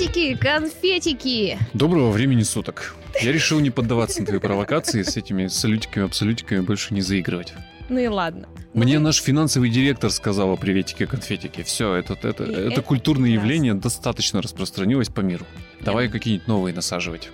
Конфетики, 0.00 0.34
конфетики! 0.34 1.58
Доброго 1.74 2.10
времени 2.10 2.42
суток. 2.42 2.96
Я 3.20 3.32
решил 3.32 3.60
не 3.60 3.68
поддаваться 3.68 4.20
на 4.20 4.26
твои 4.26 4.38
провокации 4.38 5.02
с 5.02 5.18
этими 5.18 5.46
салютиками, 5.48 6.06
абсолютиками 6.06 6.60
больше 6.60 6.94
не 6.94 7.02
заигрывать. 7.02 7.52
Ну 7.90 7.98
и 7.98 8.06
ладно. 8.06 8.48
Мне 8.72 8.98
Ну, 8.98 9.04
наш 9.04 9.20
финансовый 9.20 9.68
директор 9.68 10.10
сказал 10.10 10.52
о 10.52 10.56
приветике 10.56 11.06
конфетики. 11.06 11.62
Все, 11.62 11.96
это, 11.96 12.14
это, 12.14 12.28
это, 12.28 12.44
это 12.44 12.80
культурное 12.80 13.28
прекрасно. 13.28 13.46
явление 13.46 13.74
достаточно 13.74 14.40
распространилось 14.40 15.10
по 15.10 15.20
миру. 15.20 15.44
Давай 15.82 16.08
какие-нибудь 16.08 16.48
новые 16.48 16.74
насаживать. 16.74 17.28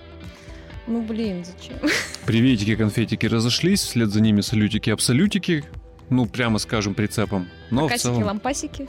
Ну 0.87 1.01
блин, 1.01 1.45
зачем? 1.45 1.77
Приветики, 2.25 2.75
конфетики 2.75 3.27
разошлись, 3.27 3.81
вслед 3.81 4.09
за 4.09 4.19
ними 4.19 4.41
салютики, 4.41 4.89
абсолютики. 4.89 5.63
Ну, 6.09 6.25
прямо 6.25 6.59
скажем, 6.59 6.95
прицепом. 6.95 7.47
Но 7.71 7.85
в 7.85 7.91
Касики, 7.91 8.03
целом... 8.03 8.23
лампасики. 8.23 8.87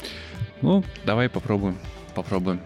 Ну, 0.63 0.83
давай 1.05 1.29
попробуем. 1.29 1.79
Попробуем. 2.17 2.61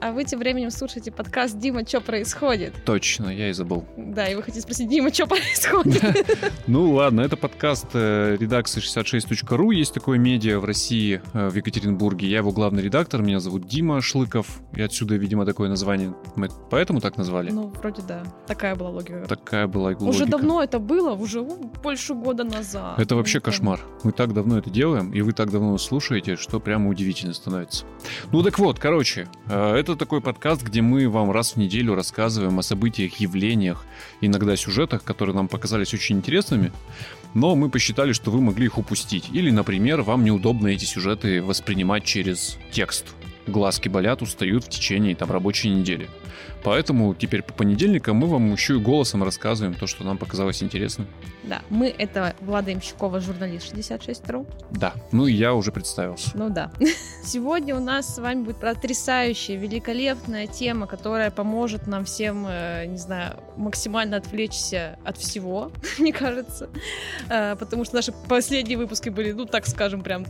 А 0.00 0.12
вы 0.12 0.22
тем 0.22 0.38
временем 0.38 0.70
слушаете 0.70 1.10
подкаст 1.10 1.58
«Дима, 1.58 1.84
что 1.84 2.00
происходит?» 2.00 2.72
Точно, 2.84 3.30
я 3.30 3.50
и 3.50 3.52
забыл. 3.52 3.84
Да, 3.96 4.28
и 4.28 4.36
вы 4.36 4.44
хотите 4.44 4.62
спросить, 4.62 4.88
Дима, 4.88 5.12
что 5.12 5.26
происходит? 5.26 6.02
Ну 6.66 6.92
ладно, 6.92 7.22
это 7.22 7.36
подкаст 7.36 7.86
э, 7.94 8.36
редакции 8.38 8.80
66.ru. 8.80 9.74
Есть 9.74 9.94
такое 9.94 10.18
медиа 10.18 10.58
в 10.60 10.64
России, 10.64 11.20
э, 11.32 11.48
в 11.48 11.54
Екатеринбурге. 11.54 12.28
Я 12.28 12.38
его 12.38 12.52
главный 12.52 12.82
редактор, 12.82 13.22
меня 13.22 13.40
зовут 13.40 13.66
Дима 13.66 14.00
Шлыков. 14.00 14.60
И 14.74 14.82
отсюда, 14.82 15.16
видимо, 15.16 15.46
такое 15.46 15.68
название. 15.68 16.14
Мы 16.36 16.48
поэтому 16.70 17.00
так 17.00 17.16
назвали? 17.16 17.50
Ну, 17.50 17.68
вроде 17.68 18.02
да. 18.02 18.22
Такая 18.46 18.76
была 18.76 18.90
логика. 18.90 19.24
Такая 19.26 19.66
была 19.66 19.86
логика. 19.86 20.02
Уже 20.04 20.26
давно 20.26 20.62
это 20.62 20.78
было, 20.78 21.14
уже 21.14 21.42
больше 21.42 22.14
года 22.14 22.44
назад. 22.44 22.98
Это 22.98 23.16
вообще 23.16 23.38
Ну, 23.38 23.42
кошмар. 23.42 23.80
Мы 24.04 24.12
так 24.12 24.34
давно 24.34 24.58
это 24.58 24.70
делаем, 24.70 25.12
и 25.12 25.22
вы 25.22 25.32
так 25.32 25.50
давно 25.50 25.76
слушаете, 25.78 26.36
что 26.36 26.60
прямо 26.60 26.90
удивительно 26.90 27.32
становится. 27.32 27.84
Ну 28.30 28.42
так 28.42 28.58
вот, 28.58 28.78
короче, 28.78 29.26
э, 29.48 29.74
это 29.88 29.96
такой 29.96 30.20
подкаст, 30.20 30.62
где 30.62 30.82
мы 30.82 31.08
вам 31.08 31.30
раз 31.30 31.52
в 31.52 31.56
неделю 31.56 31.94
рассказываем 31.94 32.58
о 32.58 32.62
событиях, 32.62 33.16
явлениях, 33.20 33.86
иногда 34.20 34.54
сюжетах, 34.54 35.02
которые 35.02 35.34
нам 35.34 35.48
показались 35.48 35.94
очень 35.94 36.18
интересными, 36.18 36.72
но 37.32 37.54
мы 37.56 37.70
посчитали, 37.70 38.12
что 38.12 38.30
вы 38.30 38.42
могли 38.42 38.66
их 38.66 38.76
упустить. 38.76 39.30
Или, 39.32 39.50
например, 39.50 40.02
вам 40.02 40.24
неудобно 40.24 40.68
эти 40.68 40.84
сюжеты 40.84 41.42
воспринимать 41.42 42.04
через 42.04 42.58
текст. 42.70 43.06
Глазки 43.46 43.88
болят, 43.88 44.20
устают 44.20 44.64
в 44.64 44.68
течение 44.68 45.14
там 45.14 45.32
рабочей 45.32 45.70
недели. 45.70 46.10
Поэтому 46.62 47.14
теперь 47.14 47.42
по 47.42 47.52
понедельникам 47.52 48.16
мы 48.16 48.26
вам 48.26 48.52
еще 48.52 48.76
и 48.76 48.78
голосом 48.78 49.22
рассказываем 49.22 49.74
то, 49.74 49.86
что 49.86 50.04
нам 50.04 50.18
показалось 50.18 50.62
интересным. 50.62 51.06
Да, 51.44 51.62
мы 51.70 51.88
это 51.88 52.34
Влада 52.40 52.72
Имщикова, 52.72 53.20
журналист 53.20 53.74
66.ru. 53.74 54.46
Да, 54.70 54.92
ну 55.12 55.26
и 55.26 55.32
я 55.32 55.54
уже 55.54 55.72
представился. 55.72 56.30
Ну 56.34 56.50
да. 56.50 56.70
Сегодня 57.24 57.74
у 57.76 57.80
нас 57.80 58.14
с 58.14 58.18
вами 58.18 58.42
будет 58.42 58.58
потрясающая, 58.58 59.56
великолепная 59.56 60.46
тема, 60.46 60.86
которая 60.86 61.30
поможет 61.30 61.86
нам 61.86 62.04
всем, 62.04 62.46
э, 62.46 62.86
не 62.86 62.98
знаю, 62.98 63.36
максимально 63.56 64.16
отвлечься 64.18 64.98
от 65.04 65.16
всего, 65.16 65.72
мне 65.98 66.12
кажется. 66.12 66.68
Э, 67.30 67.56
Потому 67.56 67.84
что 67.84 67.96
наши 67.96 68.12
последние 68.28 68.78
выпуски 68.78 69.08
были, 69.08 69.32
ну 69.32 69.46
так 69.46 69.66
скажем, 69.66 70.02
прям 70.02 70.26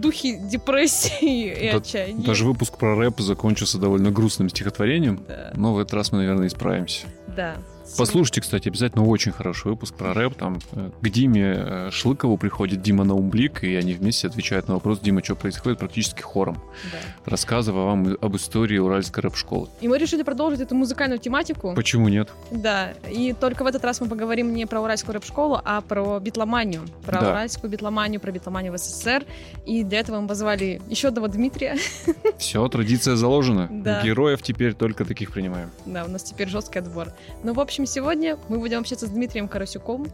духе 0.00 0.38
депрессии 0.38 1.68
и 1.68 1.70
Да- 1.72 1.78
отчаяния. 1.78 2.24
Даже 2.24 2.44
выпуск 2.44 2.76
про 2.78 2.94
рэп 2.96 3.20
закончился 3.20 3.78
довольно 3.78 4.10
грустным 4.10 4.48
стихотворением, 4.48 5.24
Да, 5.28 5.52
но 5.54 5.74
в 5.74 5.78
этот 5.78 5.94
раз 5.94 6.12
мы, 6.12 6.18
наверное, 6.18 6.46
исправимся. 6.48 7.06
да. 7.36 7.56
Послушайте, 7.96 8.40
кстати, 8.40 8.68
обязательно 8.68 9.04
очень 9.06 9.32
хороший 9.32 9.68
выпуск 9.70 9.94
про 9.94 10.12
рэп. 10.14 10.34
Там 10.34 10.58
э, 10.72 10.90
к 11.00 11.08
Диме 11.08 11.54
э, 11.56 11.90
Шлыкову 11.90 12.36
приходит 12.36 12.82
Дима 12.82 13.04
Наумблик, 13.04 13.64
и 13.64 13.74
они 13.76 13.94
вместе 13.94 14.26
отвечают 14.26 14.68
на 14.68 14.74
вопрос 14.74 15.00
Дима, 15.00 15.22
что 15.24 15.34
происходит, 15.34 15.78
практически 15.78 16.20
хором, 16.22 16.56
Да. 16.92 16.98
рассказывая 17.30 17.84
вам 17.84 18.16
об 18.20 18.36
истории 18.36 18.78
уральской 18.78 19.22
рэп-школы. 19.22 19.68
И 19.80 19.88
мы 19.88 19.98
решили 19.98 20.22
продолжить 20.22 20.60
эту 20.60 20.74
музыкальную 20.74 21.18
тематику. 21.18 21.74
Почему 21.74 22.08
нет? 22.08 22.28
Да, 22.50 22.92
и 23.10 23.32
только 23.32 23.64
в 23.64 23.66
этот 23.66 23.84
раз 23.84 24.00
мы 24.00 24.08
поговорим 24.08 24.54
не 24.54 24.66
про 24.66 24.80
уральскую 24.80 25.14
рэп-школу, 25.14 25.60
а 25.64 25.80
про 25.80 26.18
битломанию. 26.20 26.82
Про 27.04 27.20
Да. 27.20 27.30
уральскую 27.30 27.70
битломанию, 27.70 28.20
про 28.20 28.32
битломанию 28.32 28.72
в 28.72 28.78
СССР. 28.78 29.24
И 29.66 29.82
для 29.84 30.00
этого 30.00 30.20
мы 30.20 30.28
позвали 30.28 30.80
еще 30.88 31.08
одного 31.08 31.28
Дмитрия. 31.28 31.76
Все, 32.38 32.66
традиция 32.68 33.16
заложена. 33.16 33.68
Да. 33.70 34.02
Героев 34.02 34.42
теперь 34.42 34.74
только 34.74 35.04
таких 35.04 35.32
принимаем. 35.32 35.70
Да, 35.86 36.04
у 36.04 36.08
нас 36.08 36.22
теперь 36.22 36.48
жесткий 36.48 36.78
отбор. 36.78 37.12
Ну, 37.42 37.52
в 37.54 37.60
общем, 37.60 37.77
сегодня 37.86 38.38
мы 38.48 38.58
будем 38.58 38.80
общаться 38.80 39.06
с 39.06 39.10
Дмитрием 39.10 39.48
Карасюком 39.48 40.06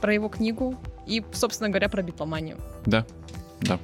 про 0.00 0.14
его 0.14 0.28
книгу 0.28 0.76
и, 1.06 1.24
собственно 1.32 1.68
говоря, 1.68 1.88
про 1.88 2.02
битломанию. 2.02 2.58
Да, 2.86 3.06
да. 3.60 3.78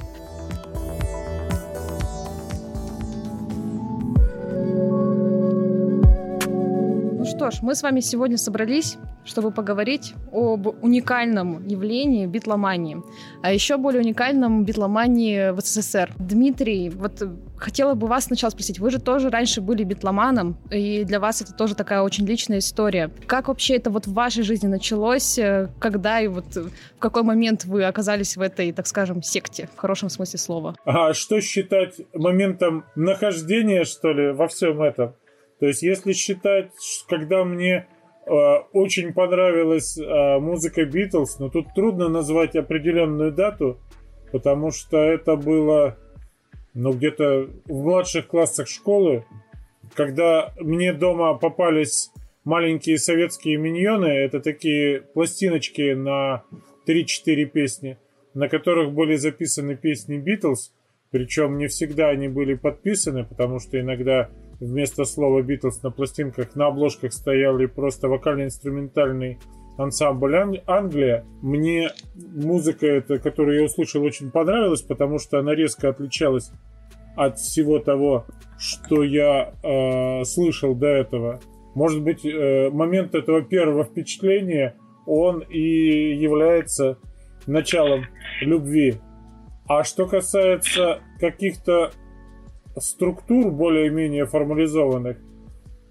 Ну 7.25 7.31
что 7.31 7.51
ж, 7.51 7.63
мы 7.63 7.75
с 7.75 7.83
вами 7.83 8.01
сегодня 8.01 8.37
собрались, 8.37 8.99
чтобы 9.25 9.51
поговорить 9.51 10.13
об 10.31 10.67
уникальном 10.85 11.67
явлении 11.67 12.27
битломании, 12.27 12.99
а 13.43 13.51
еще 13.51 13.79
более 13.79 14.03
уникальном 14.03 14.67
битломании 14.67 15.53
в 15.53 15.61
СССР. 15.61 16.13
Дмитрий, 16.19 16.91
вот 16.91 17.23
э, 17.23 17.29
хотела 17.57 17.95
бы 17.95 18.09
вас 18.09 18.25
сначала 18.25 18.51
спросить, 18.51 18.79
вы 18.79 18.91
же 18.91 19.01
тоже 19.01 19.31
раньше 19.31 19.63
были 19.63 19.85
битломаном, 19.85 20.59
и 20.71 21.05
для 21.05 21.19
вас 21.19 21.41
это 21.41 21.55
тоже 21.55 21.75
такая 21.75 22.03
очень 22.03 22.27
личная 22.27 22.59
история. 22.59 23.11
Как 23.27 23.49
вообще 23.49 23.77
это 23.77 23.89
вот 23.89 24.07
в 24.07 24.13
вашей 24.13 24.43
жизни 24.43 24.67
началось, 24.67 25.39
э, 25.39 25.71
когда 25.79 26.21
и 26.21 26.27
вот 26.27 26.55
э, 26.59 26.65
в 26.65 26.99
какой 26.99 27.23
момент 27.23 27.65
вы 27.65 27.85
оказались 27.85 28.37
в 28.37 28.43
этой, 28.43 28.71
так 28.73 28.87
скажем, 28.87 29.23
секте, 29.23 29.71
в 29.75 29.79
хорошем 29.79 30.11
смысле 30.11 30.39
слова? 30.39 30.77
А 30.85 31.15
что 31.15 31.41
считать 31.41 32.03
моментом 32.13 32.85
нахождения, 32.95 33.85
что 33.85 34.13
ли, 34.13 34.33
во 34.33 34.47
всем 34.47 34.83
этом? 34.83 35.15
То 35.65 35.69
есть, 35.69 35.83
если 35.83 36.13
считать, 36.13 36.73
когда 37.09 37.43
мне 37.43 37.87
э, 38.27 38.31
очень 38.75 39.15
понравилась 39.15 39.97
э, 39.97 40.39
музыка 40.39 40.85
Битлз, 40.85 41.39
но 41.39 41.49
тут 41.49 41.69
трудно 41.75 42.11
назвать 42.11 42.55
определенную 42.55 43.33
дату, 43.33 43.81
потому 44.31 44.73
что 44.73 44.99
это 44.99 45.37
было, 45.37 45.97
ну, 46.75 46.93
где-то 46.93 47.49
в 47.65 47.83
младших 47.83 48.27
классах 48.27 48.69
школы, 48.69 49.25
когда 49.95 50.53
мне 50.61 50.93
дома 50.93 51.33
попались 51.33 52.11
маленькие 52.45 52.99
советские 52.99 53.57
миньоны, 53.57 54.09
это 54.09 54.41
такие 54.41 55.01
пластиночки 55.01 55.95
на 55.95 56.45
3-4 56.87 57.47
песни, 57.47 57.97
на 58.35 58.51
которых 58.51 58.93
были 58.93 59.17
записаны 59.17 59.77
песни 59.77 60.19
Битлз, 60.19 60.75
причем 61.11 61.57
не 61.57 61.69
всегда 61.69 62.11
они 62.11 62.29
были 62.29 62.53
подписаны, 62.53 63.25
потому 63.25 63.61
что 63.61 63.81
иногда 63.81 64.29
вместо 64.61 65.05
слова 65.05 65.43
Битлз 65.43 65.83
на 65.83 65.91
пластинках 65.91 66.55
на 66.55 66.69
обложках 66.69 67.13
стояли 67.13 67.67
просто 67.67 68.09
вокально-инструментальный 68.09 69.39
ансамбль 69.77 70.37
Ан- 70.37 70.61
Англия. 70.67 71.25
Мне 71.43 71.91
музыка 72.15 72.87
эта, 72.87 73.19
которую 73.19 73.59
я 73.59 73.65
услышал, 73.65 74.03
очень 74.03 74.31
понравилась, 74.31 74.83
потому 74.83 75.19
что 75.19 75.39
она 75.39 75.55
резко 75.55 75.89
отличалась 75.89 76.51
от 77.17 77.39
всего 77.39 77.79
того, 77.79 78.27
что 78.59 79.03
я 79.03 79.55
э, 79.63 80.25
слышал 80.25 80.75
до 80.75 80.89
этого. 80.89 81.41
Может 81.75 82.03
быть, 82.03 82.25
э, 82.25 82.71
момент 82.71 83.15
этого 83.15 83.43
первого 83.43 83.85
впечатления, 83.85 84.77
он 85.07 85.41
и 85.41 86.15
является 86.15 86.99
началом 87.47 88.07
любви. 88.41 88.97
А 89.67 89.83
что 89.85 90.07
касается 90.07 91.01
каких-то 91.19 91.91
структур 92.79 93.51
более-менее 93.51 94.27
формализованных, 94.27 95.19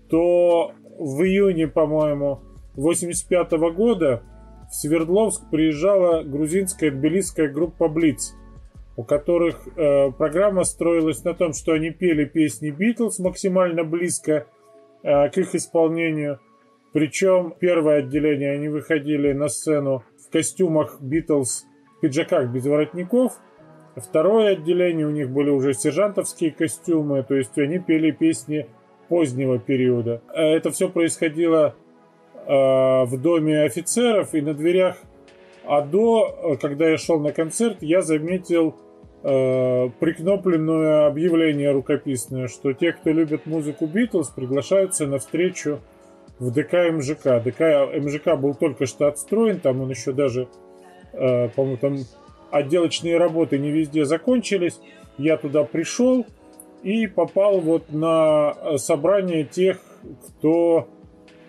то 0.09 0.71
в 0.99 1.21
июне, 1.23 1.67
по-моему, 1.67 2.41
85 2.75 3.51
года 3.75 4.23
в 4.69 4.75
Свердловск 4.75 5.49
приезжала 5.49 6.23
грузинская 6.23 6.91
тбилисская 6.91 7.47
группа 7.47 7.87
Блиц, 7.87 8.33
у 8.95 9.03
которых 9.03 9.67
э, 9.67 10.11
программа 10.11 10.63
строилась 10.63 11.23
на 11.23 11.33
том, 11.33 11.53
что 11.53 11.73
они 11.73 11.91
пели 11.91 12.25
песни 12.25 12.69
Битлз 12.69 13.19
максимально 13.19 13.83
близко 13.83 14.47
э, 15.03 15.29
к 15.29 15.37
их 15.37 15.55
исполнению. 15.55 16.39
Причем 16.91 17.53
первое 17.59 17.99
отделение 17.99 18.51
они 18.51 18.67
выходили 18.67 19.31
на 19.33 19.47
сцену 19.47 20.03
в 20.19 20.31
костюмах 20.31 21.01
Битлз, 21.01 21.65
в 21.97 22.01
пиджаках 22.01 22.49
без 22.49 22.65
воротников. 22.65 23.33
Второе 23.95 24.53
отделение 24.53 25.05
у 25.05 25.11
них 25.11 25.29
были 25.29 25.49
уже 25.49 25.73
сержантовские 25.73 26.51
костюмы, 26.51 27.23
то 27.23 27.35
есть 27.35 27.57
они 27.59 27.77
пели 27.77 28.11
песни 28.11 28.67
позднего 29.07 29.59
периода. 29.59 30.21
Э, 30.33 30.55
Это 30.55 30.71
все 30.71 30.89
происходило 30.89 31.75
э, 32.35 32.41
в 32.47 33.21
доме 33.21 33.61
офицеров 33.63 34.33
и 34.33 34.41
на 34.41 34.53
дверях 34.53 34.97
АДО, 35.65 36.53
э, 36.53 36.55
когда 36.57 36.89
я 36.89 36.97
шел 36.97 37.19
на 37.19 37.31
концерт, 37.31 37.77
я 37.81 38.01
заметил 38.01 38.75
э, 39.23 39.89
прикнопленное 39.99 41.05
объявление 41.05 41.71
рукописное, 41.71 42.47
что 42.47 42.73
те, 42.73 42.93
кто 42.93 43.11
любит 43.11 43.45
музыку 43.45 43.85
Битлз, 43.85 44.29
приглашаются 44.29 45.05
на 45.05 45.19
встречу 45.19 45.79
в 46.39 46.51
ДК 46.51 46.91
МЖК. 46.91 47.43
ДК 47.43 47.93
МЖК 47.95 48.39
был 48.39 48.55
только 48.55 48.87
что 48.87 49.07
отстроен, 49.07 49.59
там 49.59 49.81
он 49.81 49.91
еще 49.91 50.13
даже, 50.13 50.47
э, 51.13 51.49
по-моему, 51.49 51.77
там 51.77 51.97
отделочные 52.53 53.17
работы 53.17 53.57
не 53.57 53.71
везде 53.71 54.05
закончились. 54.05 54.79
Я 55.17 55.37
туда 55.37 55.63
пришел, 55.63 56.25
и 56.83 57.07
попал 57.07 57.59
вот 57.59 57.91
на 57.91 58.77
собрание 58.77 59.45
тех, 59.45 59.79
кто 60.27 60.89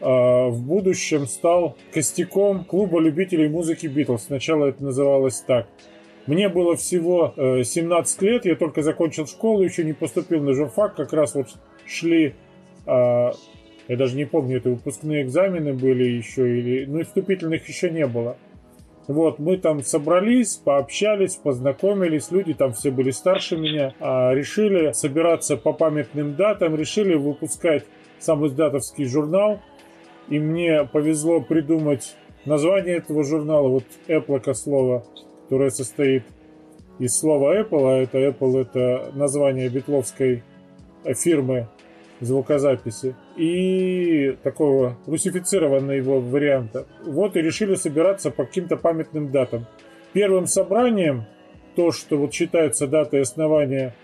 э, 0.00 0.04
в 0.04 0.62
будущем 0.62 1.26
стал 1.26 1.76
костяком 1.92 2.64
клуба 2.64 3.00
любителей 3.00 3.48
музыки 3.48 3.88
Битлз. 3.88 4.24
Сначала 4.24 4.66
это 4.66 4.82
называлось 4.82 5.40
так. 5.40 5.66
Мне 6.26 6.48
было 6.48 6.76
всего 6.76 7.34
э, 7.36 7.64
17 7.64 8.22
лет, 8.22 8.46
я 8.46 8.54
только 8.54 8.82
закончил 8.82 9.26
школу, 9.26 9.62
еще 9.62 9.84
не 9.84 9.92
поступил 9.92 10.40
на 10.42 10.54
журфак, 10.54 10.94
как 10.94 11.12
раз 11.12 11.34
вот 11.34 11.48
шли, 11.84 12.34
э, 12.86 13.32
я 13.88 13.96
даже 13.96 14.16
не 14.16 14.24
помню, 14.24 14.58
это 14.58 14.70
выпускные 14.70 15.22
экзамены 15.24 15.74
были 15.74 16.04
еще, 16.04 16.58
или, 16.58 16.86
ну 16.86 17.04
вступительных 17.04 17.68
еще 17.68 17.90
не 17.90 18.06
было. 18.06 18.38
Вот, 19.06 19.38
мы 19.38 19.58
там 19.58 19.82
собрались, 19.82 20.56
пообщались, 20.56 21.36
познакомились, 21.36 22.30
люди 22.30 22.54
там 22.54 22.72
все 22.72 22.90
были 22.90 23.10
старше 23.10 23.56
меня, 23.56 23.94
а 24.00 24.32
решили 24.32 24.92
собираться 24.92 25.58
по 25.58 25.74
памятным 25.74 26.36
датам, 26.36 26.74
решили 26.74 27.14
выпускать 27.14 27.84
сам 28.18 28.46
издатовский 28.46 29.04
журнал, 29.04 29.60
и 30.28 30.38
мне 30.38 30.84
повезло 30.84 31.42
придумать 31.42 32.16
название 32.46 32.96
этого 32.96 33.24
журнала, 33.24 33.68
вот 33.68 33.84
Apple 34.08 34.54
слово, 34.54 35.04
которое 35.42 35.70
состоит 35.70 36.24
из 36.98 37.14
слова 37.14 37.60
Apple, 37.60 37.86
а 37.86 38.02
это 38.02 38.18
Apple 38.18 38.62
это 38.62 39.12
название 39.14 39.68
битловской 39.68 40.42
фирмы 41.14 41.68
звукозаписи 42.24 43.14
и 43.36 44.36
такого 44.42 44.96
русифицированного 45.06 45.92
его 45.92 46.20
варианта. 46.20 46.86
Вот 47.04 47.36
и 47.36 47.42
решили 47.42 47.74
собираться 47.74 48.30
по 48.30 48.44
каким-то 48.44 48.76
памятным 48.76 49.30
датам. 49.30 49.66
Первым 50.12 50.46
собранием, 50.46 51.24
то, 51.76 51.92
что 51.92 52.16
вот 52.16 52.32
считается 52.32 52.86
датой 52.86 53.22
основания 53.22 53.94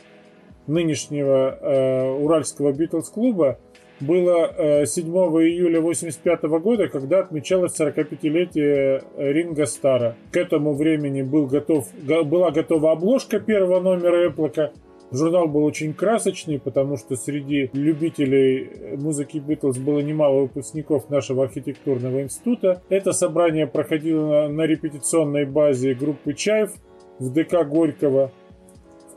нынешнего 0.67 1.58
э, 1.61 2.11
Уральского 2.11 2.72
Битлз-клуба, 2.72 3.58
было 4.00 4.52
э, 4.56 4.87
7 4.87 5.05
июля 5.06 5.78
1985 5.78 6.43
года, 6.62 6.88
когда 6.88 7.20
отмечалось 7.20 7.78
45-летие 7.78 9.05
Ринга 9.17 9.67
Стара. 9.67 10.17
К 10.32 10.38
этому 10.38 10.75
времени 10.75 11.22
был 11.22 11.46
готов, 11.46 11.88
была 11.94 12.50
готова 12.50 12.93
обложка 12.93 13.40
первого 13.40 13.81
номера 13.81 14.28
Эплока, 14.28 14.72
Журнал 15.12 15.49
был 15.49 15.65
очень 15.65 15.93
красочный, 15.93 16.61
потому 16.61 16.97
что 16.97 17.17
среди 17.17 17.71
любителей 17.73 18.97
музыки 18.97 19.39
Битлз 19.39 19.79
было 19.79 19.99
немало 20.01 20.43
выпускников 20.43 21.11
нашего 21.11 21.45
архитектурного 21.45 22.23
института. 22.23 22.83
Это 22.89 23.12
собрание 23.12 23.67
проходило 23.67 24.49
на 24.49 24.62
репетиционной 24.62 25.47
базе 25.47 25.95
группы 25.95 26.35
«Чаев» 26.35 26.73
в 27.19 27.33
ДК 27.33 27.67
Горького 27.67 28.31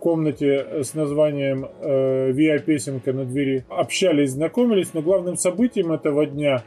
комнате 0.04 0.84
с 0.84 0.96
названием 0.96 1.66
э, 1.80 2.32
«Виа 2.32 2.60
песенка 2.60 3.14
на 3.14 3.24
двери». 3.24 3.64
Общались, 3.70 4.32
знакомились, 4.32 4.94
но 4.94 5.02
главным 5.02 5.38
событием 5.38 5.94
этого 5.94 6.26
дня 6.26 6.64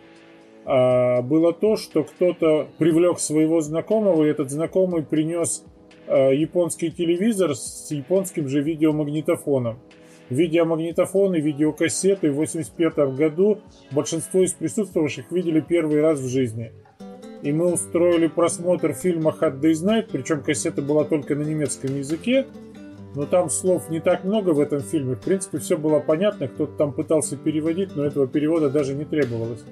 э, 0.65 1.23
было 1.23 1.53
то, 1.53 1.77
что 1.77 2.03
кто-то 2.05 2.67
привлек 2.79 3.19
своего 3.19 3.61
знакомого, 3.61 4.25
и 4.25 4.31
этот 4.31 4.51
знакомый 4.51 5.03
принес 5.03 5.65
японский 6.09 6.91
телевизор 6.91 7.55
с 7.55 7.91
японским 7.91 8.49
же 8.49 8.63
видеомагнитофоном. 8.63 9.79
Видеомагнитофон 10.31 11.37
и 11.37 11.41
видеокассеты 11.41 12.31
в 12.31 12.41
1985 12.41 13.17
году 13.17 13.59
большинство 13.93 14.43
из 14.43 14.53
присутствовавших 14.53 15.31
видели 15.31 15.61
первый 15.61 16.01
раз 16.01 16.19
в 16.19 16.29
жизни. 16.29 16.73
И 17.43 17.53
мы 17.53 17.73
устроили 17.73 18.27
просмотр 18.27 18.93
фильма 18.93 19.35
Hot 19.41 19.61
Day's 19.61 19.85
Night, 19.85 20.09
причем 20.11 20.43
кассета 20.43 20.83
была 20.83 21.05
только 21.05 21.37
на 21.37 21.43
немецком 21.43 21.97
языке, 21.97 22.47
но 23.15 23.25
там 23.25 23.51
слов 23.51 23.89
не 23.89 24.01
так 24.01 24.25
много 24.25 24.51
в 24.51 24.61
этом 24.61 24.81
фильме. 24.81 25.15
В 25.15 25.21
принципе, 25.21 25.59
все 25.59 25.77
было 25.77 26.01
понятно, 26.01 26.49
кто-то 26.49 26.73
там 26.77 26.93
пытался 26.93 27.37
переводить, 27.37 27.95
но 27.95 28.05
этого 28.05 28.27
перевода 28.27 28.69
даже 28.69 28.95
не 28.95 29.05
требовалось. 29.05 29.65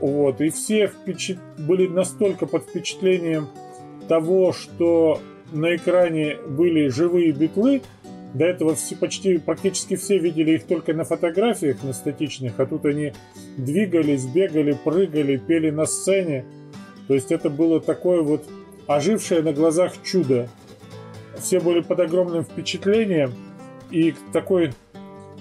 Вот, 0.00 0.40
и 0.40 0.50
все 0.50 0.88
впечат... 0.88 1.38
были 1.58 1.86
настолько 1.86 2.46
под 2.46 2.64
впечатлением 2.64 3.48
того, 4.08 4.52
что 4.52 5.20
на 5.52 5.76
экране 5.76 6.36
были 6.48 6.88
живые 6.88 7.32
битлы, 7.32 7.82
до 8.34 8.44
этого 8.46 8.74
все, 8.74 8.96
почти 8.96 9.38
практически 9.38 9.94
все 9.94 10.18
видели 10.18 10.56
их 10.56 10.64
только 10.64 10.92
на 10.92 11.04
фотографиях, 11.04 11.82
на 11.84 11.92
статичных, 11.92 12.58
а 12.58 12.66
тут 12.66 12.84
они 12.84 13.12
двигались, 13.56 14.26
бегали, 14.26 14.76
прыгали, 14.84 15.36
пели 15.36 15.70
на 15.70 15.86
сцене. 15.86 16.44
То 17.06 17.14
есть 17.14 17.30
это 17.30 17.48
было 17.48 17.80
такое 17.80 18.22
вот 18.22 18.44
ожившее 18.88 19.42
на 19.42 19.52
глазах 19.52 19.92
чудо. 20.02 20.48
Все 21.38 21.60
были 21.60 21.80
под 21.80 22.00
огромным 22.00 22.44
впечатлением, 22.44 23.32
и 23.90 24.14
такой 24.32 24.72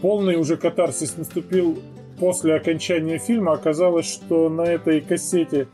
полный 0.02 0.36
уже 0.36 0.58
катарсис 0.58 1.18
наступил 1.18 1.80
после 2.20 2.56
окончания 2.56 3.18
фильма. 3.18 3.54
Оказалось, 3.54 4.06
что 4.06 4.50
на 4.50 4.64
этой 4.64 5.02
кассете 5.02 5.68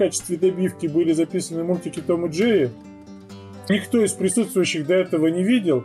качестве 0.00 0.38
добивки 0.38 0.86
были 0.86 1.12
записаны 1.12 1.62
мультики 1.62 2.00
Том 2.00 2.24
и 2.24 2.30
Джерри. 2.30 2.70
Никто 3.68 4.02
из 4.02 4.14
присутствующих 4.14 4.86
до 4.86 4.94
этого 4.94 5.26
не 5.26 5.42
видел. 5.42 5.84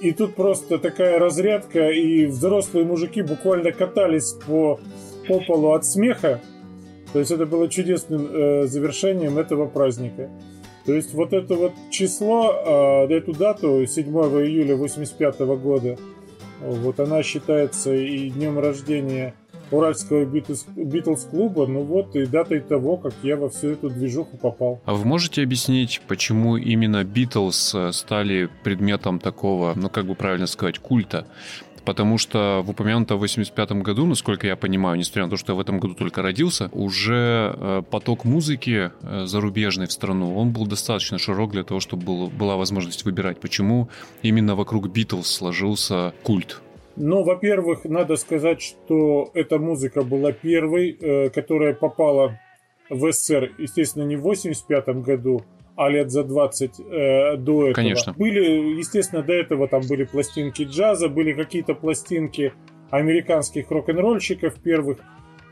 И 0.00 0.12
тут 0.12 0.36
просто 0.36 0.78
такая 0.78 1.18
разрядка, 1.18 1.90
и 1.90 2.26
взрослые 2.26 2.86
мужики 2.86 3.20
буквально 3.20 3.72
катались 3.72 4.34
по, 4.46 4.78
по 5.26 5.40
полу 5.40 5.72
от 5.72 5.84
смеха. 5.84 6.40
То 7.12 7.18
есть 7.18 7.32
это 7.32 7.46
было 7.46 7.68
чудесным 7.68 8.28
э, 8.30 8.66
завершением 8.68 9.38
этого 9.38 9.66
праздника. 9.66 10.30
То 10.86 10.94
есть 10.94 11.12
вот 11.12 11.32
это 11.32 11.56
вот 11.56 11.72
число, 11.90 13.06
э, 13.08 13.12
эту 13.12 13.32
дату, 13.32 13.84
7 13.84 14.06
июля 14.06 14.76
85 14.76 15.40
года, 15.60 15.98
вот 16.60 17.00
она 17.00 17.24
считается 17.24 17.92
и 17.92 18.30
днем 18.30 18.60
рождения 18.60 19.34
уральского 19.70 20.24
Битлз-клуба, 20.24 21.66
ну 21.66 21.82
вот 21.82 22.16
и 22.16 22.26
датой 22.26 22.60
того, 22.60 22.96
как 22.96 23.14
я 23.22 23.36
во 23.36 23.48
всю 23.48 23.68
эту 23.70 23.90
движуху 23.90 24.36
попал. 24.36 24.80
А 24.84 24.94
вы 24.94 25.04
можете 25.04 25.42
объяснить, 25.42 26.00
почему 26.06 26.56
именно 26.56 27.04
Битлз 27.04 27.74
э, 27.74 27.92
стали 27.92 28.48
предметом 28.64 29.18
такого, 29.18 29.74
ну 29.74 29.88
как 29.88 30.06
бы 30.06 30.14
правильно 30.14 30.46
сказать, 30.46 30.78
культа? 30.78 31.26
потому 31.88 32.18
что 32.18 32.62
в 32.66 32.68
упомянутом 32.68 33.18
85 33.18 33.72
году, 33.82 34.04
насколько 34.04 34.46
я 34.46 34.56
понимаю, 34.56 34.98
несмотря 34.98 35.24
на 35.24 35.30
то, 35.30 35.38
что 35.38 35.52
я 35.52 35.56
в 35.56 35.60
этом 35.60 35.80
году 35.80 35.94
только 35.94 36.20
родился, 36.20 36.68
уже 36.72 37.54
э, 37.56 37.82
поток 37.90 38.26
музыки 38.26 38.92
э, 39.00 39.24
зарубежной 39.24 39.86
в 39.86 39.92
страну, 39.92 40.36
он 40.36 40.50
был 40.50 40.66
достаточно 40.66 41.16
широк 41.16 41.52
для 41.52 41.64
того, 41.64 41.80
чтобы 41.80 42.04
был, 42.04 42.26
была 42.28 42.56
возможность 42.56 43.06
выбирать, 43.06 43.40
почему 43.40 43.88
именно 44.20 44.54
вокруг 44.54 44.90
Битлз 44.90 45.28
сложился 45.28 46.12
культ. 46.24 46.60
Но, 46.98 47.22
во-первых, 47.22 47.84
надо 47.84 48.16
сказать, 48.16 48.60
что 48.60 49.30
эта 49.34 49.58
музыка 49.58 50.02
была 50.02 50.32
первой, 50.32 50.96
э, 51.00 51.30
которая 51.30 51.72
попала 51.72 52.38
в 52.90 53.12
СССР, 53.12 53.52
естественно, 53.58 54.02
не 54.02 54.16
в 54.16 54.22
85 54.22 54.88
году, 55.02 55.42
а 55.76 55.88
лет 55.88 56.10
за 56.10 56.24
20 56.24 56.80
э, 56.80 57.36
до 57.36 57.62
этого. 57.62 57.72
Конечно. 57.72 58.12
Были, 58.14 58.78
естественно, 58.78 59.22
до 59.22 59.32
этого 59.32 59.68
там 59.68 59.82
были 59.88 60.04
пластинки 60.04 60.64
джаза, 60.64 61.08
были 61.08 61.32
какие-то 61.34 61.74
пластинки 61.74 62.52
американских 62.90 63.70
рок-н-ролльщиков 63.70 64.60
первых, 64.60 64.98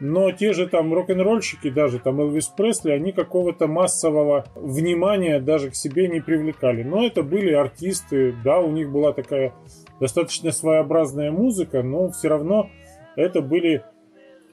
но 0.00 0.30
те 0.32 0.52
же 0.52 0.66
там 0.66 0.92
рок-н-ролльщики, 0.92 1.70
даже 1.70 1.98
там 1.98 2.20
Элвис 2.20 2.48
Пресли, 2.48 2.90
они 2.90 3.12
какого-то 3.12 3.66
массового 3.66 4.44
внимания 4.54 5.40
даже 5.40 5.70
к 5.70 5.74
себе 5.74 6.08
не 6.08 6.20
привлекали. 6.20 6.82
Но 6.82 7.04
это 7.04 7.22
были 7.22 7.52
артисты, 7.52 8.34
да, 8.44 8.60
у 8.60 8.70
них 8.70 8.90
была 8.90 9.12
такая 9.12 9.52
достаточно 10.00 10.52
своеобразная 10.52 11.30
музыка, 11.30 11.82
но 11.82 12.10
все 12.10 12.28
равно 12.28 12.68
это 13.16 13.40
были 13.40 13.82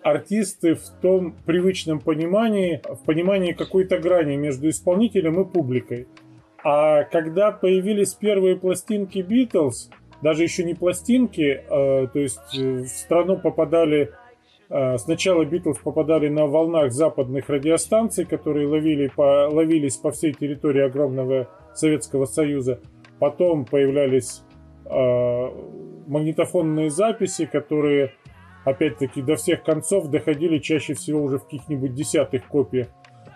артисты 0.01 0.75
в 0.75 0.83
том 1.01 1.35
привычном 1.45 1.99
понимании, 1.99 2.81
в 2.83 3.05
понимании 3.05 3.53
какой-то 3.53 3.97
грани 3.99 4.35
между 4.35 4.69
исполнителем 4.69 5.41
и 5.41 5.45
публикой. 5.45 6.07
А 6.63 7.03
когда 7.03 7.51
появились 7.51 8.13
первые 8.13 8.55
пластинки 8.55 9.19
Битлз, 9.19 9.89
даже 10.21 10.43
еще 10.43 10.63
не 10.63 10.73
пластинки, 10.73 11.41
э, 11.41 12.07
то 12.07 12.19
есть 12.19 12.53
в 12.53 12.87
страну 12.87 13.37
попадали 13.37 14.03
э, 14.03 14.09
Сначала 14.97 15.45
Битлз 15.45 15.77
попадали 15.77 16.29
на 16.29 16.47
волнах 16.47 16.91
западных 16.91 17.47
радиостанций, 17.49 18.25
которые 18.25 18.67
ловили 18.67 19.11
по, 19.15 19.47
ловились 19.51 19.97
по 19.97 20.11
всей 20.11 20.33
территории 20.33 20.81
огромного 20.81 21.47
Советского 21.75 22.25
Союза. 22.25 22.79
Потом 23.19 23.65
появлялись 23.65 24.41
Э, 24.85 25.49
магнитофонные 26.07 26.89
записи, 26.89 27.45
которые, 27.45 28.13
опять-таки, 28.65 29.21
до 29.21 29.37
всех 29.37 29.63
концов 29.63 30.07
доходили 30.07 30.57
чаще 30.59 30.93
всего 30.93 31.23
уже 31.23 31.37
в 31.37 31.45
каких-нибудь 31.45 31.93
десятых 31.93 32.45
копиях. 32.47 32.87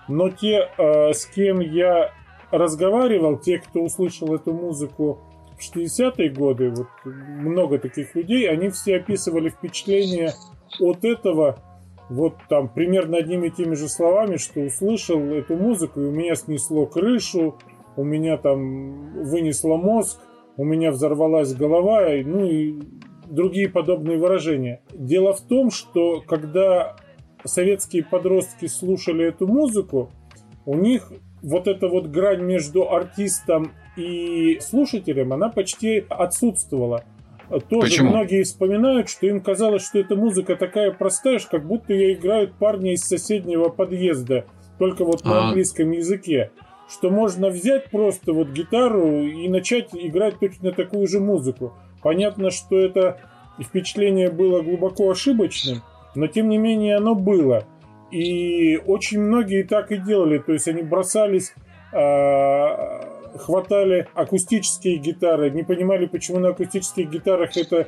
Но 0.09 0.29
те, 0.29 0.69
э, 0.77 1.13
с 1.13 1.25
кем 1.25 1.61
я 1.61 2.11
разговаривал, 2.51 3.37
те, 3.37 3.59
кто 3.59 3.81
услышал 3.81 4.35
эту 4.35 4.53
музыку 4.53 5.21
в 5.57 5.75
60-е 5.75 6.29
годы, 6.29 6.69
вот 6.69 6.87
много 7.05 7.79
таких 7.79 8.15
людей, 8.15 8.49
они 8.49 8.69
все 8.69 8.97
описывали 8.97 9.49
впечатление 9.49 10.33
от 10.79 11.03
этого 11.03 11.59
вот 12.09 12.35
там 12.47 12.69
примерно 12.69 13.17
одними 13.17 13.47
и 13.47 13.51
теми 13.51 13.75
же 13.75 13.89
словами, 13.89 14.37
что 14.37 14.61
услышал 14.61 15.19
эту 15.19 15.55
музыку, 15.57 16.01
и 16.01 16.05
у 16.05 16.11
меня 16.11 16.35
снесло 16.35 16.85
крышу, 16.85 17.57
у 17.95 18.03
меня 18.03 18.37
там 18.37 19.23
вынесло 19.23 19.75
мозг, 19.77 20.19
у 20.55 20.63
меня 20.63 20.91
взорвалась 20.91 21.53
голова, 21.53 22.07
ну 22.23 22.45
и 22.45 22.79
другие 23.25 23.69
подобные 23.69 24.17
выражения. 24.17 24.81
Дело 24.93 25.33
в 25.33 25.41
том, 25.41 25.71
что 25.71 26.21
когда 26.25 26.95
советские 27.43 28.03
подростки 28.03 28.67
слушали 28.67 29.25
эту 29.25 29.47
музыку, 29.47 30.11
у 30.65 30.75
них 30.75 31.11
вот 31.41 31.67
эта 31.67 31.87
вот 31.87 32.07
грань 32.07 32.41
между 32.41 32.89
артистом 32.91 33.73
и 33.95 34.59
слушателем, 34.61 35.33
она 35.33 35.49
почти 35.49 36.05
отсутствовала. 36.09 37.03
Тоже 37.69 37.89
Почему? 37.89 38.09
многие 38.09 38.43
вспоминают, 38.43 39.09
что 39.09 39.25
им 39.25 39.39
казалось, 39.39 39.85
что 39.85 39.99
эта 39.99 40.15
музыка 40.15 40.55
такая 40.57 40.91
простая, 40.91 41.39
как 41.39 41.65
будто 41.65 41.93
ее 41.93 42.13
играют 42.13 42.53
парни 42.55 42.93
из 42.93 43.03
соседнего 43.03 43.69
подъезда, 43.69 44.45
только 44.77 45.05
вот 45.05 45.23
на 45.23 45.39
а. 45.39 45.47
английском 45.47 45.91
языке. 45.91 46.51
Что 46.89 47.09
можно 47.09 47.49
взять 47.49 47.89
просто 47.89 48.33
вот 48.33 48.49
гитару 48.49 49.23
и 49.23 49.47
начать 49.47 49.89
играть 49.93 50.39
точно 50.39 50.71
такую 50.71 51.07
же 51.07 51.19
музыку. 51.19 51.73
Понятно, 52.01 52.49
что 52.49 52.77
это 52.77 53.19
впечатление 53.61 54.29
было 54.29 54.61
глубоко 54.61 55.09
ошибочным, 55.09 55.81
но 56.15 56.27
тем 56.27 56.49
не 56.49 56.57
менее 56.57 56.97
оно 56.97 57.15
было. 57.15 57.65
И 58.11 58.77
очень 58.77 59.19
многие 59.19 59.63
так 59.63 59.91
и 59.91 59.97
делали, 59.97 60.37
то 60.37 60.53
есть 60.53 60.67
они 60.67 60.81
бросались 60.81 61.53
а, 61.91 63.17
хватали 63.37 64.07
акустические 64.13 64.97
гитары, 64.97 65.49
не 65.49 65.63
понимали, 65.63 66.05
почему 66.05 66.39
на 66.39 66.49
акустических 66.49 67.09
гитарах 67.09 67.55
это 67.57 67.87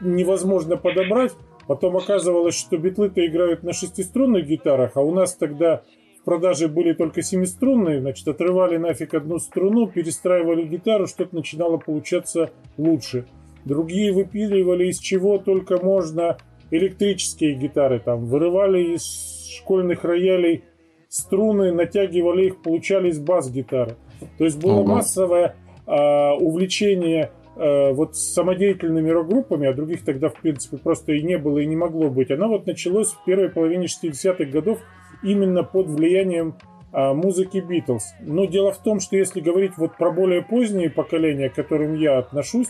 невозможно 0.00 0.76
подобрать. 0.76 1.32
Потом 1.66 1.96
оказывалось, 1.96 2.56
что 2.56 2.78
битлы-то 2.78 3.26
играют 3.26 3.62
на 3.62 3.72
шестиструнных 3.72 4.46
гитарах, 4.46 4.92
а 4.94 5.00
у 5.00 5.12
нас 5.12 5.34
тогда 5.34 5.82
в 6.20 6.24
продаже 6.24 6.68
были 6.68 6.92
только 6.92 7.22
семиструнные, 7.22 8.00
значит, 8.00 8.26
отрывали 8.28 8.76
нафиг 8.76 9.14
одну 9.14 9.38
струну, 9.38 9.88
перестраивали 9.88 10.62
гитару, 10.62 11.06
что-то 11.06 11.34
начинало 11.34 11.78
получаться 11.78 12.50
лучше. 12.76 13.26
Другие 13.64 14.12
выпиливали 14.12 14.86
из 14.86 14.98
чего 14.98 15.38
только 15.38 15.82
можно 15.82 16.38
электрические 16.70 17.54
гитары, 17.54 18.00
там, 18.00 18.26
вырывали 18.26 18.94
из 18.94 19.46
школьных 19.56 20.04
роялей 20.04 20.64
струны, 21.08 21.72
натягивали 21.72 22.46
их, 22.46 22.62
получались 22.62 23.18
бас-гитары. 23.18 23.96
То 24.38 24.44
есть 24.44 24.60
было 24.60 24.80
Ого. 24.80 24.96
массовое 24.96 25.56
э, 25.86 26.32
увлечение 26.40 27.30
э, 27.56 27.92
вот 27.92 28.16
самодеятельными 28.16 29.10
рок-группами, 29.10 29.68
а 29.68 29.74
других 29.74 30.04
тогда, 30.04 30.28
в 30.28 30.34
принципе, 30.34 30.78
просто 30.78 31.12
и 31.12 31.22
не 31.22 31.38
было, 31.38 31.58
и 31.58 31.66
не 31.66 31.76
могло 31.76 32.10
быть. 32.10 32.30
Оно 32.30 32.48
вот 32.48 32.66
началось 32.66 33.12
в 33.12 33.24
первой 33.24 33.48
половине 33.48 33.86
60-х 33.86 34.44
годов 34.46 34.80
именно 35.22 35.62
под 35.62 35.88
влиянием 35.88 36.56
э, 36.92 37.12
музыки 37.12 37.58
Битлз. 37.58 38.14
Но 38.20 38.44
дело 38.46 38.72
в 38.72 38.78
том, 38.78 39.00
что 39.00 39.16
если 39.16 39.40
говорить 39.40 39.72
вот 39.76 39.96
про 39.96 40.10
более 40.10 40.42
поздние 40.42 40.90
поколения, 40.90 41.48
к 41.50 41.54
которым 41.54 41.94
я 41.94 42.18
отношусь, 42.18 42.68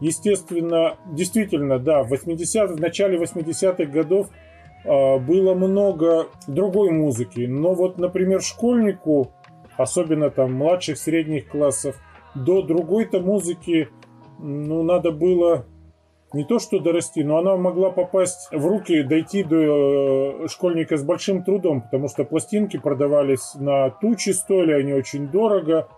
естественно, 0.00 0.96
действительно, 1.12 1.78
да, 1.78 2.02
в 2.02 2.08
80 2.08 2.70
в 2.72 2.80
начале 2.80 3.18
80-х 3.18 3.84
годов 3.86 4.28
э, 4.84 5.18
было 5.18 5.54
много 5.54 6.26
другой 6.46 6.90
музыки. 6.90 7.40
Но 7.40 7.74
вот, 7.74 7.98
например, 7.98 8.42
школьнику 8.42 9.32
особенно 9.76 10.30
там 10.30 10.54
младших, 10.54 10.98
средних 10.98 11.48
классов, 11.48 11.96
до 12.34 12.62
другой-то 12.62 13.20
музыки, 13.20 13.88
ну, 14.38 14.82
надо 14.82 15.10
было 15.10 15.64
не 16.32 16.44
то 16.44 16.58
что 16.58 16.80
дорасти, 16.80 17.22
но 17.22 17.38
она 17.38 17.56
могла 17.56 17.90
попасть 17.90 18.48
в 18.52 18.66
руки, 18.66 19.02
дойти 19.02 19.42
до 19.42 19.56
э, 20.44 20.48
школьника 20.48 20.96
с 20.96 21.02
большим 21.02 21.44
трудом, 21.44 21.82
потому 21.82 22.08
что 22.08 22.24
пластинки 22.24 22.76
продавались 22.76 23.54
на 23.54 23.90
тучи, 23.90 24.30
стоили 24.30 24.72
они 24.72 24.92
очень 24.92 25.28
дорого, 25.28 25.88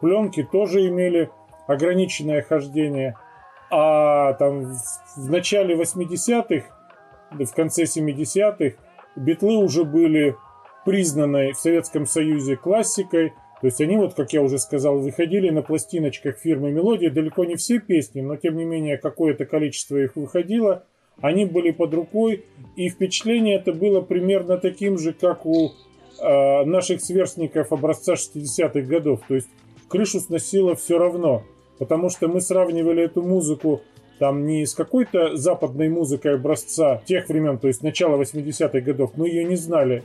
пленки 0.00 0.42
тоже 0.42 0.88
имели 0.88 1.30
ограниченное 1.68 2.42
хождение. 2.42 3.16
А 3.70 4.34
там 4.34 4.72
в 5.16 5.30
начале 5.30 5.74
80-х, 5.74 6.66
в 7.32 7.52
конце 7.54 7.84
70-х, 7.84 8.76
битлы 9.16 9.56
уже 9.56 9.84
были 9.84 10.36
признанной 10.84 11.52
в 11.52 11.58
Советском 11.58 12.06
Союзе 12.06 12.56
классикой. 12.56 13.32
То 13.60 13.66
есть 13.66 13.80
они, 13.80 13.96
вот, 13.96 14.14
как 14.14 14.32
я 14.32 14.42
уже 14.42 14.58
сказал, 14.58 15.00
выходили 15.00 15.50
на 15.50 15.62
пластиночках 15.62 16.38
фирмы 16.38 16.70
«Мелодия». 16.70 17.10
Далеко 17.10 17.44
не 17.44 17.56
все 17.56 17.80
песни, 17.80 18.20
но 18.20 18.36
тем 18.36 18.56
не 18.56 18.64
менее 18.64 18.98
какое-то 18.98 19.46
количество 19.46 19.96
их 19.96 20.14
выходило. 20.14 20.84
Они 21.20 21.46
были 21.46 21.70
под 21.70 21.94
рукой, 21.94 22.44
и 22.76 22.90
впечатление 22.90 23.56
это 23.56 23.72
было 23.72 24.02
примерно 24.02 24.58
таким 24.58 24.98
же, 24.98 25.14
как 25.14 25.46
у 25.46 25.72
э, 26.20 26.64
наших 26.64 27.00
сверстников 27.00 27.72
образца 27.72 28.14
60-х 28.14 28.80
годов. 28.82 29.22
То 29.26 29.34
есть 29.34 29.48
крышу 29.88 30.20
сносило 30.20 30.76
все 30.76 30.98
равно, 30.98 31.42
потому 31.78 32.10
что 32.10 32.28
мы 32.28 32.40
сравнивали 32.40 33.04
эту 33.04 33.22
музыку 33.22 33.82
там 34.18 34.46
не 34.46 34.64
с 34.64 34.74
какой-то 34.74 35.36
западной 35.36 35.88
музыкой 35.88 36.34
образца 36.34 37.02
тех 37.04 37.28
времен, 37.28 37.58
то 37.58 37.68
есть 37.68 37.82
начала 37.82 38.20
80-х 38.20 38.80
годов, 38.80 39.12
мы 39.16 39.28
ее 39.28 39.44
не 39.44 39.56
знали. 39.56 40.02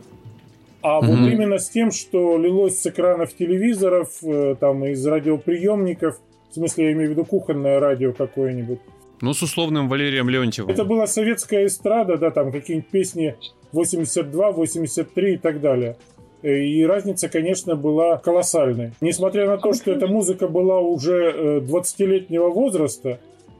А 0.81 0.99
угу. 0.99 1.07
вот 1.07 1.29
именно 1.29 1.59
с 1.59 1.69
тем, 1.69 1.91
что 1.91 2.37
лилось 2.37 2.79
с 2.79 2.87
экранов 2.87 3.33
телевизоров, 3.35 4.09
э, 4.23 4.55
там 4.59 4.83
из 4.85 5.05
радиоприемников, 5.05 6.19
в 6.49 6.53
смысле, 6.55 6.85
я 6.85 6.91
имею 6.93 7.09
в 7.09 7.11
виду 7.11 7.23
кухонное 7.23 7.79
радио 7.79 8.13
какое-нибудь. 8.13 8.79
Ну, 9.21 9.33
с 9.33 9.43
условным 9.43 9.87
Валерием 9.87 10.27
Леонтьевым. 10.27 10.71
Это 10.71 10.83
была 10.83 11.05
советская 11.05 11.67
эстрада, 11.67 12.17
да, 12.17 12.31
там 12.31 12.51
какие-нибудь 12.51 12.89
песни 12.89 13.35
82, 13.71 14.51
83 14.51 15.33
и 15.33 15.37
так 15.37 15.61
далее. 15.61 15.97
Э, 16.43 16.59
и 16.59 16.85
разница, 16.85 17.29
конечно, 17.29 17.75
была 17.75 18.17
колоссальной. 18.17 18.91
Несмотря 19.01 19.47
на 19.47 19.57
то, 19.57 19.73
что 19.73 19.91
эта 19.91 20.07
музыка 20.07 20.47
была 20.47 20.79
уже 20.79 21.61
20-летнего 21.61 22.47
э, 22.47 22.51
возраста, 22.51 23.19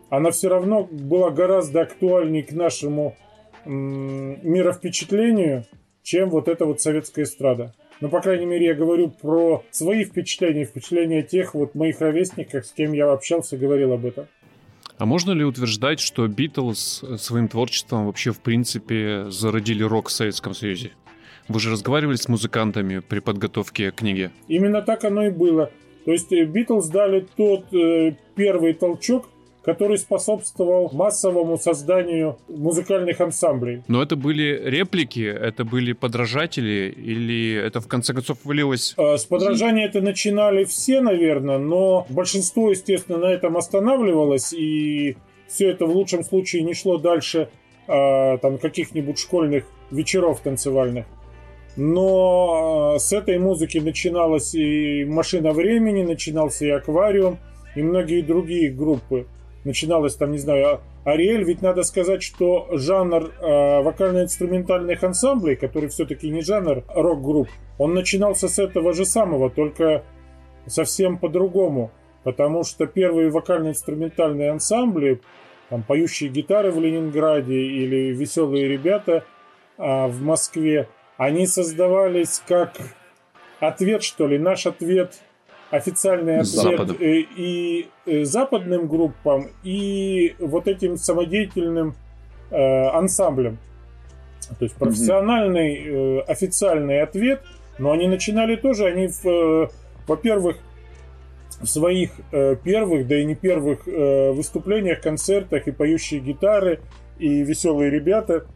она 0.09 0.31
все 0.31 0.49
равно 0.49 0.87
была 0.89 1.29
гораздо 1.29 1.81
актуальнее 1.81 2.43
к 2.43 2.51
нашему 2.51 3.15
мировпечатлению, 3.63 5.65
чем 6.01 6.31
вот 6.31 6.47
эта 6.47 6.65
вот 6.65 6.81
советская 6.81 7.25
эстрада. 7.25 7.75
Ну, 8.01 8.09
по 8.09 8.19
крайней 8.19 8.47
мере, 8.47 8.65
я 8.65 8.73
говорю 8.73 9.09
про 9.09 9.63
свои 9.69 10.03
впечатления, 10.03 10.65
впечатления 10.65 11.21
тех 11.21 11.53
вот 11.53 11.75
моих 11.75 12.01
ровесников, 12.01 12.65
с 12.65 12.71
кем 12.71 12.93
я 12.93 13.11
общался, 13.11 13.55
говорил 13.55 13.93
об 13.93 14.07
этом. 14.07 14.25
А 14.97 15.05
можно 15.05 15.31
ли 15.31 15.43
утверждать, 15.43 15.99
что 15.99 16.27
Битлз 16.27 17.03
своим 17.17 17.47
творчеством 17.47 18.07
вообще 18.07 18.31
в 18.31 18.39
принципе 18.39 19.29
зародили 19.29 19.83
рок 19.83 20.09
в 20.09 20.11
Советском 20.11 20.55
Союзе? 20.55 20.91
Вы 21.51 21.59
же 21.59 21.69
разговаривали 21.69 22.15
с 22.15 22.29
музыкантами 22.29 22.99
при 22.99 23.19
подготовке 23.19 23.91
книги. 23.91 24.31
Именно 24.47 24.81
так 24.81 25.03
оно 25.03 25.25
и 25.25 25.29
было. 25.29 25.69
То 26.05 26.11
есть 26.11 26.31
Битлз 26.31 26.87
дали 26.87 27.27
тот 27.35 27.73
э, 27.73 28.15
первый 28.35 28.73
толчок, 28.73 29.27
который 29.63 29.97
способствовал 29.97 30.89
массовому 30.93 31.57
созданию 31.57 32.37
музыкальных 32.47 33.19
ансамблей. 33.19 33.83
Но 33.89 34.01
это 34.01 34.15
были 34.15 34.61
реплики, 34.63 35.19
это 35.19 35.65
были 35.65 35.91
подражатели 35.91 36.89
или 36.95 37.53
это 37.53 37.81
в 37.81 37.87
конце 37.87 38.13
концов 38.13 38.39
вылилось? 38.45 38.93
А, 38.97 39.17
с 39.17 39.25
подражания 39.25 39.85
это 39.85 40.01
начинали 40.01 40.63
все, 40.63 41.01
наверное, 41.01 41.59
но 41.59 42.07
большинство, 42.09 42.71
естественно, 42.71 43.17
на 43.17 43.25
этом 43.25 43.57
останавливалось, 43.57 44.53
и 44.53 45.17
все 45.47 45.69
это 45.69 45.85
в 45.85 45.91
лучшем 45.91 46.23
случае 46.23 46.63
не 46.63 46.73
шло 46.73 46.97
дальше 46.97 47.49
а, 47.87 48.37
там 48.37 48.57
каких-нибудь 48.57 49.19
школьных 49.19 49.65
вечеров 49.91 50.39
танцевальных. 50.39 51.05
Но 51.75 52.93
а, 52.95 52.99
с 52.99 53.13
этой 53.13 53.37
музыки 53.39 53.77
начиналась 53.77 54.53
и 54.53 55.05
«Машина 55.05 55.53
времени», 55.53 56.03
начинался 56.03 56.65
и 56.65 56.69
«Аквариум», 56.69 57.37
и 57.75 57.81
многие 57.81 58.21
другие 58.21 58.71
группы 58.71 59.27
начиналось 59.63 60.15
там, 60.15 60.31
не 60.31 60.37
знаю, 60.37 60.81
Ариэль, 61.03 61.43
ведь 61.43 61.61
надо 61.61 61.83
сказать, 61.83 62.21
что 62.21 62.67
жанр 62.71 63.31
э, 63.39 63.81
вокально-инструментальных 63.81 65.03
ансамблей, 65.03 65.55
который 65.55 65.89
все-таки 65.89 66.29
не 66.29 66.41
жанр 66.41 66.83
рок-групп, 66.89 67.47
он 67.77 67.93
начинался 67.93 68.47
с 68.47 68.59
этого 68.59 68.93
же 68.93 69.05
самого, 69.05 69.49
только 69.49 70.03
совсем 70.67 71.17
по-другому. 71.17 71.91
Потому 72.23 72.63
что 72.63 72.85
первые 72.85 73.31
вокально-инструментальные 73.31 74.51
ансамбли, 74.51 75.21
там, 75.69 75.81
поющие 75.81 76.29
гитары 76.29 76.71
в 76.71 76.79
Ленинграде 76.79 77.59
или 77.59 78.13
веселые 78.13 78.67
ребята 78.67 79.23
э, 79.77 80.07
в 80.07 80.21
Москве, 80.21 80.87
они 81.21 81.45
создавались 81.45 82.41
как 82.47 82.73
ответ, 83.59 84.01
что 84.01 84.27
ли, 84.27 84.39
наш 84.39 84.65
ответ 84.65 85.21
официальный 85.69 86.39
ответ 86.39 86.99
и, 86.99 87.27
и 87.35 87.89
э, 88.07 88.23
западным 88.23 88.87
группам, 88.87 89.51
и 89.63 90.35
вот 90.39 90.67
этим 90.67 90.97
самодеятельным 90.97 91.93
э, 92.49 92.55
ансамблем. 92.57 93.59
То 94.57 94.65
есть 94.65 94.75
профессиональный 94.75 95.83
э, 95.85 96.19
официальный 96.21 97.03
ответ, 97.03 97.43
но 97.77 97.91
они 97.91 98.07
начинали 98.07 98.55
тоже, 98.55 98.87
они, 98.87 99.07
в, 99.07 99.23
э, 99.23 99.67
во-первых, 100.07 100.57
в 101.59 101.67
своих 101.67 102.13
э, 102.31 102.55
первых, 102.55 103.05
да 103.05 103.19
и 103.19 103.25
не 103.25 103.35
первых 103.35 103.87
э, 103.87 104.31
выступлениях, 104.31 105.01
концертах 105.01 105.67
и 105.67 105.71
поющие 105.71 106.19
гитары, 106.19 106.79
и 107.19 107.43
веселые 107.43 107.91
ребята, 107.91 108.47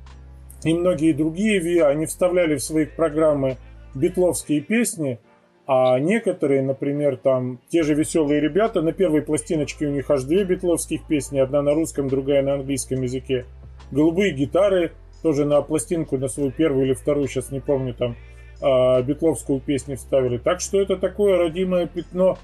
и 0.63 0.74
многие 0.74 1.13
другие 1.13 1.59
ВИА, 1.59 1.88
они 1.88 2.05
вставляли 2.05 2.55
в 2.55 2.63
свои 2.63 2.85
программы 2.85 3.57
битловские 3.93 4.62
песни– 4.62 5.19
А 5.67 5.97
некоторые, 6.00 6.62
например, 6.62 7.17
там 7.17 7.59
те 7.69 7.81
же 7.81 7.95
веселые 7.95 8.39
ребята, 8.39 8.81
на 8.81 8.91
первой 8.91 9.24
пластиночке 9.24 9.88
у 9.88 9.91
них 9.91 10.09
аж 10.12 10.24
две 10.24 10.43
битловских 10.43 11.07
песни, 11.07 11.39
одна 11.39 11.63
на 11.63 11.74
русском, 11.74 12.07
другая 12.07 12.43
на 12.43 12.53
английском 12.53 13.01
языке. 13.01 13.45
Голубые 13.91 14.31
гитары, 14.31 14.91
тоже 15.24 15.45
на 15.45 15.62
пластинку, 15.62 16.17
на 16.17 16.27
свою 16.27 16.51
первую 16.51 16.85
или 16.85 16.93
вторую, 16.93 17.27
сейчас 17.27 17.50
не 17.51 17.62
помню, 17.62 17.95
там 17.95 18.15
а, 18.62 19.01
битловскую 19.01 19.59
песню 19.59 19.97
вставили. 19.97 20.38
Так 20.38 20.62
что 20.62 20.79
это 20.79 20.97
такое 20.97 21.38
родимое 21.38 21.88
пятно 21.88 22.38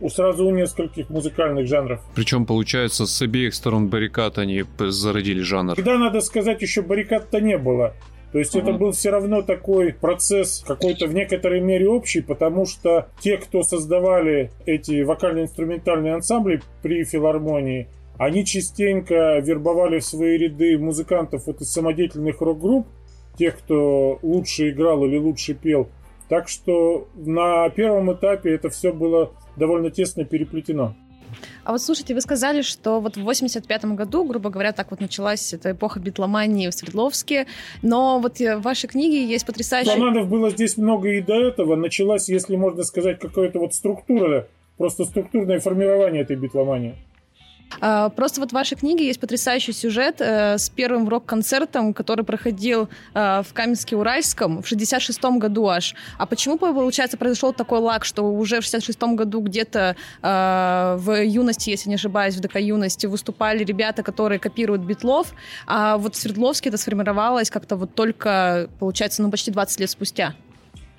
у 0.00 0.08
сразу 0.08 0.46
у 0.46 0.50
нескольких 0.50 1.08
музыкальных 1.10 1.66
жанров. 1.66 2.00
Причем, 2.14 2.46
получается, 2.46 3.06
с 3.06 3.22
обеих 3.22 3.54
сторон 3.54 3.88
баррикад 3.88 4.38
они 4.38 4.64
зародили 4.78 5.40
жанр. 5.40 5.76
Тогда, 5.76 5.98
надо 5.98 6.20
сказать, 6.20 6.60
еще 6.62 6.82
баррикад-то 6.82 7.40
не 7.40 7.58
было. 7.58 7.94
То 8.32 8.40
есть 8.40 8.56
uh-huh. 8.56 8.62
это 8.62 8.72
был 8.72 8.90
все 8.90 9.10
равно 9.10 9.42
такой 9.42 9.92
процесс 9.92 10.64
какой-то 10.66 11.06
в 11.06 11.14
некоторой 11.14 11.60
мере 11.60 11.88
общий, 11.88 12.20
потому 12.20 12.66
что 12.66 13.06
те, 13.20 13.36
кто 13.36 13.62
создавали 13.62 14.50
эти 14.66 15.02
вокально-инструментальные 15.02 16.14
ансамбли 16.14 16.60
при 16.82 17.04
филармонии, 17.04 17.88
они 18.18 18.44
частенько 18.44 19.38
вербовали 19.38 20.00
в 20.00 20.04
свои 20.04 20.36
ряды 20.36 20.76
музыкантов 20.78 21.46
вот 21.46 21.60
из 21.60 21.72
самодеятельных 21.72 22.40
рок-групп, 22.40 22.88
тех, 23.38 23.56
кто 23.58 24.18
лучше 24.22 24.70
играл 24.70 25.04
или 25.04 25.16
лучше 25.16 25.54
пел. 25.54 25.88
Так 26.28 26.48
что 26.48 27.06
на 27.14 27.68
первом 27.70 28.12
этапе 28.12 28.54
это 28.54 28.68
все 28.68 28.92
было 28.92 29.30
довольно 29.56 29.90
тесно 29.90 30.24
переплетено. 30.24 30.94
А 31.64 31.72
вот 31.72 31.80
слушайте, 31.80 32.14
вы 32.14 32.20
сказали, 32.20 32.62
что 32.62 33.00
вот 33.00 33.16
в 33.16 33.22
85 33.22 33.84
году, 33.86 34.24
грубо 34.24 34.50
говоря, 34.50 34.72
так 34.72 34.90
вот 34.90 35.00
началась 35.00 35.52
эта 35.52 35.72
эпоха 35.72 35.98
битломании 35.98 36.68
в 36.68 36.74
Свердловске, 36.74 37.46
но 37.82 38.20
вот 38.20 38.38
в 38.38 38.60
вашей 38.60 38.88
книге 38.88 39.26
есть 39.26 39.46
потрясающая... 39.46 39.94
Романов 39.94 40.28
было 40.28 40.50
здесь 40.50 40.76
много 40.76 41.08
и 41.10 41.20
до 41.20 41.34
этого. 41.34 41.76
Началась, 41.76 42.28
если 42.28 42.56
можно 42.56 42.84
сказать, 42.84 43.18
какая-то 43.18 43.58
вот 43.58 43.74
структура, 43.74 44.46
просто 44.76 45.04
структурное 45.04 45.60
формирование 45.60 46.22
этой 46.22 46.36
битломании. 46.36 46.96
А, 47.80 48.08
просто 48.10 48.40
вот 48.40 48.50
в 48.50 48.52
вашей 48.52 48.76
книге 48.76 49.06
есть 49.06 49.20
потрясающий 49.20 49.72
сюжет 49.72 50.16
э, 50.20 50.58
с 50.58 50.70
первым 50.70 51.08
рок-концертом, 51.08 51.94
который 51.94 52.24
проходил 52.24 52.88
э, 53.14 53.42
в 53.42 53.52
Каменске-Уральском 53.52 54.62
в 54.62 54.70
66-м 54.70 55.38
году 55.38 55.66
аж. 55.68 55.94
А 56.18 56.26
почему, 56.26 56.58
получается, 56.58 57.16
произошел 57.16 57.52
такой 57.52 57.78
лак, 57.80 58.04
что 58.04 58.22
уже 58.22 58.60
в 58.60 58.64
66-м 58.64 59.16
году 59.16 59.40
где-то 59.40 59.96
э, 60.22 60.96
в 60.98 61.22
юности, 61.22 61.70
если 61.70 61.88
не 61.88 61.96
ошибаюсь, 61.96 62.34
в 62.36 62.40
ДК 62.40 62.56
юности 62.56 63.06
выступали 63.06 63.64
ребята, 63.64 64.02
которые 64.02 64.38
копируют 64.38 64.82
битлов, 64.82 65.34
а 65.66 65.98
вот 65.98 66.14
в 66.14 66.18
Свердловске 66.18 66.68
это 66.68 66.78
сформировалось 66.78 67.50
как-то 67.50 67.76
вот 67.76 67.94
только, 67.94 68.68
получается, 68.78 69.22
ну 69.22 69.30
почти 69.30 69.50
20 69.50 69.80
лет 69.80 69.90
спустя? 69.90 70.34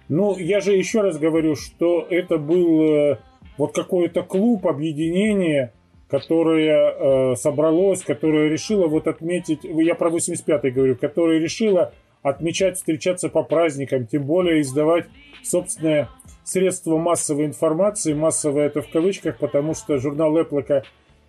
Ну, 0.08 0.38
я 0.38 0.62
же 0.62 0.74
еще 0.74 1.01
раз 1.01 1.17
говорю, 1.17 1.55
что 1.55 2.05
это 2.10 2.38
был 2.38 3.17
вот 3.58 3.74
какой-то 3.74 4.24
клуб, 4.24 4.67
объединение, 4.67 5.72
которое 6.09 7.31
э, 7.31 7.35
собралось, 7.35 8.03
которое 8.03 8.50
решило 8.50 8.88
вот 8.88 9.07
отметить, 9.07 9.59
я 9.63 9.95
про 9.95 10.09
85-й 10.09 10.71
говорю, 10.71 10.95
которое 10.95 11.39
решило 11.39 11.93
отмечать, 12.21 12.77
встречаться 12.77 13.29
по 13.29 13.43
праздникам, 13.43 14.07
тем 14.07 14.24
более 14.24 14.62
издавать 14.62 15.05
собственное 15.43 16.09
средство 16.43 16.97
массовой 16.97 17.45
информации, 17.45 18.13
массовое 18.13 18.67
это 18.67 18.81
в 18.81 18.89
кавычках, 18.89 19.38
потому 19.38 19.74
что 19.74 19.97
журнал 19.97 20.35
Эплока, 20.39 20.83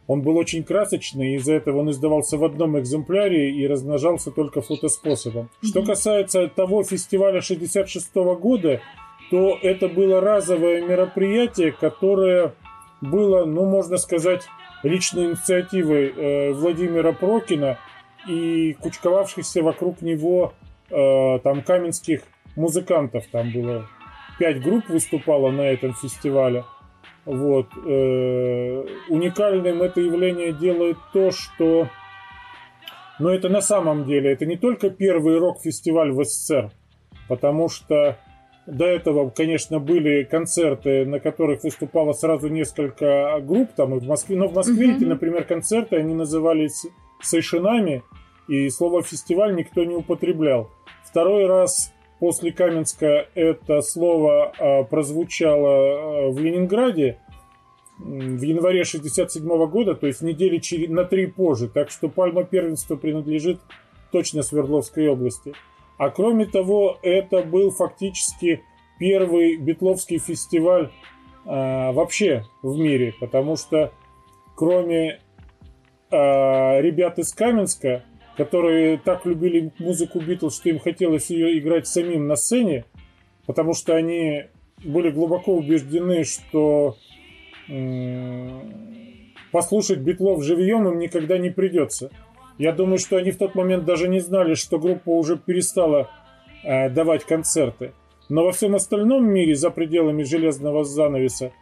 он 0.06 0.22
был 0.22 0.36
очень 0.36 0.62
красочный, 0.62 1.34
из-за 1.34 1.54
этого 1.54 1.80
он 1.80 1.90
издавался 1.90 2.36
в 2.38 2.44
одном 2.44 2.78
экземпляре 2.78 3.50
и 3.50 3.66
размножался 3.66 4.30
только 4.30 4.60
фотоспособом. 4.60 5.46
Mm-hmm. 5.46 5.68
Что 5.68 5.82
касается 5.82 6.48
того 6.48 6.84
фестиваля 6.84 7.40
66 7.40 8.14
-го 8.14 8.36
года, 8.36 8.80
то 9.30 9.58
это 9.60 9.88
было 9.88 10.20
разовое 10.20 10.82
мероприятие, 10.82 11.72
которое 11.72 12.54
было, 13.00 13.44
ну, 13.44 13.64
можно 13.64 13.96
сказать, 13.98 14.42
личной 14.86 15.26
инициативой 15.26 16.12
э, 16.14 16.52
Владимира 16.52 17.12
Прокина 17.12 17.78
и 18.28 18.74
кучковавшихся 18.74 19.62
вокруг 19.62 20.02
него 20.02 20.54
э, 20.90 21.38
там 21.42 21.62
каменских 21.62 22.22
музыкантов. 22.56 23.26
Там 23.30 23.52
было 23.52 23.86
пять 24.38 24.62
групп 24.62 24.88
выступало 24.88 25.50
на 25.50 25.62
этом 25.62 25.94
фестивале. 25.94 26.64
Вот. 27.24 27.68
Э, 27.84 28.86
уникальным 29.08 29.82
это 29.82 30.00
явление 30.00 30.52
делает 30.52 30.96
то, 31.12 31.30
что 31.30 31.88
но 33.18 33.30
это 33.30 33.48
на 33.48 33.62
самом 33.62 34.04
деле, 34.04 34.32
это 34.32 34.44
не 34.44 34.56
только 34.56 34.90
первый 34.90 35.38
рок-фестиваль 35.38 36.12
в 36.12 36.22
СССР, 36.24 36.70
потому 37.28 37.68
что 37.68 38.18
до 38.66 38.84
этого, 38.84 39.30
конечно, 39.30 39.78
были 39.78 40.24
концерты, 40.24 41.06
на 41.06 41.20
которых 41.20 41.62
выступало 41.62 42.12
сразу 42.12 42.48
несколько 42.48 43.40
групп, 43.40 43.70
там 43.76 43.94
и 43.94 44.00
в 44.00 44.06
Москве. 44.06 44.36
Но 44.36 44.48
в 44.48 44.54
Москве 44.54 44.88
mm-hmm. 44.88 44.96
эти, 44.96 45.04
например, 45.04 45.44
концерты, 45.44 45.96
они 45.96 46.14
назывались 46.14 46.86
сейшинами, 47.22 48.02
и 48.48 48.68
слово 48.70 49.02
«фестиваль» 49.02 49.54
никто 49.54 49.84
не 49.84 49.94
употреблял. 49.94 50.70
Второй 51.04 51.46
раз 51.46 51.92
после 52.18 52.52
Каменска 52.52 53.28
это 53.34 53.80
слово 53.82 54.52
а, 54.58 54.82
прозвучало 54.84 55.68
а, 55.68 56.30
в 56.30 56.38
Ленинграде 56.38 57.18
в 57.98 58.42
январе 58.42 58.84
67 58.84 59.46
года, 59.68 59.94
то 59.94 60.06
есть 60.06 60.20
недели 60.20 60.60
на 60.86 61.04
три 61.04 61.26
позже. 61.26 61.68
Так 61.68 61.90
что 61.90 62.08
пальма 62.08 62.44
первенства 62.44 62.96
принадлежит 62.96 63.58
точно 64.12 64.42
Свердловской 64.42 65.08
области. 65.08 65.54
А 65.98 66.10
кроме 66.10 66.46
того, 66.46 66.98
это 67.02 67.42
был 67.42 67.70
фактически 67.70 68.62
первый 68.98 69.56
битловский 69.56 70.18
фестиваль 70.18 70.90
э, 71.44 71.92
вообще 71.92 72.44
в 72.62 72.76
мире, 72.78 73.14
потому 73.18 73.56
что 73.56 73.92
кроме 74.54 75.20
э, 76.10 76.80
ребят 76.80 77.18
из 77.18 77.32
Каменска, 77.32 78.04
которые 78.36 78.98
так 78.98 79.24
любили 79.24 79.72
музыку 79.78 80.20
Битлз, 80.20 80.56
что 80.56 80.68
им 80.68 80.78
хотелось 80.78 81.30
ее 81.30 81.58
играть 81.58 81.86
самим 81.86 82.26
на 82.26 82.36
сцене, 82.36 82.84
потому 83.46 83.72
что 83.72 83.94
они 83.94 84.44
были 84.84 85.10
глубоко 85.10 85.54
убеждены, 85.54 86.24
что 86.24 86.96
э, 87.68 88.48
послушать 89.52 90.00
Битлов 90.00 90.42
живьем 90.42 90.86
им 90.88 90.98
никогда 90.98 91.38
не 91.38 91.50
придется. 91.50 92.10
Я 92.58 92.72
думаю, 92.72 92.98
что 92.98 93.16
они 93.16 93.30
в 93.30 93.38
тот 93.38 93.54
момент 93.54 93.84
даже 93.84 94.08
не 94.08 94.20
знали, 94.20 94.54
что 94.54 94.78
группа 94.78 95.10
уже 95.10 95.36
перестала 95.36 96.10
э, 96.64 96.88
давать 96.88 97.24
концерты. 97.24 97.92
Но 98.28 98.44
во 98.44 98.52
всем 98.52 98.74
остальном 98.74 99.26
мире, 99.28 99.54
за 99.54 99.70
пределами 99.70 100.22
железного 100.22 100.84
занавеса, 100.84 101.52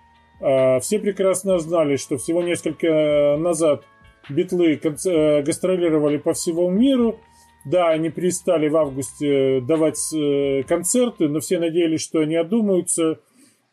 э, 0.41 0.81
все 0.81 0.99
прекрасно 0.99 1.59
знали, 1.59 1.97
что 1.97 2.17
всего 2.17 2.43
несколько 2.43 2.87
э, 2.87 3.37
назад 3.37 3.85
битлы 4.29 4.81
э, 4.83 5.43
гастролировали 5.43 6.19
по 6.19 6.33
всему 6.33 6.71
миру. 6.71 7.19
Да, 7.65 7.91
они 7.91 8.11
перестали 8.11 8.69
в 8.69 8.77
августе 8.77 9.61
давать 9.63 9.99
э, 10.15 10.63
концерты, 10.65 11.29
но 11.29 11.41
все 11.41 11.59
надеялись, 11.59 12.03
что 12.03 12.21
они 12.21 12.37
одумаются, 12.37 13.19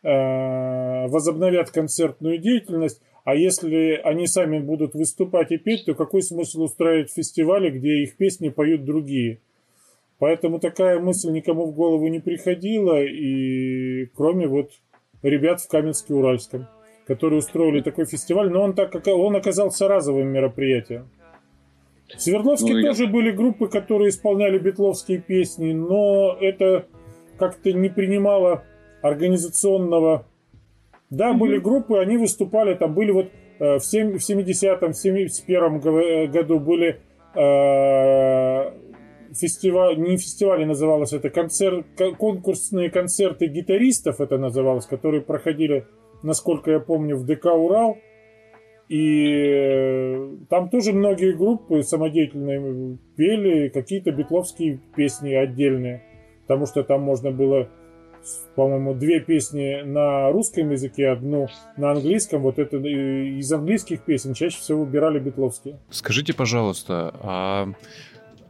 э, 0.02 1.06
возобновят 1.08 1.70
концертную 1.70 2.38
деятельность. 2.38 3.00
А 3.24 3.36
если 3.36 4.00
они 4.02 4.26
сами 4.26 4.58
будут 4.58 4.94
выступать 4.94 5.52
и 5.52 5.58
петь, 5.58 5.84
то 5.84 5.94
какой 5.94 6.22
смысл 6.22 6.62
устраивать 6.62 7.12
фестивали, 7.12 7.70
где 7.70 8.02
их 8.02 8.16
песни 8.16 8.48
поют 8.48 8.84
другие? 8.84 9.40
Поэтому 10.18 10.58
такая 10.58 10.98
мысль 10.98 11.30
никому 11.30 11.66
в 11.66 11.74
голову 11.74 12.06
не 12.08 12.20
приходила, 12.20 13.02
и 13.02 14.06
кроме 14.14 14.46
вот 14.46 14.72
ребят 15.22 15.60
в 15.60 15.68
Каменске-Уральском, 15.68 16.66
которые 17.06 17.38
устроили 17.38 17.80
такой 17.80 18.06
фестиваль, 18.06 18.50
но 18.50 18.62
он, 18.62 18.74
так, 18.74 18.94
он 19.06 19.36
оказался 19.36 19.88
разовым 19.88 20.28
мероприятием. 20.28 21.08
В 22.16 22.20
Свердловске 22.20 22.74
ну, 22.74 22.82
тоже 22.82 23.04
я... 23.04 23.10
были 23.10 23.30
группы, 23.30 23.68
которые 23.68 24.10
исполняли 24.10 24.58
битловские 24.58 25.18
песни, 25.18 25.72
но 25.72 26.36
это 26.40 26.86
как-то 27.38 27.72
не 27.72 27.88
принимало 27.88 28.64
организационного 29.00 30.26
да, 31.12 31.30
mm-hmm. 31.30 31.38
были 31.38 31.58
группы, 31.58 31.98
они 31.98 32.16
выступали, 32.16 32.74
там 32.74 32.94
были 32.94 33.10
вот 33.10 33.26
э, 33.58 33.76
в, 33.76 33.84
7, 33.84 34.18
в 34.18 34.30
70-м, 34.30 34.92
в 34.92 35.04
71-м 35.04 35.76
э, 35.76 36.26
году 36.28 36.58
были 36.58 37.00
э, 37.34 38.72
фестиваль, 39.34 39.98
не 39.98 40.16
фестивали 40.16 40.64
называлось 40.64 41.12
это, 41.12 41.28
концерт, 41.28 41.84
конкурсные 42.18 42.90
концерты 42.90 43.46
гитаристов 43.46 44.22
это 44.22 44.38
называлось, 44.38 44.86
которые 44.86 45.20
проходили, 45.20 45.86
насколько 46.22 46.70
я 46.70 46.80
помню, 46.80 47.16
в 47.16 47.26
ДК 47.26 47.44
«Урал». 47.46 47.98
И 48.88 49.28
э, 49.28 50.30
там 50.48 50.70
тоже 50.70 50.94
многие 50.94 51.32
группы 51.32 51.82
самодеятельные 51.82 52.96
пели 53.16 53.68
какие-то 53.68 54.12
битловские 54.12 54.80
песни 54.96 55.34
отдельные, 55.34 56.02
потому 56.46 56.64
что 56.64 56.82
там 56.84 57.02
можно 57.02 57.30
было 57.30 57.68
по-моему, 58.54 58.94
две 58.94 59.20
песни 59.20 59.82
на 59.82 60.30
русском 60.30 60.70
языке, 60.70 61.08
одну 61.08 61.48
на 61.76 61.92
английском. 61.92 62.42
Вот 62.42 62.58
это 62.58 62.76
из 62.76 63.52
английских 63.52 64.02
песен 64.02 64.34
чаще 64.34 64.58
всего 64.58 64.84
выбирали 64.84 65.18
битловские. 65.18 65.78
Скажите, 65.90 66.34
пожалуйста, 66.34 67.14
а 67.20 67.68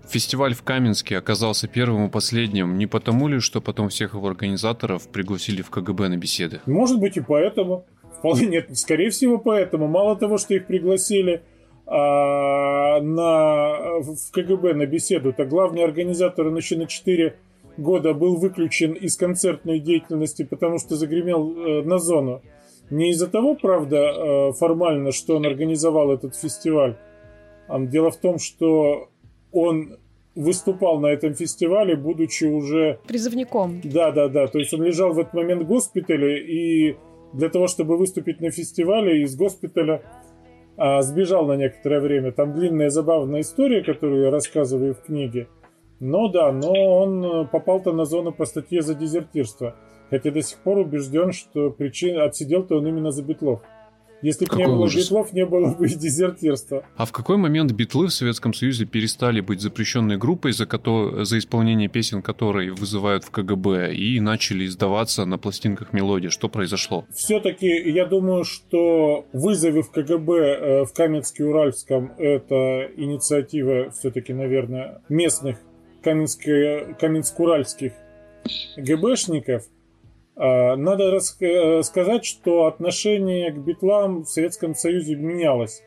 фестиваль 0.09 0.55
в 0.55 0.63
Каменске 0.63 1.17
оказался 1.17 1.69
первым 1.69 2.07
и 2.07 2.11
последним 2.11 2.77
не 2.77 2.87
потому 2.87 3.29
ли, 3.29 3.41
что 3.41 3.61
потом 3.61 3.89
всех 3.89 4.15
его 4.15 4.27
организаторов 4.27 5.09
пригласили 5.09 5.63
в 5.63 5.71
КГБ 5.71 6.09
на 6.09 6.17
беседы? 6.17 6.61
Может 6.67 7.01
быть 7.01 7.17
и 7.17 7.21
поэтому. 7.21 7.87
Вполне 8.19 8.47
нет, 8.47 8.77
скорее 8.79 9.11
всего 9.11 9.39
поэтому. 9.39 9.89
Мало 9.89 10.17
того, 10.17 10.39
что 10.39 10.55
их 10.55 10.67
пригласили 10.67 11.43
а, 11.87 13.01
на, 13.01 14.01
в 14.01 14.31
КГБ 14.33 14.75
на 14.75 14.87
беседу, 14.87 15.33
то 15.33 15.45
главный 15.45 15.83
организатор 15.83 16.47
он 16.47 16.57
еще 16.57 16.77
на 16.77 16.87
4 16.87 17.37
года 17.77 18.15
был 18.15 18.37
выключен 18.37 18.93
из 18.93 19.17
концертной 19.17 19.81
деятельности, 19.81 20.45
потому 20.45 20.79
что 20.79 20.97
загремел 20.97 21.57
э, 21.57 21.83
на 21.83 21.99
зону. 21.99 22.43
Не 22.91 23.11
из-за 23.11 23.29
того, 23.29 23.55
правда, 23.55 23.97
э, 23.97 24.53
формально, 24.53 25.13
что 25.13 25.37
он 25.37 25.47
организовал 25.47 26.13
этот 26.13 26.37
фестиваль. 26.37 26.97
Дело 27.69 28.11
в 28.11 28.17
том, 28.17 28.39
что 28.39 29.09
он 29.53 29.97
выступал 30.35 31.01
на 31.01 31.07
этом 31.07 31.35
фестивале, 31.35 31.97
будучи 31.97 32.45
уже... 32.45 32.99
Призывником. 33.07 33.81
Да, 33.85 34.11
да, 34.11 34.29
да. 34.29 34.47
То 34.47 34.59
есть 34.59 34.73
он 34.75 34.83
лежал 34.83 35.13
в 35.13 35.19
этот 35.19 35.35
момент 35.35 35.63
в 35.63 35.67
госпитале, 35.67 36.43
и 36.43 36.97
для 37.33 37.49
того, 37.49 37.67
чтобы 37.67 37.97
выступить 37.97 38.41
на 38.41 38.51
фестивале 38.51 39.23
из 39.23 39.37
госпиталя, 39.37 40.03
а, 40.77 41.03
сбежал 41.03 41.47
на 41.47 41.57
некоторое 41.57 42.01
время. 42.01 42.33
Там 42.33 42.55
длинная 42.55 42.91
забавная 42.91 43.43
история, 43.43 43.83
которую 43.83 44.25
я 44.25 44.31
рассказываю 44.31 44.95
в 44.95 45.03
книге. 45.03 45.49
Но 46.03 46.27
да, 46.27 46.51
но 46.51 46.73
он 46.73 47.47
попал-то 47.47 47.93
на 47.93 48.05
зону 48.05 48.33
по 48.33 48.45
статье 48.45 48.83
за 48.83 48.97
дезертирство. 48.97 49.77
Хотя 50.11 50.33
до 50.33 50.43
сих 50.43 50.59
пор 50.59 50.79
убежден, 50.79 51.31
что 51.31 51.71
причин 51.71 52.19
отсидел-то 52.19 52.79
он 52.79 52.89
именно 52.89 53.13
за 53.13 53.23
Бетлов. 53.23 53.61
Если 54.21 54.47
бы 54.47 54.57
не 54.57 54.67
было 54.67 54.85
ужас. 54.85 55.05
битлов, 55.05 55.33
не 55.33 55.47
было 55.47 55.75
бы 55.75 55.87
и 55.87 55.95
дезертирства. 55.95 56.85
А 56.97 57.07
в 57.07 57.13
какой 57.13 57.37
момент 57.37 57.73
битлы 57.73 58.07
в 58.07 58.13
Советском 58.13 58.53
Союзе 58.53 58.85
перестали 58.85 59.41
быть 59.41 59.61
запрещенной 59.61 60.17
группой, 60.17 60.53
за, 60.53 60.67
кото... 60.67 61.25
за 61.25 61.39
исполнение 61.39 61.89
песен 61.89 62.21
которой 62.21 62.71
вызывают 62.71 63.25
в 63.25 63.31
КГБ, 63.31 63.95
и 63.95 64.21
начали 64.21 64.67
издаваться 64.67 65.25
на 65.25 65.39
пластинках 65.39 65.93
мелодии? 65.93 66.29
Что 66.29 66.49
произошло? 66.49 67.05
Все-таки 67.13 67.67
я 67.67 68.07
думаю, 68.07 68.45
что 68.45 69.27
вызовы 69.33 69.83
в 69.83 69.91
КГБ 69.91 70.33
э, 70.35 70.85
в 70.85 70.93
Каменске-Уральском 70.93 72.13
это 72.17 72.91
инициатива 72.97 73.91
все-таки, 73.91 74.33
наверное, 74.33 75.01
местных 75.09 75.59
каменско-уральских 76.03 77.93
ГБшников– 78.77 79.65
а, 80.35 80.77
надо 80.77 81.19
э, 81.41 81.83
сказать, 81.83 82.25
что 82.25 82.67
отношение 82.67 83.53
к 83.53 83.59
битлам 83.59 84.23
в 84.23 84.29
Советском 84.29 84.75
Союзе 84.75 85.15
менялось. 85.15 85.83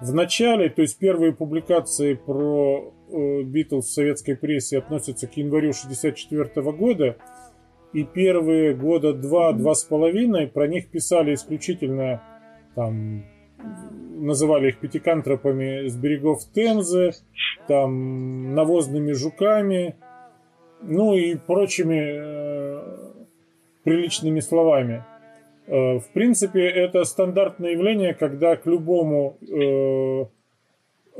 В 0.00 0.14
начале, 0.14 0.68
то 0.68 0.82
есть 0.82 0.98
первые 0.98 1.32
публикации 1.32 2.14
про 2.14 2.94
э, 3.10 3.42
Битлз 3.42 3.86
в 3.86 3.92
советской 3.92 4.36
прессе 4.36 4.78
относятся 4.78 5.26
к 5.26 5.36
январю 5.36 5.70
1964 5.70 6.72
года, 6.72 7.16
и 7.94 8.04
первые 8.04 8.74
года 8.74 9.14
два-два 9.14 9.74
с 9.74 9.82
половиной 9.82 10.46
про 10.46 10.68
них 10.68 10.90
писали 10.90 11.34
исключительно 11.34 12.22
там 12.74 13.24
называли 14.18 14.68
их 14.68 14.78
пятикантропами 14.78 15.88
с 15.88 15.96
берегов 15.96 16.40
Темзы, 16.52 17.12
там 17.66 18.54
навозными 18.54 19.12
жуками, 19.12 19.96
ну 20.82 21.14
и 21.14 21.34
прочими 21.34 22.18
э, 22.18 22.98
приличными 23.84 24.40
словами. 24.40 25.04
Э, 25.66 25.98
в 25.98 26.08
принципе, 26.12 26.66
это 26.66 27.04
стандартное 27.04 27.72
явление, 27.72 28.14
когда 28.14 28.56
к 28.56 28.66
любому, 28.66 29.38
э, 29.42 30.24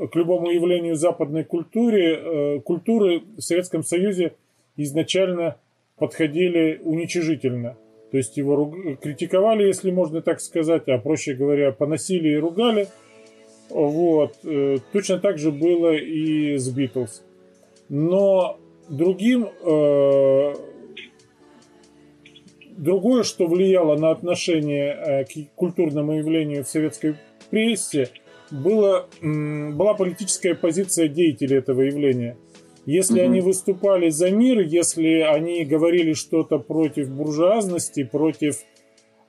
к 0.07 0.15
любому 0.15 0.49
явлению 0.49 0.95
западной 0.95 1.43
культуры, 1.43 2.01
э, 2.01 2.59
культуры 2.61 3.21
в 3.37 3.41
Советском 3.41 3.83
Союзе 3.83 4.33
изначально 4.75 5.57
подходили 5.97 6.79
уничижительно. 6.83 7.77
То 8.11 8.17
есть 8.17 8.37
его 8.37 8.73
критиковали, 9.01 9.67
если 9.67 9.91
можно 9.91 10.21
так 10.21 10.41
сказать, 10.41 10.87
а 10.87 10.97
проще 10.97 11.33
говоря, 11.33 11.71
поносили 11.71 12.29
и 12.29 12.37
ругали. 12.37 12.87
Вот. 13.69 14.33
Точно 14.91 15.19
так 15.19 15.37
же 15.37 15.51
было 15.51 15.93
и 15.93 16.57
с 16.57 16.69
Битлз. 16.69 17.23
Но 17.87 18.57
другим 18.89 19.47
Другое, 22.79 23.23
что 23.23 23.45
влияло 23.47 23.97
на 23.97 24.11
отношение 24.11 24.93
э, 24.93 25.25
к 25.25 25.53
культурному 25.55 26.13
явлению 26.13 26.63
в 26.63 26.69
советской 26.69 27.15
прессе, 27.49 28.09
было, 28.51 29.09
была 29.21 29.95
политическая 29.95 30.55
позиция 30.55 31.09
деятелей 31.09 31.57
этого 31.57 31.81
явления. 31.81 32.37
Если 32.85 33.21
mm-hmm. 33.21 33.25
они 33.25 33.41
выступали 33.41 34.09
за 34.09 34.31
мир, 34.31 34.59
если 34.59 35.21
они 35.21 35.65
говорили 35.65 36.13
что-то 36.13 36.59
против 36.59 37.09
буржуазности, 37.09 38.03
против, 38.03 38.57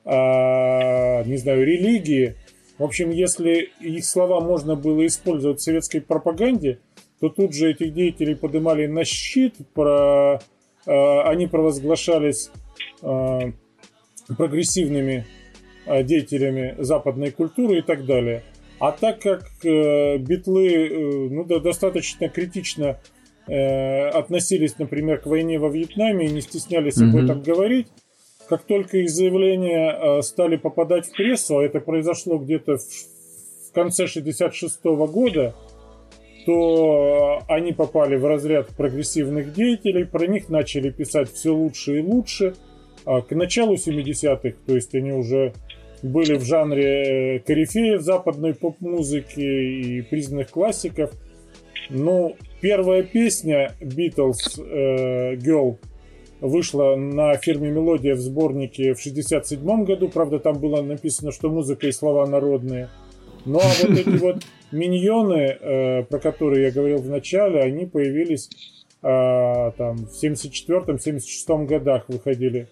э, 0.05 1.25
не 1.25 1.37
знаю, 1.37 1.67
религии, 1.67 2.37
в 2.79 2.85
общем, 2.85 3.11
если 3.11 3.69
их 3.81 4.05
слова 4.05 4.41
можно 4.41 4.75
было 4.77 5.07
использовать 5.07 5.61
в 5.61 5.63
советской 5.63 6.01
пропаганде, 6.01 6.79
то 7.21 7.29
тут 7.29 7.55
же 7.55 7.71
этих 7.71 7.93
деятелей 7.93 8.35
поднимали 8.35 8.87
на 8.87 9.05
щит, 9.05 9.57
про, 9.75 10.41
э, 10.87 11.21
они 11.23 11.47
провозглашались 11.47 12.51
Э, 13.03 13.53
прогрессивными 14.37 15.27
э, 15.87 16.05
деятелями 16.05 16.77
западной 16.79 17.33
культуры 17.33 17.79
и 17.79 17.83
так 17.83 18.07
далее. 18.07 18.45
А 18.79 18.93
так 18.93 19.21
как 19.21 19.45
э, 19.65 20.19
битлы 20.19 21.29
ну, 21.31 21.45
да, 21.45 21.59
достаточно 21.59 22.29
критично 22.29 23.01
относились, 23.53 24.79
например, 24.79 25.19
к 25.19 25.27
войне 25.27 25.59
во 25.59 25.69
Вьетнаме 25.69 26.27
и 26.27 26.31
не 26.31 26.41
стеснялись 26.41 26.99
mm-hmm. 26.99 27.09
об 27.09 27.17
этом 27.17 27.43
говорить, 27.43 27.89
как 28.49 28.63
только 28.63 28.99
их 28.99 29.11
заявления 29.11 30.23
стали 30.23 30.57
попадать 30.57 31.07
в 31.07 31.13
прессу, 31.13 31.59
а 31.59 31.65
это 31.65 31.81
произошло 31.81 32.39
где-то 32.39 32.79
в, 32.79 32.83
в 33.69 33.73
конце 33.73 34.07
66 34.07 34.85
года, 34.85 35.55
то 36.47 37.43
они 37.49 37.73
попали 37.73 38.17
в 38.17 38.25
разряд 38.25 38.69
прогрессивных 38.77 39.53
деятелей, 39.53 40.05
про 40.05 40.27
них 40.27 40.49
начали 40.49 40.91
писать 40.91 41.33
все 41.33 41.55
лучше 41.55 41.99
и 41.99 42.03
лучше– 42.03 42.55
а 43.05 43.23
к 43.23 43.33
началу 43.33 43.75
70-х, 43.75 44.57
то 44.67 44.75
есть 44.75 44.95
они 44.95 45.13
уже 45.13 45.55
были 46.03 46.37
в 46.37 46.45
жанре 46.45 47.37
э, 47.37 47.39
корифеев 47.41 48.03
западной 48.03 48.55
поп-музыки 48.55 49.41
и 49.41 50.03
признанных 50.03 50.51
классиков. 50.51 51.11
Но 51.89 52.35
первая 52.61 53.03
песня 53.03 53.75
Beatles 53.81 54.59
э, 54.59 55.37
Girl 55.37 55.79
вышла 56.41 56.97
на 56.97 57.35
фирме 57.37 57.71
Мелодия 57.71 58.15
в 58.15 58.21
сборнике 58.21 58.95
в 58.95 59.01
67 59.01 59.85
году. 59.85 60.09
Правда, 60.09 60.39
там 60.39 60.59
было 60.59 60.83
написано, 60.83 61.33
что 61.33 61.51
музыка 61.51 61.87
и 61.87 61.93
слова 61.93 62.27
народные. 62.27 62.89
Ну 63.45 63.59
а 63.59 63.69
вот 63.83 63.99
эти 63.99 64.17
вот 64.19 64.43
миньоны, 64.73 65.57
э, 65.61 66.03
про 66.05 66.19
которые 66.19 66.65
я 66.65 66.71
говорил 66.71 66.99
в 66.99 67.09
начале, 67.09 67.61
они 67.61 67.87
появились 67.87 68.49
э, 69.03 69.73
там 69.77 69.97
в 70.07 70.23
74-76 70.23 71.67
годах 71.67 72.09
выходили 72.09 72.69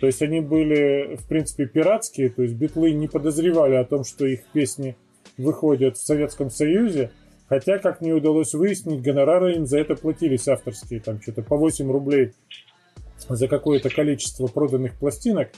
то 0.00 0.06
есть 0.06 0.22
они 0.22 0.40
были, 0.40 1.16
в 1.16 1.26
принципе, 1.26 1.66
пиратские, 1.66 2.30
то 2.30 2.42
есть 2.42 2.54
битлы 2.54 2.92
не 2.92 3.08
подозревали 3.08 3.74
о 3.74 3.84
том, 3.84 4.04
что 4.04 4.26
их 4.26 4.44
песни 4.52 4.96
выходят 5.36 5.96
в 5.96 6.04
Советском 6.04 6.50
Союзе, 6.50 7.10
хотя, 7.48 7.78
как 7.78 8.00
мне 8.00 8.12
удалось 8.12 8.54
выяснить, 8.54 9.02
гонорары 9.02 9.56
им 9.56 9.66
за 9.66 9.78
это 9.78 9.96
платились 9.96 10.48
авторские, 10.48 11.00
там 11.00 11.20
что-то 11.20 11.42
по 11.42 11.56
8 11.56 11.90
рублей 11.90 12.32
за 13.28 13.48
какое-то 13.48 13.90
количество 13.90 14.46
проданных 14.46 14.94
пластинок. 14.94 15.50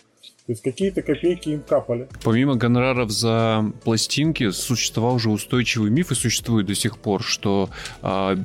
То 0.47 0.53
есть 0.53 0.63
какие-то 0.63 1.03
копейки 1.03 1.51
им 1.51 1.63
капали. 1.63 2.09
Помимо 2.25 2.57
гонораров 2.57 3.11
за 3.11 3.73
пластинки, 3.85 4.51
существовал 4.51 5.15
уже 5.15 5.31
устойчивый 5.31 5.91
миф 5.91 6.11
и 6.11 6.15
существует 6.15 6.67
до 6.67 6.75
сих 6.75 6.99
пор, 6.99 7.23
что 7.23 7.69
э, 8.03 8.37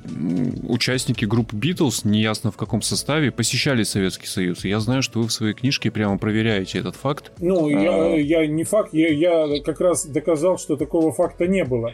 участники 0.67 1.25
группы 1.25 1.55
Beatles, 1.55 2.01
неясно 2.03 2.51
в 2.51 2.57
каком 2.57 2.81
составе, 2.81 3.31
посещали 3.31 3.83
Советский 3.83 4.27
Союз. 4.27 4.65
И 4.65 4.69
я 4.69 4.79
знаю, 4.79 5.01
что 5.01 5.19
вы 5.19 5.27
в 5.27 5.31
своей 5.31 5.53
книжке 5.53 5.89
прямо 5.89 6.17
проверяете 6.17 6.79
этот 6.79 6.95
факт. 6.95 7.31
Ну, 7.39 7.67
а... 7.67 7.71
я, 7.71 8.41
я 8.41 8.47
не 8.47 8.65
факт, 8.65 8.93
я, 8.93 9.09
я 9.09 9.63
как 9.63 9.79
раз 9.79 10.05
доказал, 10.05 10.59
что 10.59 10.75
такого 10.75 11.11
факта 11.11 11.47
не 11.47 11.63
было. 11.63 11.93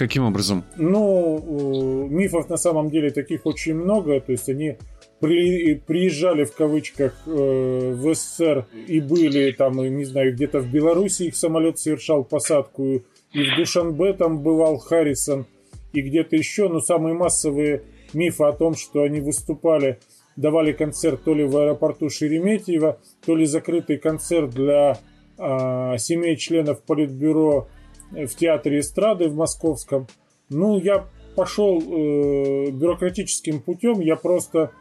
Каким 0.00 0.24
образом? 0.24 0.64
Ну, 0.78 2.08
мифов 2.08 2.48
на 2.48 2.56
самом 2.56 2.88
деле 2.88 3.10
таких 3.10 3.44
очень 3.44 3.74
много, 3.74 4.18
то 4.22 4.32
есть 4.32 4.48
они 4.48 4.78
при, 5.20 5.74
приезжали 5.74 6.44
в 6.44 6.54
кавычках 6.54 7.20
э, 7.26 7.92
в 7.94 8.14
СССР 8.14 8.64
и 8.86 8.98
были 8.98 9.52
там, 9.52 9.76
не 9.76 10.06
знаю, 10.06 10.32
где-то 10.32 10.60
в 10.60 10.72
Беларуси 10.72 11.24
их 11.24 11.36
самолет 11.36 11.78
совершал 11.78 12.24
посадку, 12.24 13.02
и 13.34 13.42
в 13.42 13.56
Душанбе 13.58 14.14
там 14.14 14.38
бывал 14.38 14.78
Харрисон, 14.78 15.44
и 15.92 16.00
где-то 16.00 16.34
еще, 16.34 16.70
но 16.70 16.80
самые 16.80 17.14
массовые 17.14 17.82
мифы 18.14 18.44
о 18.44 18.52
том, 18.52 18.76
что 18.76 19.02
они 19.02 19.20
выступали, 19.20 19.98
давали 20.34 20.72
концерт 20.72 21.24
то 21.24 21.34
ли 21.34 21.44
в 21.44 21.54
аэропорту 21.58 22.08
Шереметьево, 22.08 22.98
то 23.26 23.36
ли 23.36 23.44
закрытый 23.44 23.98
концерт 23.98 24.48
для 24.48 24.98
э, 25.36 25.98
семей 25.98 26.36
членов 26.38 26.82
Политбюро 26.84 27.68
в 28.10 28.34
театре 28.34 28.80
эстрады 28.80 29.28
в 29.28 29.36
Московском. 29.36 30.06
Ну, 30.48 30.78
я 30.78 31.06
пошел 31.36 31.80
э, 31.80 32.70
бюрократическим 32.70 33.60
путем, 33.60 34.00
я 34.00 34.16
просто 34.16 34.72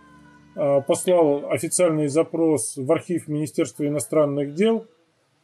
э, 0.56 0.82
послал 0.82 1.50
официальный 1.52 2.08
запрос 2.08 2.76
в 2.76 2.92
архив 2.92 3.28
Министерства 3.28 3.88
иностранных 3.88 4.56
дел 4.56 4.86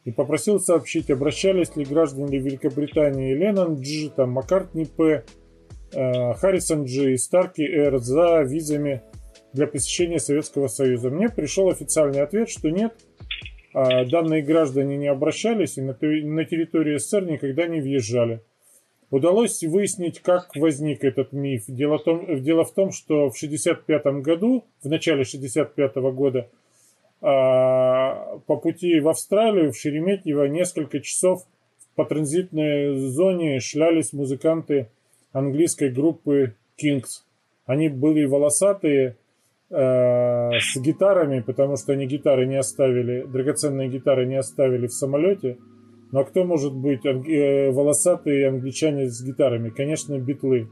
и 0.04 0.12
попросил 0.12 0.60
сообщить, 0.60 1.10
обращались 1.10 1.74
ли 1.76 1.84
граждане 1.84 2.38
Великобритании 2.38 3.34
Леннон 3.34 3.76
Дж, 3.76 4.10
там, 4.16 4.32
Маккартни 4.32 4.84
П, 4.84 5.24
э, 5.92 6.34
Харрисон 6.34 6.84
Дж 6.84 7.12
и 7.12 7.16
Старки 7.16 7.62
Р 7.62 7.98
за 7.98 8.42
визами 8.42 9.02
для 9.52 9.66
посещения 9.66 10.18
Советского 10.18 10.68
Союза. 10.68 11.10
Мне 11.10 11.28
пришел 11.28 11.70
официальный 11.70 12.22
ответ, 12.22 12.50
что 12.50 12.68
нет, 12.68 12.94
данные 13.76 14.42
граждане 14.42 14.96
не 14.96 15.06
обращались 15.06 15.76
и 15.76 15.82
на 15.82 15.94
территорию 15.94 16.98
СССР 16.98 17.26
никогда 17.26 17.66
не 17.66 17.80
въезжали. 17.80 18.40
Удалось 19.10 19.62
выяснить, 19.62 20.20
как 20.20 20.56
возник 20.56 21.04
этот 21.04 21.32
миф. 21.32 21.64
Дело, 21.68 21.98
том, 21.98 22.42
дело 22.42 22.64
в 22.64 22.74
том, 22.74 22.90
что 22.90 23.30
в 23.30 23.36
1965 23.36 24.04
году, 24.22 24.64
в 24.82 24.88
начале 24.88 25.22
1965 25.22 25.96
года, 26.12 26.48
а, 27.20 28.38
по 28.46 28.56
пути 28.56 28.98
в 28.98 29.08
Австралию, 29.08 29.72
в 29.72 29.76
Шереметьево, 29.76 30.44
несколько 30.46 31.00
часов 31.00 31.46
по 31.94 32.04
транзитной 32.04 32.96
зоне 32.96 33.60
шлялись 33.60 34.12
музыканты 34.12 34.88
английской 35.32 35.90
группы 35.90 36.54
Kings. 36.76 37.22
Они 37.64 37.88
были 37.88 38.24
волосатые, 38.24 39.16
с 39.68 40.76
гитарами, 40.76 41.40
потому 41.40 41.76
что 41.76 41.92
они 41.92 42.06
гитары 42.06 42.46
не 42.46 42.56
оставили, 42.56 43.24
драгоценные 43.24 43.88
гитары 43.88 44.24
не 44.26 44.36
оставили 44.36 44.86
в 44.86 44.92
самолете. 44.92 45.58
Но 46.12 46.24
кто 46.24 46.44
может 46.44 46.74
быть 46.74 47.04
э, 47.04 47.70
волосатые 47.72 48.48
англичане 48.48 49.08
с 49.08 49.22
гитарами? 49.22 49.70
Конечно, 49.70 50.18
битлы. 50.18 50.68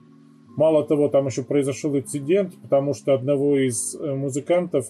Мало 0.56 0.86
того, 0.86 1.08
там 1.08 1.26
еще 1.26 1.42
произошел 1.42 1.96
инцидент, 1.96 2.54
потому 2.62 2.94
что 2.94 3.14
одного 3.14 3.58
из 3.58 3.96
э, 3.96 4.14
музыкантов, 4.14 4.86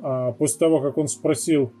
а, 0.00 0.32
после 0.32 0.58
того, 0.58 0.80
как 0.80 0.96
он 0.96 1.08
спросил 1.08 1.72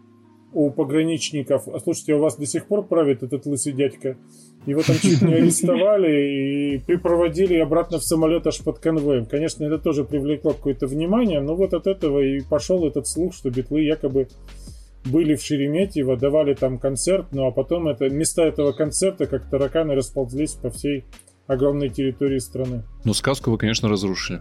у 0.52 0.70
пограничников, 0.70 1.66
«А 1.68 1.78
слушайте, 1.78 2.14
у 2.14 2.18
вас 2.18 2.36
до 2.36 2.46
сих 2.46 2.66
пор 2.66 2.86
правит 2.86 3.22
этот 3.22 3.46
лысый 3.46 3.72
дядька? 3.72 4.18
Его 4.66 4.82
там 4.82 4.96
чуть 4.96 5.22
не 5.22 5.34
арестовали 5.36 6.74
и 6.74 6.78
припроводили 6.78 7.56
обратно 7.56 7.98
в 7.98 8.04
самолет 8.04 8.46
аж 8.46 8.58
под 8.58 8.78
конвоем. 8.78 9.26
Конечно, 9.26 9.64
это 9.64 9.78
тоже 9.78 10.04
привлекло 10.04 10.52
какое-то 10.52 10.86
внимание, 10.86 11.40
но 11.40 11.54
вот 11.54 11.74
от 11.74 11.86
этого 11.86 12.20
и 12.20 12.40
пошел 12.40 12.86
этот 12.86 13.06
слух, 13.06 13.34
что 13.34 13.50
битлы 13.50 13.82
якобы 13.82 14.28
были 15.04 15.36
в 15.36 15.42
Шереметьево, 15.42 16.16
давали 16.16 16.54
там 16.54 16.78
концерт, 16.78 17.26
ну 17.30 17.46
а 17.46 17.50
потом 17.50 17.88
это, 17.88 18.10
места 18.10 18.44
этого 18.44 18.72
концерта 18.72 19.26
как 19.26 19.48
тараканы 19.48 19.94
расползлись 19.94 20.52
по 20.52 20.70
всей 20.70 21.04
огромной 21.46 21.88
территории 21.88 22.38
страны. 22.38 22.84
Ну, 23.04 23.14
сказку 23.14 23.50
вы, 23.50 23.58
конечно, 23.58 23.88
разрушили. 23.88 24.40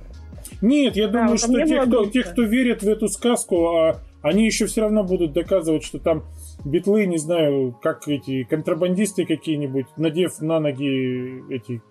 Нет, 0.61 0.95
я 0.95 1.07
да, 1.07 1.21
думаю, 1.21 1.37
что 1.37 1.65
те 1.65 1.81
кто, 1.81 2.05
те, 2.05 2.23
кто 2.23 2.43
верит 2.43 2.83
в 2.83 2.87
эту 2.87 3.07
сказку, 3.07 3.67
а 3.77 4.01
они 4.21 4.45
еще 4.45 4.65
все 4.65 4.81
равно 4.81 5.03
будут 5.03 5.33
доказывать, 5.33 5.83
что 5.83 5.99
там 5.99 6.25
битлы, 6.65 7.05
не 7.05 7.17
знаю, 7.17 7.77
как 7.81 8.07
эти 8.07 8.43
контрабандисты 8.43 9.25
какие-нибудь, 9.25 9.87
надев 9.97 10.39
на 10.41 10.59
ноги 10.59 11.53
эти 11.53 11.81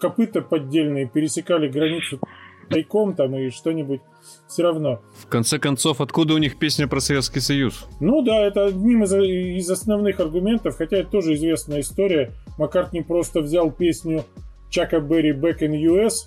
копыта 0.00 0.42
поддельные, 0.42 1.08
пересекали 1.08 1.68
границу 1.68 2.20
тайком 2.68 3.14
там 3.14 3.36
и 3.36 3.50
что-нибудь 3.50 4.00
все 4.48 4.62
равно. 4.62 5.00
В 5.18 5.26
конце 5.26 5.58
концов, 5.58 6.00
откуда 6.00 6.34
у 6.34 6.38
них 6.38 6.58
песня 6.58 6.88
про 6.88 7.00
Советский 7.00 7.40
Союз? 7.40 7.86
Ну 8.00 8.22
да, 8.22 8.44
это 8.46 8.66
одним 8.66 9.04
из, 9.04 9.12
из 9.12 9.70
основных 9.70 10.20
аргументов, 10.20 10.76
хотя 10.76 10.98
это 10.98 11.10
тоже 11.10 11.34
известная 11.34 11.80
история. 11.80 12.32
Маккартни 12.58 13.02
просто 13.02 13.40
взял 13.40 13.70
песню 13.70 14.24
Чака 14.70 15.00
Берри 15.00 15.32
«Back 15.32 15.60
in 15.60 15.72
US», 15.82 16.26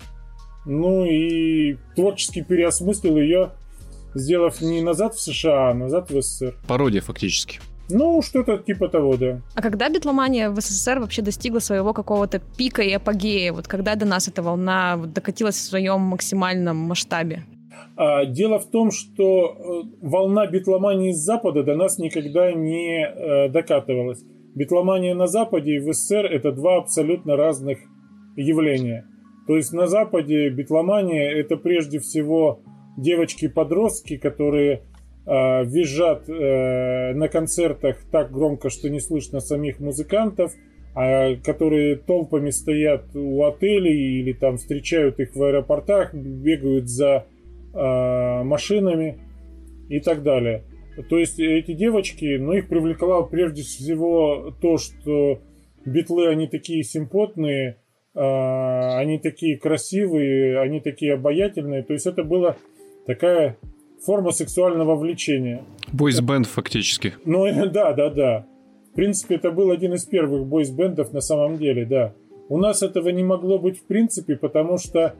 ну 0.64 1.04
и 1.04 1.76
творчески 1.94 2.42
переосмыслил 2.42 3.16
ее, 3.16 3.50
сделав 4.14 4.60
не 4.60 4.82
назад 4.82 5.14
в 5.14 5.20
США, 5.20 5.70
а 5.70 5.74
назад 5.74 6.10
в 6.10 6.20
СССР. 6.20 6.56
Пародия 6.66 7.00
фактически. 7.00 7.60
Ну, 7.88 8.22
что-то 8.22 8.58
типа 8.58 8.88
того, 8.88 9.16
да. 9.16 9.40
А 9.54 9.62
когда 9.62 9.88
битломания 9.88 10.50
в 10.50 10.60
СССР 10.60 10.98
вообще 10.98 11.22
достигла 11.22 11.60
своего 11.60 11.92
какого-то 11.92 12.40
пика 12.56 12.82
и 12.82 12.92
апогея? 12.92 13.52
Вот 13.52 13.68
когда 13.68 13.94
до 13.94 14.06
нас 14.06 14.28
эта 14.28 14.42
волна 14.42 14.96
докатилась 14.96 15.56
в 15.56 15.62
своем 15.62 16.00
максимальном 16.00 16.76
масштабе? 16.76 17.44
А, 17.96 18.24
дело 18.26 18.58
в 18.58 18.70
том, 18.70 18.90
что 18.90 19.46
э, 19.46 19.88
волна 20.02 20.46
битломании 20.46 21.12
с 21.12 21.18
Запада 21.18 21.62
до 21.62 21.74
нас 21.76 21.98
никогда 21.98 22.52
не 22.52 23.06
э, 23.06 23.48
докатывалась. 23.48 24.22
Битломания 24.54 25.14
на 25.14 25.26
Западе 25.26 25.76
и 25.76 25.78
в 25.78 25.92
СССР 25.92 26.26
это 26.26 26.52
два 26.52 26.78
абсолютно 26.78 27.36
разных 27.36 27.78
явления. 28.36 29.06
То 29.46 29.56
есть 29.56 29.72
на 29.72 29.86
Западе 29.86 30.48
битломания 30.50 31.30
это 31.30 31.56
прежде 31.56 32.00
всего 32.00 32.60
девочки-подростки, 32.96 34.16
которые 34.16 34.82
э, 35.26 35.64
визжат 35.64 36.28
э, 36.28 37.12
на 37.14 37.28
концертах 37.28 37.98
так 38.10 38.30
громко, 38.30 38.70
что 38.70 38.88
не 38.88 39.00
слышно 39.00 39.40
самих 39.40 39.80
музыкантов, 39.80 40.52
а, 40.98 41.36
которые 41.36 41.96
толпами 41.96 42.48
стоят 42.48 43.14
у 43.14 43.44
отелей 43.44 44.20
или 44.20 44.32
там 44.32 44.56
встречают 44.56 45.20
их 45.20 45.36
в 45.36 45.42
аэропортах, 45.42 46.14
бегают 46.14 46.88
за 46.88 47.26
э, 47.74 48.42
машинами 48.42 49.18
и 49.90 50.00
так 50.00 50.22
далее. 50.22 50.64
То 51.10 51.18
есть 51.18 51.38
эти 51.38 51.74
девочки, 51.74 52.38
ну 52.38 52.54
их 52.54 52.68
привлекло 52.68 53.24
прежде 53.24 53.60
всего 53.60 54.54
то, 54.62 54.78
что 54.78 55.42
битлы, 55.84 56.28
они 56.28 56.48
такие 56.48 56.82
симпотные, 56.82 57.76
э, 58.14 58.18
они 58.18 59.18
такие 59.18 59.58
красивые, 59.58 60.58
они 60.60 60.80
такие 60.80 61.12
обаятельные. 61.12 61.82
То 61.82 61.92
есть 61.92 62.06
это 62.06 62.24
было 62.24 62.56
такая 63.06 63.58
форма 64.06 64.30
сексуального 64.30 64.96
влечения. 64.96 65.62
Бойсбенд 65.92 66.46
фактически. 66.46 67.14
Ну, 67.24 67.44
да, 67.70 67.92
да, 67.92 68.10
да. 68.10 68.46
В 68.92 68.94
принципе, 68.94 69.34
это 69.34 69.50
был 69.50 69.70
один 69.70 69.94
из 69.94 70.04
первых 70.04 70.46
бойсбендов 70.46 71.12
на 71.12 71.20
самом 71.20 71.58
деле, 71.58 71.84
да. 71.84 72.14
У 72.48 72.56
нас 72.58 72.82
этого 72.82 73.08
не 73.08 73.24
могло 73.24 73.58
быть 73.58 73.80
в 73.80 73.86
принципе, 73.86 74.36
потому 74.36 74.78
что 74.78 75.14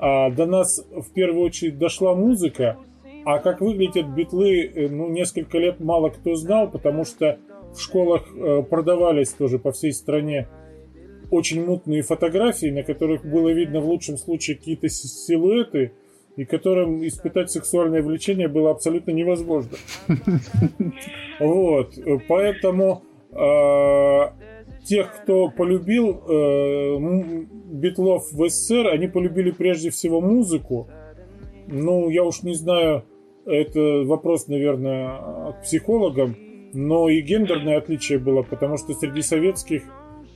а, 0.00 0.30
до 0.30 0.46
нас 0.46 0.82
в 0.90 1.12
первую 1.12 1.44
очередь 1.44 1.78
дошла 1.78 2.14
музыка, 2.14 2.78
а 3.24 3.38
как 3.38 3.60
выглядят 3.60 4.08
битлы, 4.08 4.64
э, 4.64 4.88
ну, 4.88 5.10
несколько 5.10 5.58
лет 5.58 5.78
мало 5.78 6.08
кто 6.08 6.34
знал, 6.36 6.70
потому 6.70 7.04
что 7.04 7.38
в 7.74 7.80
школах 7.80 8.22
э, 8.34 8.62
продавались 8.62 9.28
тоже 9.30 9.58
по 9.58 9.72
всей 9.72 9.92
стране 9.92 10.48
очень 11.30 11.64
мутные 11.64 12.02
фотографии, 12.02 12.70
на 12.70 12.82
которых 12.82 13.24
было 13.24 13.50
видно 13.50 13.80
в 13.80 13.86
лучшем 13.86 14.16
случае 14.16 14.56
какие-то 14.56 14.88
силуэты, 14.88 15.92
и 16.40 16.46
которым 16.46 17.06
испытать 17.06 17.50
сексуальное 17.50 18.02
влечение 18.02 18.48
было 18.48 18.70
абсолютно 18.70 19.10
невозможно. 19.10 19.76
Вот, 21.38 21.98
поэтому 22.28 23.02
а, 23.32 24.34
тех, 24.84 25.10
кто 25.22 25.48
полюбил 25.48 26.22
э, 26.28 26.98
Битлов 27.72 28.30
в 28.32 28.48
СССР, 28.48 28.88
они 28.88 29.06
полюбили 29.06 29.50
прежде 29.50 29.88
всего 29.88 30.20
музыку. 30.20 30.88
Ну, 31.66 32.10
я 32.10 32.24
уж 32.24 32.42
не 32.42 32.54
знаю, 32.54 33.04
это 33.46 33.80
вопрос, 34.04 34.48
наверное, 34.48 35.52
к 35.52 35.62
психологам, 35.62 36.36
но 36.74 37.08
и 37.08 37.22
гендерное 37.22 37.78
отличие 37.78 38.18
было, 38.18 38.42
потому 38.42 38.76
что 38.76 38.92
среди 38.92 39.22
советских 39.22 39.82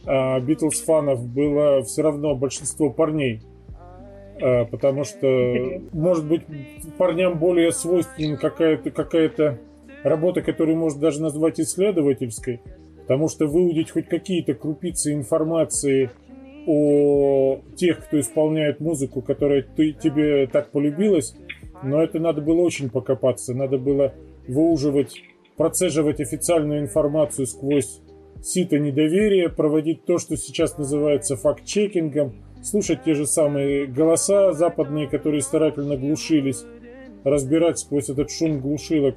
э, 0.06 0.40
Битлз-фанов 0.40 1.26
было 1.28 1.82
все 1.82 2.02
равно 2.02 2.34
большинство 2.34 2.90
парней. 2.90 3.42
А, 4.40 4.64
потому 4.64 5.04
что, 5.04 5.80
может 5.92 6.26
быть, 6.26 6.42
парням 6.98 7.38
более 7.38 7.72
свойственна 7.72 8.36
какая-то 8.36 8.90
какая 8.90 9.58
работа, 10.02 10.42
которую 10.42 10.76
можно 10.76 11.00
даже 11.00 11.22
назвать 11.22 11.60
исследовательской, 11.60 12.60
потому 13.02 13.28
что 13.28 13.46
выудить 13.46 13.90
хоть 13.90 14.08
какие-то 14.08 14.54
крупицы 14.54 15.12
информации 15.12 16.10
о 16.66 17.60
тех, 17.76 18.04
кто 18.06 18.18
исполняет 18.18 18.80
музыку, 18.80 19.22
которая 19.22 19.62
ты, 19.62 19.92
тебе 19.92 20.46
так 20.46 20.70
полюбилась, 20.70 21.36
но 21.82 22.02
это 22.02 22.18
надо 22.18 22.40
было 22.40 22.62
очень 22.62 22.90
покопаться, 22.90 23.54
надо 23.54 23.78
было 23.78 24.14
выуживать, 24.48 25.22
процеживать 25.56 26.20
официальную 26.20 26.80
информацию 26.80 27.46
сквозь 27.46 28.00
сито 28.42 28.78
недоверия, 28.78 29.48
проводить 29.48 30.04
то, 30.04 30.18
что 30.18 30.36
сейчас 30.36 30.76
называется 30.78 31.36
факт-чекингом, 31.36 32.34
слушать 32.64 33.04
те 33.04 33.14
же 33.14 33.26
самые 33.26 33.86
голоса 33.86 34.52
западные, 34.52 35.06
которые 35.06 35.42
старательно 35.42 35.96
глушились, 35.96 36.64
разбирать 37.22 37.78
сквозь 37.78 38.08
этот 38.08 38.30
шум 38.30 38.60
глушилок 38.60 39.16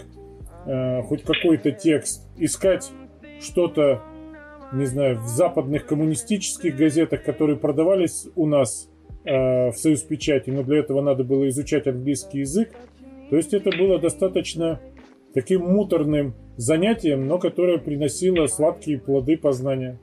э, 0.66 1.02
хоть 1.04 1.24
какой-то 1.24 1.72
текст, 1.72 2.28
искать 2.38 2.92
что-то, 3.40 4.02
не 4.74 4.86
знаю, 4.86 5.20
в 5.20 5.28
западных 5.28 5.86
коммунистических 5.86 6.76
газетах, 6.76 7.24
которые 7.24 7.58
продавались 7.58 8.28
у 8.36 8.46
нас 8.46 8.90
э, 9.24 9.72
в 9.72 9.74
Союз 9.78 10.02
Печати, 10.02 10.50
но 10.50 10.64
для 10.64 10.80
этого 10.80 11.02
надо 11.02 11.24
было 11.24 11.48
изучать 11.48 11.88
английский 11.88 12.40
язык. 12.40 12.70
То 13.30 13.38
есть 13.38 13.54
это 13.54 13.72
было 13.78 13.98
достаточно 13.98 14.82
таким 15.34 15.62
муторным 15.62 16.36
занятием, 16.58 17.28
но 17.28 17.38
которое 17.38 17.78
приносило 17.78 18.48
сладкие 18.48 19.00
плоды 19.00 19.38
познания. 19.38 20.00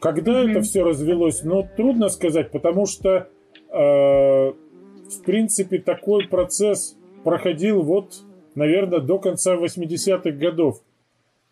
Когда 0.00 0.32
mm-hmm. 0.32 0.50
это 0.50 0.60
все 0.62 0.82
развелось, 0.82 1.42
ну, 1.42 1.68
трудно 1.76 2.08
сказать, 2.08 2.50
потому 2.50 2.86
что, 2.86 3.28
э, 3.70 3.74
в 3.74 5.22
принципе, 5.24 5.78
такой 5.78 6.26
процесс 6.26 6.96
проходил 7.22 7.82
вот, 7.82 8.14
наверное, 8.54 9.00
до 9.00 9.18
конца 9.18 9.56
80-х 9.56 10.30
годов. 10.32 10.82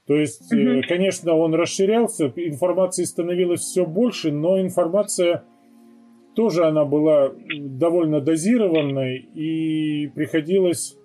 То 0.06 0.16
есть, 0.16 0.50
mm-hmm. 0.52 0.82
конечно, 0.88 1.34
он 1.34 1.54
расширялся, 1.54 2.32
информации 2.36 3.04
становилось 3.04 3.60
все 3.60 3.84
больше, 3.84 4.32
но 4.32 4.58
информация 4.58 5.44
тоже 6.34 6.64
она 6.64 6.86
была 6.86 7.32
довольно 7.58 8.22
дозированной 8.22 9.18
и 9.34 10.06
приходилось 10.14 10.96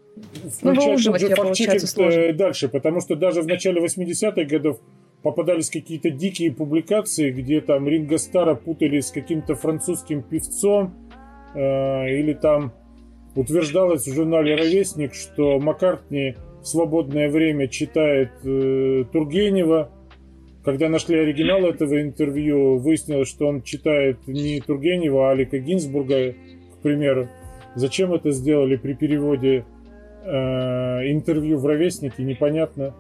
включать 0.48 0.96
уже 0.96 1.12
факт 1.12 2.38
дальше, 2.38 2.70
потому 2.70 3.02
что 3.02 3.16
даже 3.16 3.42
в 3.42 3.48
начале 3.48 3.84
80-х 3.84 4.44
годов 4.46 4.80
попадались 5.24 5.70
какие-то 5.70 6.12
дикие 6.12 6.52
публикации, 6.52 7.32
где 7.32 7.62
там 7.62 7.88
Ринго 7.88 8.18
Стара 8.18 8.56
путали 8.56 9.00
с 9.00 9.10
каким-то 9.10 9.56
французским 9.56 10.22
певцом, 10.22 10.94
э, 11.56 11.60
или 12.20 12.34
там 12.34 12.74
утверждалось 13.34 14.06
в 14.06 14.14
журнале 14.14 14.56
«Ровесник», 14.56 15.14
что 15.14 15.60
Маккартни 15.60 16.36
в 16.62 16.68
свободное 16.68 17.30
время 17.30 17.68
читает 17.70 18.32
э, 18.44 19.06
Тургенева. 19.12 19.90
Когда 20.64 20.88
нашли 20.90 21.18
оригинал 21.18 21.66
этого 21.66 22.02
интервью, 22.02 22.78
выяснилось, 22.78 23.30
что 23.30 23.48
он 23.48 23.64
читает 23.64 24.28
не 24.28 24.62
Тургенева, 24.62 25.30
а 25.30 25.32
Алика 25.32 25.58
Гинзбурга, 25.58 26.34
к 26.34 26.82
примеру. 26.82 27.30
Зачем 27.76 28.14
это 28.14 28.32
сделали 28.32 28.76
при 28.76 28.94
переводе 28.94 29.66
э, 30.26 30.30
интервью 31.12 31.58
в 31.60 31.66
«Ровеснике», 31.66 32.24
непонятно. 32.24 32.94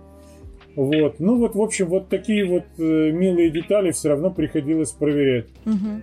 Вот. 0.75 1.19
Ну 1.19 1.37
вот, 1.37 1.55
в 1.55 1.61
общем, 1.61 1.87
вот 1.87 2.09
такие 2.09 2.45
вот 2.45 2.63
э, 2.77 3.11
милые 3.11 3.51
детали 3.51 3.91
все 3.91 4.09
равно 4.09 4.31
приходилось 4.31 4.91
проверять. 4.91 5.45
Угу. 5.65 6.01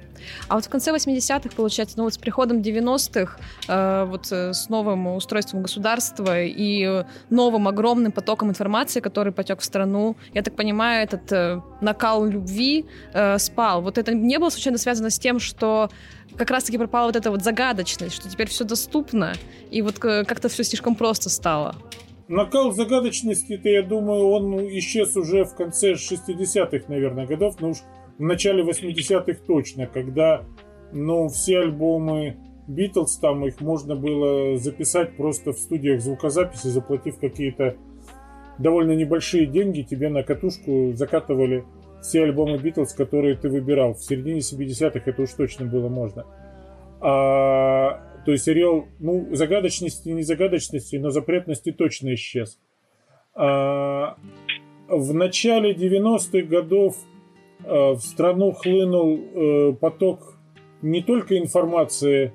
А 0.48 0.54
вот 0.54 0.64
в 0.64 0.68
конце 0.68 0.92
80-х, 0.92 1.50
получается, 1.56 1.98
ну 1.98 2.04
вот 2.04 2.14
с 2.14 2.18
приходом 2.18 2.58
90-х, 2.58 3.38
э, 3.68 4.04
вот 4.04 4.30
э, 4.30 4.52
с 4.52 4.68
новым 4.68 5.08
устройством 5.08 5.62
государства 5.62 6.42
и 6.42 7.04
новым 7.30 7.68
огромным 7.68 8.12
потоком 8.12 8.50
информации, 8.50 9.00
который 9.00 9.32
потек 9.32 9.60
в 9.60 9.64
страну, 9.64 10.16
я 10.34 10.42
так 10.42 10.54
понимаю, 10.54 11.02
этот 11.02 11.32
э, 11.32 11.60
накал 11.80 12.24
любви 12.24 12.86
э, 13.12 13.38
спал. 13.38 13.82
Вот 13.82 13.98
это 13.98 14.14
не 14.14 14.38
было 14.38 14.50
случайно 14.50 14.78
связано 14.78 15.10
с 15.10 15.18
тем, 15.18 15.40
что 15.40 15.90
как 16.36 16.50
раз-таки 16.50 16.78
пропала 16.78 17.06
вот 17.06 17.16
эта 17.16 17.30
вот 17.30 17.42
загадочность, 17.42 18.14
что 18.14 18.28
теперь 18.30 18.48
все 18.48 18.64
доступно, 18.64 19.34
и 19.70 19.82
вот 19.82 20.04
э, 20.04 20.24
как-то 20.24 20.48
все 20.48 20.62
слишком 20.62 20.94
просто 20.94 21.28
стало. 21.28 21.74
Накал 22.30 22.70
загадочности-то, 22.70 23.68
я 23.68 23.82
думаю, 23.82 24.28
он 24.28 24.56
исчез 24.78 25.16
уже 25.16 25.44
в 25.44 25.56
конце 25.56 25.94
60-х, 25.94 26.84
наверное, 26.86 27.26
годов, 27.26 27.56
но 27.60 27.70
уж 27.70 27.78
в 28.18 28.22
начале 28.22 28.62
80-х 28.62 29.40
точно, 29.48 29.88
когда, 29.88 30.44
ну, 30.92 31.28
все 31.28 31.58
альбомы 31.58 32.36
Битлз, 32.68 33.16
там 33.16 33.44
их 33.46 33.60
можно 33.60 33.96
было 33.96 34.56
записать 34.58 35.16
просто 35.16 35.52
в 35.52 35.58
студиях 35.58 36.00
звукозаписи, 36.00 36.68
заплатив 36.68 37.18
какие-то 37.18 37.74
довольно 38.58 38.92
небольшие 38.92 39.46
деньги, 39.46 39.82
тебе 39.82 40.08
на 40.08 40.22
катушку 40.22 40.92
закатывали 40.94 41.64
все 42.00 42.22
альбомы 42.22 42.58
Битлз, 42.58 42.92
которые 42.92 43.34
ты 43.34 43.48
выбирал. 43.48 43.94
В 43.94 44.04
середине 44.04 44.38
70-х 44.38 45.00
это 45.04 45.22
уж 45.22 45.32
точно 45.32 45.66
было 45.66 45.88
можно. 45.88 46.24
А 47.00 48.00
то 48.24 48.32
есть 48.32 48.48
ореол, 48.48 48.86
ну, 48.98 49.28
загадочности, 49.32 50.08
не 50.08 50.22
загадочности, 50.22 50.96
но 50.96 51.10
запретности 51.10 51.72
точно 51.72 52.14
исчез. 52.14 52.58
А, 53.34 54.16
в 54.88 55.14
начале 55.14 55.72
90-х 55.72 56.46
годов 56.46 56.96
а, 57.64 57.94
в 57.94 58.00
страну 58.00 58.52
хлынул 58.52 59.18
а, 59.18 59.72
поток 59.72 60.38
не 60.82 61.02
только 61.02 61.38
информации, 61.38 62.32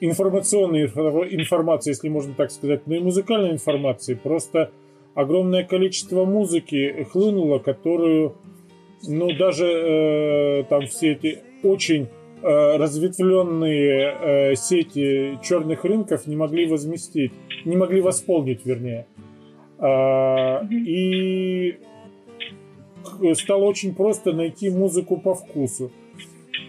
информационной 0.00 0.84
информации, 0.84 1.90
если 1.90 2.08
можно 2.08 2.34
так 2.34 2.50
сказать, 2.50 2.86
но 2.86 2.94
и 2.94 3.00
музыкальной 3.00 3.52
информации. 3.52 4.14
Просто 4.14 4.70
огромное 5.14 5.64
количество 5.64 6.24
музыки 6.24 7.06
хлынуло, 7.10 7.58
которую, 7.58 8.36
ну, 9.06 9.32
даже 9.36 9.66
э, 9.66 10.64
там 10.68 10.86
все 10.86 11.12
эти 11.12 11.40
очень 11.64 12.08
разветвленные 12.42 14.16
э, 14.52 14.54
сети 14.56 15.38
черных 15.42 15.84
рынков 15.84 16.26
не 16.26 16.36
могли 16.36 16.66
возместить, 16.66 17.32
не 17.64 17.76
могли 17.76 18.00
восполнить, 18.00 18.64
вернее. 18.64 19.06
А, 19.78 20.64
и 20.70 21.78
стало 23.34 23.64
очень 23.64 23.94
просто 23.94 24.32
найти 24.32 24.70
музыку 24.70 25.16
по 25.16 25.34
вкусу. 25.34 25.90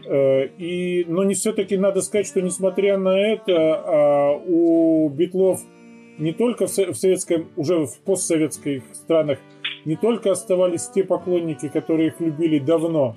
Э, 0.08 0.47
и, 0.58 1.05
но 1.08 1.23
не 1.23 1.36
все-таки 1.36 1.77
надо 1.77 2.01
сказать, 2.01 2.27
что 2.27 2.41
несмотря 2.41 2.97
на 2.97 3.17
это, 3.19 3.53
а, 3.55 4.32
у 4.34 5.10
битлов 5.10 5.62
не 6.17 6.34
только 6.34 6.67
в 6.67 6.69
советском, 6.69 7.47
уже 7.55 7.86
в 7.86 7.99
постсоветских 7.99 8.84
странах, 8.93 9.39
не 9.86 9.95
только 9.95 10.32
оставались 10.32 10.88
те 10.88 11.03
поклонники, 11.03 11.69
которые 11.69 12.08
их 12.08 12.19
любили 12.19 12.60
давно, 12.60 13.15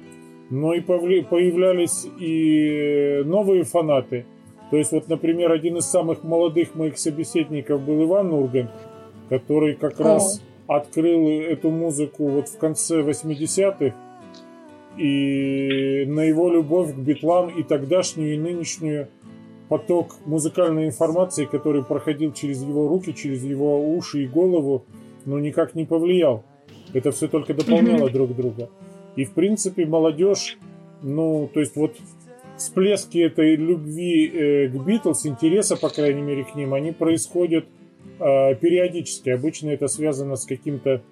но 0.52 0.74
и 0.74 0.80
появлялись 0.80 2.06
и 2.20 3.22
новые 3.24 3.64
фанаты. 3.64 4.26
То 4.70 4.76
есть 4.76 4.92
вот, 4.92 5.08
например, 5.08 5.50
один 5.50 5.78
из 5.78 5.86
самых 5.86 6.24
молодых 6.24 6.74
моих 6.74 6.98
собеседников 6.98 7.80
был 7.80 8.04
Иван 8.04 8.30
Ургант, 8.34 8.70
который 9.30 9.74
как 9.76 9.98
О. 9.98 10.04
раз 10.04 10.42
открыл 10.66 11.26
эту 11.26 11.70
музыку 11.70 12.28
вот 12.28 12.48
в 12.48 12.58
конце 12.58 13.00
80-х. 13.00 13.96
И 14.98 16.04
на 16.06 16.20
его 16.20 16.52
любовь 16.52 16.92
к 16.92 16.98
битлам 16.98 17.48
и 17.48 17.62
тогдашнюю, 17.62 18.34
и 18.34 18.36
нынешнюю 18.36 19.08
поток 19.70 20.16
музыкальной 20.26 20.86
информации, 20.86 21.46
который 21.46 21.82
проходил 21.82 22.30
через 22.34 22.62
его 22.62 22.88
руки, 22.88 23.14
через 23.14 23.42
его 23.42 23.90
уши 23.96 24.24
и 24.24 24.26
голову, 24.26 24.84
ну 25.24 25.38
никак 25.38 25.74
не 25.74 25.86
повлиял. 25.86 26.44
Это 26.92 27.10
все 27.10 27.26
только 27.26 27.54
дополняло 27.54 28.08
mm-hmm. 28.08 28.12
друг 28.12 28.36
друга. 28.36 28.68
И, 29.16 29.24
в 29.24 29.32
принципе, 29.32 29.86
молодежь, 29.86 30.58
ну, 31.02 31.50
то 31.52 31.60
есть 31.60 31.76
вот 31.76 31.96
всплески 32.56 33.18
этой 33.18 33.56
любви 33.56 34.26
э, 34.28 34.68
к 34.68 34.84
Битлз, 34.84 35.26
интереса, 35.26 35.76
по 35.76 35.88
крайней 35.88 36.22
мере, 36.22 36.44
к 36.44 36.54
ним, 36.54 36.74
они 36.74 36.92
происходят 36.92 37.66
э, 38.18 38.54
периодически. 38.54 39.30
Обычно 39.30 39.70
это 39.70 39.88
связано 39.88 40.36
с 40.36 40.46
каким-то 40.46 41.02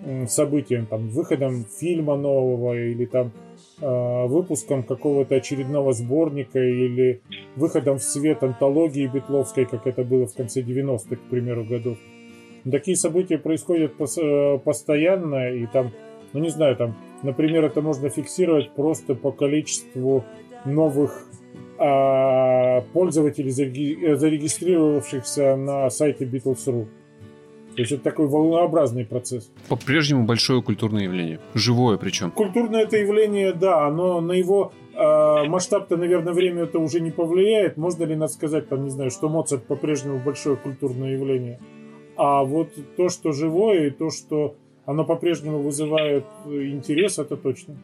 э, 0.00 0.26
событием, 0.26 0.86
там, 0.86 1.08
выходом 1.08 1.64
фильма 1.64 2.16
нового 2.16 2.76
или 2.76 3.04
там 3.04 3.32
э, 3.80 4.26
выпуском 4.26 4.82
какого-то 4.82 5.36
очередного 5.36 5.92
сборника 5.92 6.58
или 6.58 7.20
выходом 7.56 7.98
в 7.98 8.02
свет 8.02 8.42
антологии 8.42 9.06
битловской, 9.06 9.66
как 9.66 9.86
это 9.86 10.04
было 10.04 10.26
в 10.26 10.34
конце 10.34 10.62
90-х, 10.62 11.16
к 11.16 11.30
примеру, 11.30 11.64
годов. 11.64 11.98
Такие 12.70 12.96
события 12.96 13.38
происходят 13.38 13.92
э, 14.00 14.58
постоянно, 14.64 15.50
и 15.52 15.66
там, 15.66 15.92
ну 16.32 16.40
не 16.40 16.50
знаю, 16.50 16.76
там 16.76 16.96
Например, 17.22 17.64
это 17.64 17.82
можно 17.82 18.08
фиксировать 18.08 18.70
просто 18.74 19.14
по 19.14 19.32
количеству 19.32 20.24
новых 20.64 21.26
а, 21.78 22.80
пользователей, 22.92 23.50
зарегистрировавшихся 23.50 25.56
на 25.56 25.90
сайте 25.90 26.24
Beatles.ru. 26.24 26.86
То 27.78 27.82
есть 27.82 27.92
это 27.92 28.02
такой 28.02 28.26
волнообразный 28.26 29.04
процесс. 29.04 29.52
По-прежнему 29.68 30.24
большое 30.24 30.60
культурное 30.62 31.04
явление. 31.04 31.38
Живое 31.54 31.96
причем. 31.96 32.32
Культурное 32.32 32.82
это 32.82 32.96
явление, 32.96 33.52
да, 33.52 33.88
но 33.88 34.20
на 34.20 34.32
его 34.32 34.72
э, 34.94 35.48
масштаб-то, 35.48 35.96
наверное, 35.96 36.32
время 36.32 36.64
это 36.64 36.80
уже 36.80 36.98
не 36.98 37.12
повлияет. 37.12 37.76
Можно 37.76 38.02
ли 38.02 38.16
нас 38.16 38.34
сказать, 38.34 38.68
там, 38.68 38.82
не 38.82 38.90
знаю, 38.90 39.12
что 39.12 39.28
Моцарт 39.28 39.64
по-прежнему 39.64 40.18
большое 40.18 40.56
культурное 40.56 41.12
явление. 41.12 41.60
А 42.16 42.42
вот 42.42 42.70
то, 42.96 43.08
что 43.08 43.30
живое, 43.30 43.86
и 43.86 43.90
то, 43.90 44.10
что 44.10 44.56
оно 44.88 45.04
по-прежнему 45.04 45.58
вызывает 45.58 46.24
э, 46.46 46.68
интерес, 46.68 47.18
это 47.18 47.36
точно. 47.36 47.76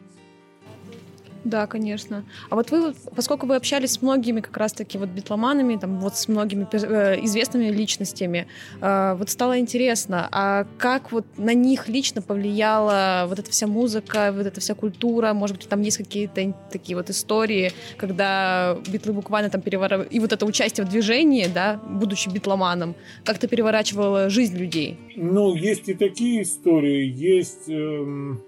Да, 1.45 1.67
конечно. 1.67 2.25
А 2.49 2.55
вот 2.55 2.71
вы, 2.71 2.95
поскольку 3.15 3.45
вы 3.45 3.55
общались 3.55 3.91
с 3.91 4.01
многими 4.01 4.41
как 4.41 4.57
раз-таки 4.57 4.97
вот 4.97 5.09
битломанами, 5.09 5.77
там 5.77 5.99
вот 5.99 6.17
с 6.17 6.27
многими 6.27 6.67
э, 6.71 7.23
известными 7.23 7.65
личностями, 7.65 8.47
э, 8.81 9.15
вот 9.15 9.29
стало 9.29 9.59
интересно, 9.59 10.27
а 10.31 10.65
как 10.79 11.11
вот 11.11 11.25
на 11.37 11.53
них 11.53 11.87
лично 11.87 12.23
повлияла 12.23 13.25
вот 13.29 13.37
эта 13.37 13.51
вся 13.51 13.67
музыка, 13.67 14.33
вот 14.35 14.47
эта 14.47 14.59
вся 14.59 14.73
культура, 14.73 15.33
может 15.33 15.57
быть, 15.57 15.69
там 15.69 15.81
есть 15.81 15.97
какие-то 15.97 16.51
такие 16.71 16.97
вот 16.97 17.11
истории, 17.11 17.71
когда 17.97 18.75
битлы 18.91 19.13
буквально 19.13 19.51
там 19.51 19.61
переворачивали, 19.61 20.07
и 20.09 20.19
вот 20.19 20.33
это 20.33 20.47
участие 20.47 20.87
в 20.87 20.89
движении, 20.89 21.45
да, 21.45 21.79
будучи 21.87 22.27
битломаном, 22.27 22.95
как-то 23.23 23.47
переворачивало 23.47 24.31
жизнь 24.31 24.57
людей? 24.57 24.97
Ну, 25.15 25.53
есть 25.53 25.87
и 25.89 25.93
такие 25.93 26.41
истории, 26.41 27.05
есть... 27.05 27.69
Эм 27.69 28.41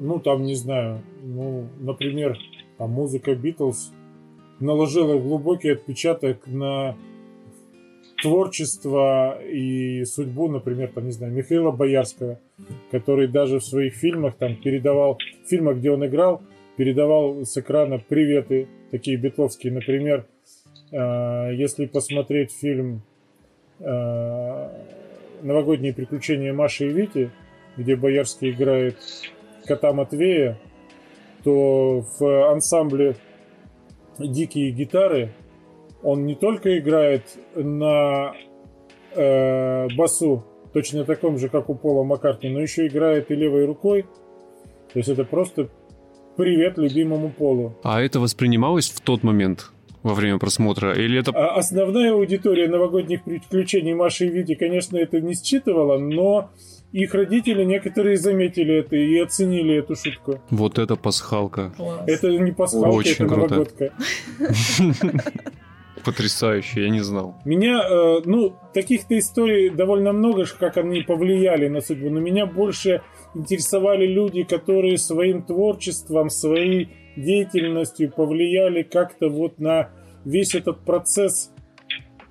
ну, 0.00 0.18
там, 0.20 0.42
не 0.44 0.54
знаю, 0.54 1.02
ну, 1.22 1.68
например, 1.80 2.38
там 2.78 2.90
музыка 2.90 3.34
Битлз 3.34 3.92
наложила 4.60 5.18
глубокий 5.18 5.70
отпечаток 5.70 6.46
на 6.46 6.96
творчество 8.22 9.40
и 9.42 10.04
судьбу, 10.04 10.48
например, 10.48 10.90
там, 10.94 11.04
не 11.06 11.12
знаю, 11.12 11.32
Михаила 11.32 11.70
Боярского, 11.70 12.40
который 12.90 13.28
даже 13.28 13.58
в 13.58 13.64
своих 13.64 13.94
фильмах 13.94 14.36
там 14.36 14.56
передавал, 14.56 15.18
в 15.44 15.48
фильмах, 15.48 15.78
где 15.78 15.90
он 15.90 16.06
играл, 16.06 16.42
передавал 16.76 17.44
с 17.44 17.56
экрана 17.56 17.98
приветы, 17.98 18.68
такие 18.90 19.16
битловские, 19.16 19.72
например, 19.72 20.26
э, 20.90 21.50
если 21.54 21.86
посмотреть 21.86 22.52
фильм 22.52 23.02
э, 23.80 24.68
«Новогодние 25.42 25.92
приключения 25.92 26.52
Маши 26.52 26.86
и 26.86 26.92
Вити», 26.92 27.30
где 27.76 27.96
Боярский 27.96 28.52
играет 28.52 28.96
кота 29.64 29.92
Матвея, 29.92 30.58
то 31.42 32.04
в 32.18 32.50
ансамбле 32.50 33.16
«Дикие 34.18 34.70
гитары» 34.70 35.32
он 36.02 36.26
не 36.26 36.34
только 36.34 36.78
играет 36.78 37.22
на 37.54 38.34
э, 39.14 39.88
басу, 39.96 40.44
точно 40.72 41.04
таком 41.04 41.38
же, 41.38 41.48
как 41.48 41.68
у 41.70 41.74
Пола 41.74 42.04
Маккартни, 42.04 42.50
но 42.50 42.60
еще 42.60 42.86
играет 42.86 43.30
и 43.30 43.34
левой 43.34 43.64
рукой. 43.64 44.02
То 44.92 44.98
есть 44.98 45.08
это 45.08 45.24
просто 45.24 45.68
привет 46.36 46.78
любимому 46.78 47.30
Полу. 47.30 47.74
А 47.82 48.00
это 48.00 48.20
воспринималось 48.20 48.90
в 48.90 49.00
тот 49.00 49.22
момент? 49.22 49.70
во 50.04 50.12
время 50.12 50.38
просмотра? 50.38 50.92
Или 50.92 51.18
это... 51.18 51.32
А 51.32 51.56
основная 51.56 52.12
аудитория 52.12 52.68
новогодних 52.68 53.24
приключений 53.24 53.94
Маши 53.94 54.26
и 54.26 54.28
Вити, 54.28 54.54
конечно, 54.54 54.98
это 54.98 55.20
не 55.20 55.32
считывала, 55.34 55.98
но 55.98 56.50
их 56.94 57.12
родители 57.12 57.64
некоторые 57.64 58.16
заметили 58.16 58.76
это 58.76 58.94
и 58.94 59.18
оценили 59.18 59.78
эту 59.78 59.96
шутку. 59.96 60.40
Вот 60.50 60.78
это 60.78 60.94
пасхалка. 60.94 61.72
Класс. 61.76 62.04
Это 62.06 62.28
не 62.28 62.52
пасхалка, 62.52 62.88
Очень 62.88 63.24
это 63.24 63.26
круто. 63.26 63.54
новогодка. 63.54 63.92
Потрясающе, 66.04 66.82
я 66.84 66.90
не 66.90 67.00
знал. 67.00 67.34
Меня, 67.44 67.80
э, 67.82 68.20
ну, 68.26 68.54
таких-то 68.72 69.18
историй 69.18 69.70
довольно 69.70 70.12
много, 70.12 70.44
как 70.56 70.76
они 70.76 71.00
повлияли 71.00 71.66
на 71.66 71.80
судьбу, 71.80 72.10
но 72.10 72.20
меня 72.20 72.46
больше 72.46 73.02
интересовали 73.34 74.06
люди, 74.06 74.44
которые 74.44 74.96
своим 74.96 75.42
творчеством, 75.42 76.30
своей 76.30 76.90
деятельностью 77.16 78.12
повлияли 78.12 78.82
как-то 78.82 79.30
вот 79.30 79.58
на 79.58 79.90
весь 80.24 80.54
этот 80.54 80.84
процесс, 80.84 81.50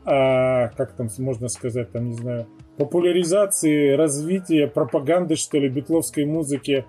а, 0.05 0.69
как 0.69 0.93
там 0.95 1.09
можно 1.17 1.49
сказать, 1.49 1.91
там, 1.91 2.09
не 2.09 2.15
знаю, 2.15 2.47
популяризации, 2.77 3.91
развития, 3.91 4.67
пропаганды, 4.67 5.35
что 5.35 5.59
ли, 5.59 5.69
битловской 5.69 6.25
музыки 6.25 6.85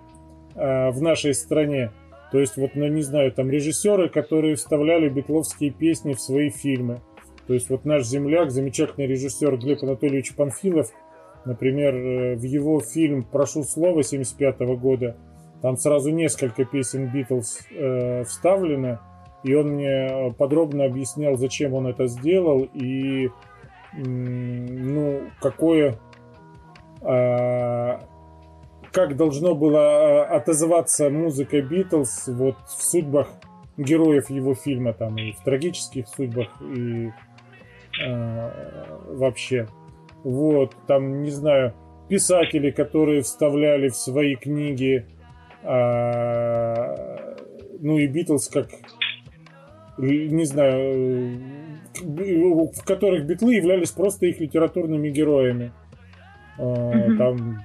а, 0.55 0.91
в 0.91 1.01
нашей 1.01 1.33
стране. 1.33 1.91
То 2.31 2.39
есть, 2.39 2.57
вот, 2.57 2.71
ну, 2.75 2.87
не 2.87 3.01
знаю, 3.01 3.31
там 3.31 3.49
режиссеры, 3.49 4.09
которые 4.09 4.55
вставляли 4.55 5.09
битловские 5.09 5.71
песни 5.71 6.13
в 6.13 6.21
свои 6.21 6.49
фильмы. 6.49 7.01
То 7.47 7.53
есть, 7.53 7.69
вот 7.69 7.85
наш 7.85 8.05
земляк, 8.05 8.51
замечательный 8.51 9.07
режиссер 9.07 9.57
Глеб 9.57 9.83
Анатольевич 9.83 10.33
Панфилов, 10.35 10.91
например, 11.45 11.95
э, 11.95 12.35
в 12.35 12.41
его 12.41 12.81
фильм 12.81 13.23
«Прошу 13.23 13.63
слова» 13.63 14.03
75 14.03 14.59
года, 14.75 15.15
там 15.61 15.77
сразу 15.77 16.09
несколько 16.09 16.65
песен 16.65 17.11
Битлз 17.11 17.59
э, 17.71 18.23
вставлены, 18.23 18.99
и 19.43 19.53
он 19.53 19.75
мне 19.75 20.33
подробно 20.37 20.85
объяснял, 20.85 21.37
зачем 21.37 21.73
он 21.73 21.87
это 21.87 22.07
сделал, 22.07 22.67
и 22.73 23.29
ну, 23.97 25.29
какое 25.39 25.97
э, 27.01 27.99
как 28.95 29.17
должно 29.17 29.55
было 29.55 29.77
э, 29.77 30.23
отозваться 30.23 31.09
музыка 31.09 31.61
Битлз 31.61 32.29
вот 32.29 32.55
в 32.65 32.81
судьбах 32.81 33.27
героев 33.77 34.29
его 34.29 34.55
фильма, 34.55 34.93
там 34.93 35.17
и 35.17 35.33
в 35.33 35.43
трагических 35.43 36.07
судьбах, 36.07 36.47
и 36.61 37.11
э, 38.01 38.51
вообще. 39.13 39.67
Вот, 40.23 40.75
там, 40.87 41.23
не 41.23 41.29
знаю, 41.29 41.73
писатели, 42.07 42.71
которые 42.71 43.21
вставляли 43.21 43.89
в 43.89 43.97
свои 43.97 44.35
книги, 44.35 45.05
э, 45.61 47.35
ну 47.81 47.97
и 47.99 48.07
Битлз 48.07 48.47
как, 48.47 48.69
не 49.97 50.45
знаю, 50.45 51.37
в 52.01 52.83
которых 52.85 53.25
битлы 53.25 53.55
являлись 53.55 53.91
просто 53.91 54.27
их 54.27 54.39
литературными 54.39 55.09
героями. 55.09 55.71
Э, 56.57 57.15
там 57.17 57.61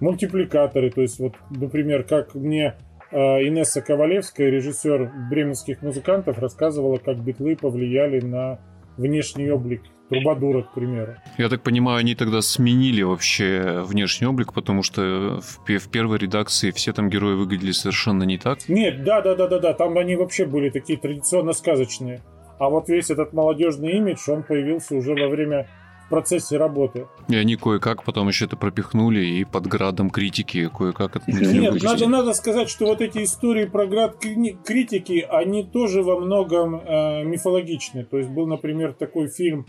мультипликаторы. 0.00 0.90
То 0.90 1.02
есть, 1.02 1.18
вот, 1.18 1.34
например, 1.50 2.04
как 2.04 2.34
мне 2.34 2.74
э, 3.10 3.16
Инесса 3.16 3.82
Ковалевская, 3.82 4.50
режиссер 4.50 5.12
бременских 5.30 5.82
музыкантов, 5.82 6.38
рассказывала, 6.38 6.98
как 6.98 7.18
битлы 7.18 7.56
повлияли 7.56 8.20
на 8.20 8.60
внешний 8.96 9.50
облик 9.50 9.82
Трубадура, 10.08 10.62
к 10.62 10.72
примеру. 10.72 11.16
Я 11.36 11.48
так 11.48 11.62
понимаю, 11.62 11.98
они 11.98 12.14
тогда 12.14 12.40
сменили 12.40 13.02
вообще 13.02 13.82
внешний 13.84 14.26
облик, 14.26 14.54
потому 14.54 14.82
что 14.82 15.40
в, 15.40 15.66
в 15.66 15.90
первой 15.90 16.18
редакции 16.18 16.70
все 16.70 16.92
там 16.92 17.10
герои 17.10 17.34
выглядели 17.34 17.72
совершенно 17.72 18.22
не 18.22 18.38
так? 18.38 18.68
Нет, 18.68 19.04
да, 19.04 19.20
да, 19.20 19.34
да, 19.34 19.46
да, 19.46 19.58
да, 19.58 19.74
там 19.74 19.98
они 19.98 20.16
вообще 20.16 20.46
были 20.46 20.70
такие 20.70 20.98
традиционно 20.98 21.52
сказочные. 21.52 22.22
А 22.58 22.68
вот 22.68 22.88
весь 22.88 23.10
этот 23.10 23.32
молодежный 23.32 23.92
имидж, 23.92 24.30
он 24.30 24.42
появился 24.42 24.94
уже 24.94 25.14
во 25.14 25.28
время 25.28 25.68
в 26.08 26.10
процессе 26.10 26.56
работы. 26.56 27.06
И 27.28 27.36
они 27.36 27.56
кое-как 27.56 28.02
потом 28.02 28.28
еще 28.28 28.46
это 28.46 28.56
пропихнули, 28.56 29.20
и 29.20 29.44
под 29.44 29.66
градом 29.66 30.08
критики 30.08 30.70
кое-как 30.74 31.16
это 31.16 31.30
Нет, 31.30 31.82
надо, 31.82 32.08
надо 32.08 32.32
сказать, 32.32 32.70
что 32.70 32.86
вот 32.86 33.02
эти 33.02 33.24
истории 33.24 33.66
про 33.66 33.86
град 33.86 34.16
критики, 34.18 35.26
они 35.28 35.64
тоже 35.64 36.02
во 36.02 36.18
многом 36.18 36.76
э, 36.76 37.24
мифологичны. 37.24 38.04
То 38.04 38.16
есть 38.16 38.30
был, 38.30 38.46
например, 38.46 38.94
такой 38.94 39.28
фильм 39.28 39.66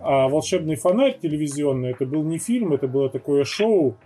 э, 0.00 0.04
«Волшебный 0.04 0.76
фонарь» 0.76 1.18
телевизионный. 1.20 1.90
Это 1.90 2.06
был 2.06 2.24
не 2.24 2.38
фильм, 2.38 2.72
это 2.72 2.88
было 2.88 3.10
такое 3.10 3.44
шоу, 3.44 3.98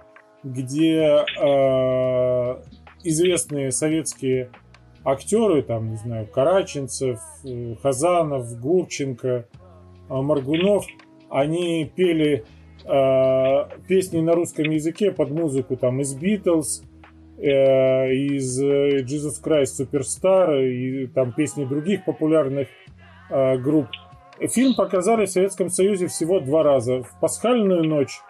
где 0.42 1.24
э, 1.40 2.62
известные 3.04 3.70
советские 3.70 4.50
актеры, 5.04 5.62
там, 5.62 5.90
не 5.90 5.96
знаю, 5.96 6.26
Караченцев, 6.26 7.20
э, 7.44 7.74
Хазанов, 7.82 8.58
Гурченко, 8.60 9.28
э, 9.28 9.44
Маргунов– 10.08 10.86
они 11.30 11.90
пели 11.94 12.44
э, 12.84 13.78
песни 13.86 14.20
на 14.20 14.34
русском 14.34 14.70
языке 14.70 15.12
под 15.12 15.30
музыку 15.30 15.76
там 15.76 16.00
из 16.00 16.16
Beatles, 16.16 16.82
э, 17.38 18.12
из 18.12 18.60
э, 18.60 19.02
Jesus 19.02 19.42
Christ 19.42 19.78
Superstar 19.78 20.66
и 20.66 21.06
там 21.06 21.32
песни 21.32 21.64
других 21.64 22.04
популярных 22.04 22.68
э, 23.30 23.58
групп. 23.58 23.88
Фильм 24.40 24.74
показали 24.74 25.26
в 25.26 25.30
Советском 25.30 25.68
Союзе 25.68 26.06
всего 26.06 26.40
два 26.40 26.62
раза. 26.62 27.02
В 27.02 27.20
пасхальную 27.20 27.84
ночь 27.84 28.20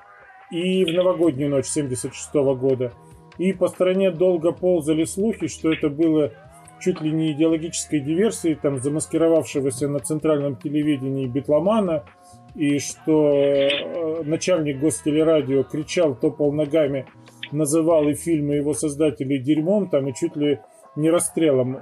и 0.50 0.84
в 0.84 0.88
новогоднюю 0.88 1.50
ночь 1.50 1.66
76 1.66 2.34
года. 2.58 2.92
И 3.36 3.52
по 3.52 3.68
стране 3.68 4.10
долго 4.10 4.52
ползали 4.52 5.04
слухи, 5.04 5.46
что 5.46 5.72
это 5.72 5.90
было 5.90 6.32
чуть 6.80 7.00
ли 7.00 7.10
не 7.10 7.32
идеологической 7.32 8.00
диверсией, 8.00 8.54
там, 8.54 8.78
замаскировавшегося 8.78 9.88
на 9.88 10.00
центральном 10.00 10.56
телевидении 10.56 11.26
битломана– 11.26 12.04
и 12.58 12.80
что 12.80 13.32
э, 13.32 14.22
начальник 14.24 14.80
гостелерадио 14.80 15.62
кричал, 15.62 16.16
топал 16.16 16.52
ногами, 16.52 17.06
называл 17.52 18.08
и 18.08 18.14
фильмы 18.14 18.56
его 18.56 18.74
создателей 18.74 19.38
дерьмом, 19.38 19.88
там 19.88 20.08
и 20.08 20.14
чуть 20.14 20.34
ли 20.36 20.60
не 20.96 21.08
расстрелом 21.08 21.76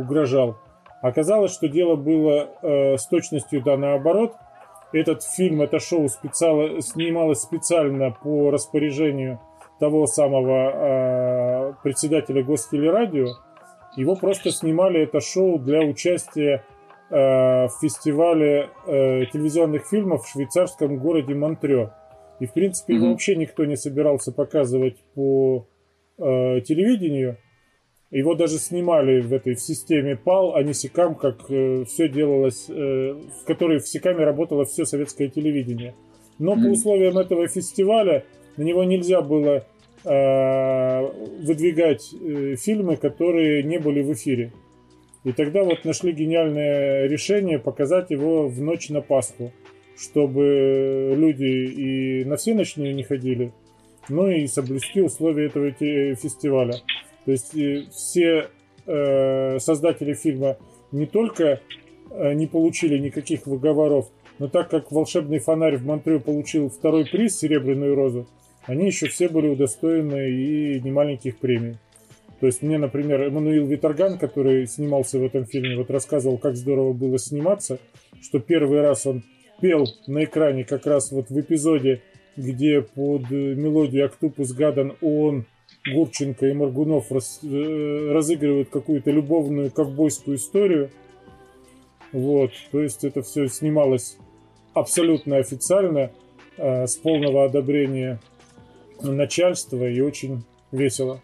угрожал. 0.00 0.56
Оказалось, 1.00 1.52
что 1.52 1.66
дело 1.68 1.96
было 1.96 2.50
э, 2.62 2.96
с 2.98 3.06
точностью 3.06 3.62
да 3.62 3.76
наоборот. 3.76 4.34
Этот 4.92 5.22
фильм, 5.22 5.62
это 5.62 5.80
шоу 5.80 6.08
специально, 6.08 6.82
снималось 6.82 7.40
специально 7.40 8.10
по 8.10 8.50
распоряжению 8.50 9.40
того 9.80 10.06
самого 10.06 11.70
э, 11.70 11.72
председателя 11.82 12.44
гостелерадио. 12.44 13.28
Его 13.96 14.16
просто 14.16 14.50
снимали 14.50 15.02
это 15.02 15.20
шоу 15.20 15.58
для 15.58 15.80
участия 15.82 16.64
Э, 17.14 17.66
в 17.66 17.72
фестивале 17.82 18.70
э, 18.86 19.26
телевизионных 19.30 19.86
фильмов 19.86 20.24
в 20.24 20.30
швейцарском 20.30 20.96
городе 20.96 21.34
Монтрё. 21.34 21.90
И, 22.40 22.46
в 22.46 22.54
принципе, 22.54 22.94
mm-hmm. 22.94 22.96
его 22.96 23.08
вообще 23.10 23.36
никто 23.36 23.66
не 23.66 23.76
собирался 23.76 24.32
показывать 24.32 24.96
по 25.14 25.68
э, 26.16 26.62
телевидению. 26.62 27.36
Его 28.10 28.34
даже 28.34 28.56
снимали 28.56 29.20
в 29.20 29.30
этой 29.34 29.56
в 29.56 29.60
системе 29.60 30.18
PAL, 30.24 30.52
а 30.54 30.62
не 30.62 30.72
SICAM, 30.72 31.16
как 31.16 31.50
э, 31.50 31.84
все 31.84 32.08
делалось, 32.08 32.70
э, 32.70 32.72
в 32.72 33.44
которой 33.46 33.78
в 33.78 33.84
SICAM 33.84 34.14
работало 34.14 34.64
все 34.64 34.86
советское 34.86 35.28
телевидение. 35.28 35.94
Но 36.38 36.54
mm-hmm. 36.54 36.62
по 36.62 36.66
условиям 36.68 37.18
этого 37.18 37.46
фестиваля 37.46 38.24
на 38.56 38.62
него 38.62 38.84
нельзя 38.84 39.20
было 39.20 39.66
выдвигать 40.04 42.12
э, 42.12 42.56
фильмы, 42.56 42.96
которые 42.96 43.62
не 43.62 43.78
были 43.78 44.02
в 44.02 44.12
эфире. 44.12 44.52
И 45.24 45.32
тогда 45.32 45.62
вот 45.62 45.84
нашли 45.84 46.12
гениальное 46.12 47.06
решение 47.06 47.58
показать 47.58 48.10
его 48.10 48.48
в 48.48 48.60
ночь 48.60 48.88
на 48.88 49.00
Пасху, 49.00 49.52
чтобы 49.96 51.14
люди 51.16 51.44
и 51.44 52.24
на 52.24 52.36
все 52.36 52.54
ночные 52.54 52.92
не 52.92 53.04
ходили, 53.04 53.52
но 54.08 54.28
и 54.28 54.48
соблюсти 54.48 55.00
условия 55.00 55.46
этого 55.46 55.70
фестиваля. 55.70 56.74
То 57.24 57.30
есть 57.30 57.54
все 57.92 58.48
э, 58.86 59.58
создатели 59.60 60.14
фильма 60.14 60.56
не 60.90 61.06
только 61.06 61.60
э, 62.10 62.32
не 62.34 62.48
получили 62.48 62.98
никаких 62.98 63.46
выговоров, 63.46 64.10
но 64.38 64.48
так 64.48 64.70
как 64.70 64.90
«Волшебный 64.90 65.38
фонарь» 65.38 65.76
в 65.76 65.86
Монтрeux 65.86 66.18
получил 66.18 66.68
второй 66.68 67.06
приз 67.06 67.38
«Серебряную 67.38 67.94
розу», 67.94 68.26
они 68.64 68.86
еще 68.86 69.08
все 69.08 69.28
были 69.28 69.48
удостоены 69.48 70.30
и 70.30 70.80
немаленьких 70.80 71.38
премий. 71.38 71.76
То 72.40 72.46
есть 72.46 72.62
мне, 72.62 72.76
например, 72.76 73.22
Эммануил 73.22 73.66
Виторган, 73.66 74.18
который 74.18 74.66
снимался 74.66 75.18
в 75.18 75.24
этом 75.24 75.46
фильме, 75.46 75.76
вот 75.76 75.90
рассказывал, 75.90 76.38
как 76.38 76.56
здорово 76.56 76.92
было 76.92 77.18
сниматься, 77.18 77.78
что 78.20 78.40
первый 78.40 78.80
раз 78.80 79.06
он 79.06 79.22
пел 79.60 79.86
на 80.08 80.24
экране 80.24 80.64
как 80.64 80.86
раз 80.86 81.12
вот 81.12 81.30
в 81.30 81.40
эпизоде, 81.40 82.02
где 82.36 82.82
под 82.82 83.30
мелодию 83.30 84.06
«Октопус 84.06 84.52
Гадан» 84.52 84.96
он, 85.00 85.46
Гурченко 85.92 86.46
и 86.46 86.52
Маргунов 86.52 87.12
раз, 87.12 87.40
э, 87.44 88.10
разыгрывают 88.12 88.70
какую-то 88.70 89.10
любовную 89.10 89.70
ковбойскую 89.70 90.36
историю. 90.36 90.90
Вот, 92.10 92.50
то 92.72 92.82
есть 92.82 93.04
это 93.04 93.22
все 93.22 93.46
снималось 93.46 94.16
абсолютно 94.74 95.36
официально, 95.36 96.10
э, 96.56 96.86
с 96.86 96.96
полного 96.96 97.44
одобрения 97.44 98.20
начальства 99.10 99.88
и 99.88 100.00
очень 100.00 100.44
весело. 100.70 101.20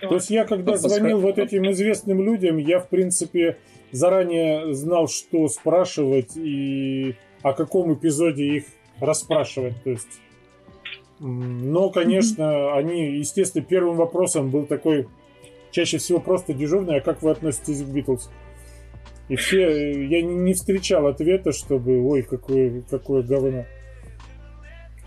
То 0.00 0.14
есть 0.14 0.30
я, 0.30 0.44
когда 0.44 0.76
звонил 0.76 1.20
вот 1.20 1.38
этим 1.38 1.70
известным 1.70 2.22
людям, 2.22 2.58
я, 2.58 2.80
в 2.80 2.88
принципе, 2.88 3.56
заранее 3.92 4.74
знал, 4.74 5.08
что 5.08 5.48
спрашивать 5.48 6.36
и 6.36 7.14
о 7.42 7.52
каком 7.52 7.94
эпизоде 7.94 8.44
их 8.44 8.64
расспрашивать. 9.00 9.82
То 9.82 9.90
есть, 9.90 10.20
но, 11.18 11.90
конечно, 11.90 12.74
они, 12.74 13.18
естественно, 13.18 13.64
первым 13.64 13.96
вопросом 13.96 14.50
был 14.50 14.66
такой, 14.66 15.08
чаще 15.70 15.98
всего 15.98 16.20
просто 16.20 16.52
дежурный, 16.52 16.98
а 16.98 17.00
как 17.00 17.22
вы 17.22 17.30
относитесь 17.30 17.82
к 17.82 17.86
Битлз? 17.86 18.30
И 19.28 19.36
все, 19.36 20.06
я 20.06 20.22
не 20.22 20.54
встречал 20.54 21.06
ответа, 21.06 21.52
чтобы, 21.52 22.00
ой, 22.06 22.22
какое, 22.22 22.82
какое 22.88 23.22
говно. 23.22 23.64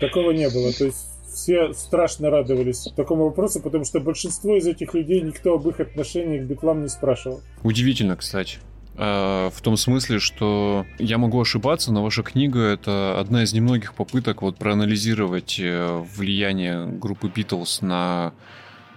Такого 0.00 0.30
не 0.30 0.48
было. 0.48 0.72
То 0.72 0.86
есть 0.86 1.06
все 1.32 1.72
страшно 1.72 2.30
радовались 2.30 2.88
такому 2.96 3.26
вопросу, 3.26 3.60
потому 3.60 3.84
что 3.84 4.00
большинство 4.00 4.56
из 4.56 4.66
этих 4.66 4.94
людей 4.94 5.20
никто 5.20 5.54
об 5.54 5.68
их 5.68 5.80
отношении 5.80 6.38
к 6.38 6.42
битлам 6.42 6.82
не 6.82 6.88
спрашивал. 6.88 7.40
Удивительно, 7.62 8.16
кстати. 8.16 8.58
А, 8.96 9.50
в 9.50 9.60
том 9.62 9.76
смысле, 9.76 10.18
что 10.18 10.84
я 10.98 11.18
могу 11.18 11.40
ошибаться, 11.40 11.92
но 11.92 12.02
ваша 12.02 12.22
книга— 12.22 12.60
это 12.60 13.18
одна 13.18 13.44
из 13.44 13.52
немногих 13.52 13.94
попыток 13.94 14.42
вот 14.42 14.56
проанализировать 14.56 15.58
э, 15.60 16.04
влияние 16.16 16.86
группы 16.86 17.30
Битлз 17.34 17.82
на, 17.82 18.32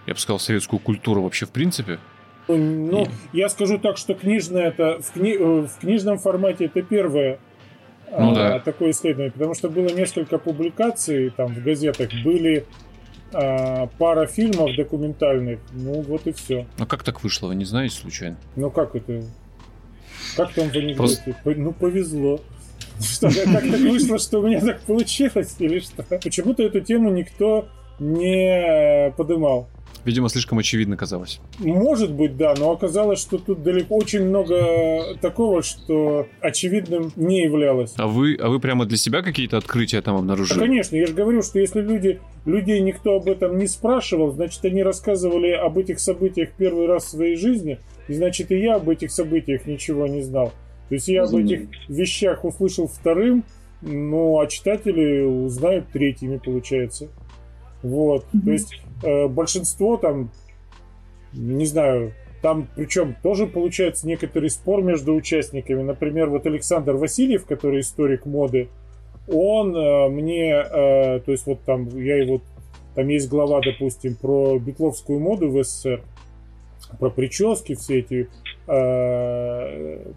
я 0.08 0.14
бы 0.14 0.20
сказал, 0.20 0.40
советскую 0.40 0.80
культуру 0.80 1.22
вообще 1.22 1.46
в 1.46 1.52
принципе. 1.52 2.00
Ну, 2.50 3.08
И... 3.32 3.38
я 3.38 3.48
скажу 3.48 3.78
так, 3.78 3.98
что 3.98 4.16
книжное 4.16 4.68
это 4.68 5.00
в, 5.02 5.12
кни... 5.14 5.34
Э, 5.34 5.68
в 5.68 5.80
книжном 5.80 6.18
формате 6.18 6.66
это 6.66 6.82
первое 6.82 7.40
ну, 8.20 8.32
а, 8.32 8.36
да. 8.36 8.60
такое 8.60 8.92
исследование, 8.92 9.32
потому 9.32 9.54
что 9.54 9.70
было 9.70 9.88
несколько 9.90 10.38
публикаций 10.38 11.32
там 11.32 11.54
в 11.54 11.64
газетах, 11.64 12.10
были 12.24 12.66
а, 13.34 13.88
пара 13.98 14.28
фильмов 14.28 14.76
документальных, 14.76 15.60
ну 15.72 16.02
вот 16.02 16.28
и 16.28 16.32
все. 16.32 16.68
А 16.78 16.86
как 16.86 17.04
так 17.04 17.24
вышло, 17.24 17.48
вы 17.48 17.56
не 17.56 17.66
знаете 17.66 17.96
случайно? 17.96 18.38
Ну 18.56 18.70
как 18.70 18.96
это? 18.96 19.24
Как 20.36 20.54
там 20.54 20.70
в 20.70 20.76
анекдоте? 20.76 21.36
Просто... 21.44 21.62
Ну 21.62 21.72
повезло. 21.74 22.40
Что, 23.00 23.28
как 23.28 23.64
так 23.64 23.80
вышло, 23.80 24.20
что 24.20 24.40
у 24.40 24.48
меня 24.48 24.62
так 24.62 24.82
получилось 24.82 25.56
или 25.60 25.80
что? 25.80 26.04
Почему-то 26.04 26.64
эту 26.64 26.82
тему 26.82 27.10
никто 27.10 27.68
не 28.00 29.12
подымал. 29.18 29.68
Видимо, 30.06 30.28
слишком 30.28 30.60
очевидно 30.60 30.98
казалось. 30.98 31.40
Может 31.60 32.14
быть, 32.14 32.36
да, 32.36 32.54
но 32.58 32.72
оказалось, 32.72 33.20
что 33.20 33.38
тут 33.38 33.64
далеко 33.64 33.96
очень 33.96 34.26
много 34.26 35.16
такого, 35.22 35.64
что 35.64 36.28
очевидным 36.42 37.12
не 37.16 37.44
являлось. 37.44 37.94
А 37.98 38.08
вы, 38.08 38.36
а 38.36 38.50
вы 38.50 38.60
прямо 38.60 38.86
для 38.86 38.98
себя 38.98 39.22
какие-то 39.22 39.58
открытия 39.58 40.02
там 40.02 40.18
обнаружили? 40.18 40.60
Да, 40.60 40.66
конечно, 40.66 40.96
я 40.96 41.08
же 41.08 41.14
говорю, 41.14 41.42
что 41.42 41.60
если 41.60 41.82
люди, 41.82 42.20
людей 42.46 42.82
никто 42.82 43.16
об 43.16 43.30
этом 43.30 43.58
не 43.58 43.68
спрашивал, 43.68 44.32
значит, 44.32 44.64
они 44.66 44.84
рассказывали 44.84 45.52
об 45.52 45.78
этих 45.78 46.00
событиях 46.00 46.50
первый 46.58 46.88
раз 46.88 47.06
в 47.06 47.10
своей 47.10 47.38
жизни, 47.38 47.80
и 48.10 48.14
значит, 48.14 48.52
и 48.52 48.60
я 48.60 48.76
об 48.76 48.90
этих 48.90 49.12
событиях 49.12 49.66
ничего 49.68 50.08
не 50.08 50.22
знал. 50.22 50.52
То 50.90 50.96
есть 50.96 51.08
я 51.08 51.24
об 51.24 51.34
этих 51.34 51.68
вещах 51.88 52.44
услышал 52.44 52.88
вторым, 52.88 53.46
ну, 53.82 54.40
а 54.40 54.48
читатели 54.48 55.22
узнают 55.22 55.88
третьими, 55.94 56.38
получается. 56.38 57.08
Вот. 57.82 58.26
То 58.46 58.52
есть 58.52 58.83
э, 59.04 59.28
большинство 59.28 59.98
там, 59.98 60.32
не 61.34 61.66
знаю, 61.66 62.14
там 62.44 62.68
причем 62.76 63.16
тоже 63.24 63.48
получается 63.48 64.06
некоторый 64.06 64.50
спор 64.50 64.84
между 64.84 65.16
участниками. 65.16 65.82
Например, 65.82 66.30
вот 66.30 66.46
Александр 66.46 66.98
Васильев, 66.98 67.46
который 67.46 67.80
историк 67.80 68.26
моды, 68.26 68.68
он 69.30 69.74
э, 69.76 70.10
мне, 70.10 70.52
э, 70.52 71.20
то 71.22 71.32
есть 71.32 71.48
вот 71.48 71.62
там 71.62 71.88
я 71.98 72.18
его, 72.18 72.42
там 72.96 73.08
есть 73.08 73.30
глава, 73.30 73.62
допустим, 73.62 74.16
про 74.16 74.60
битловскую 74.60 75.22
моду 75.22 75.50
в 75.50 75.64
СССР, 75.64 76.04
про 77.00 77.10
прически, 77.10 77.76
все 77.76 78.00
эти 78.00 78.30
э, 78.68 80.12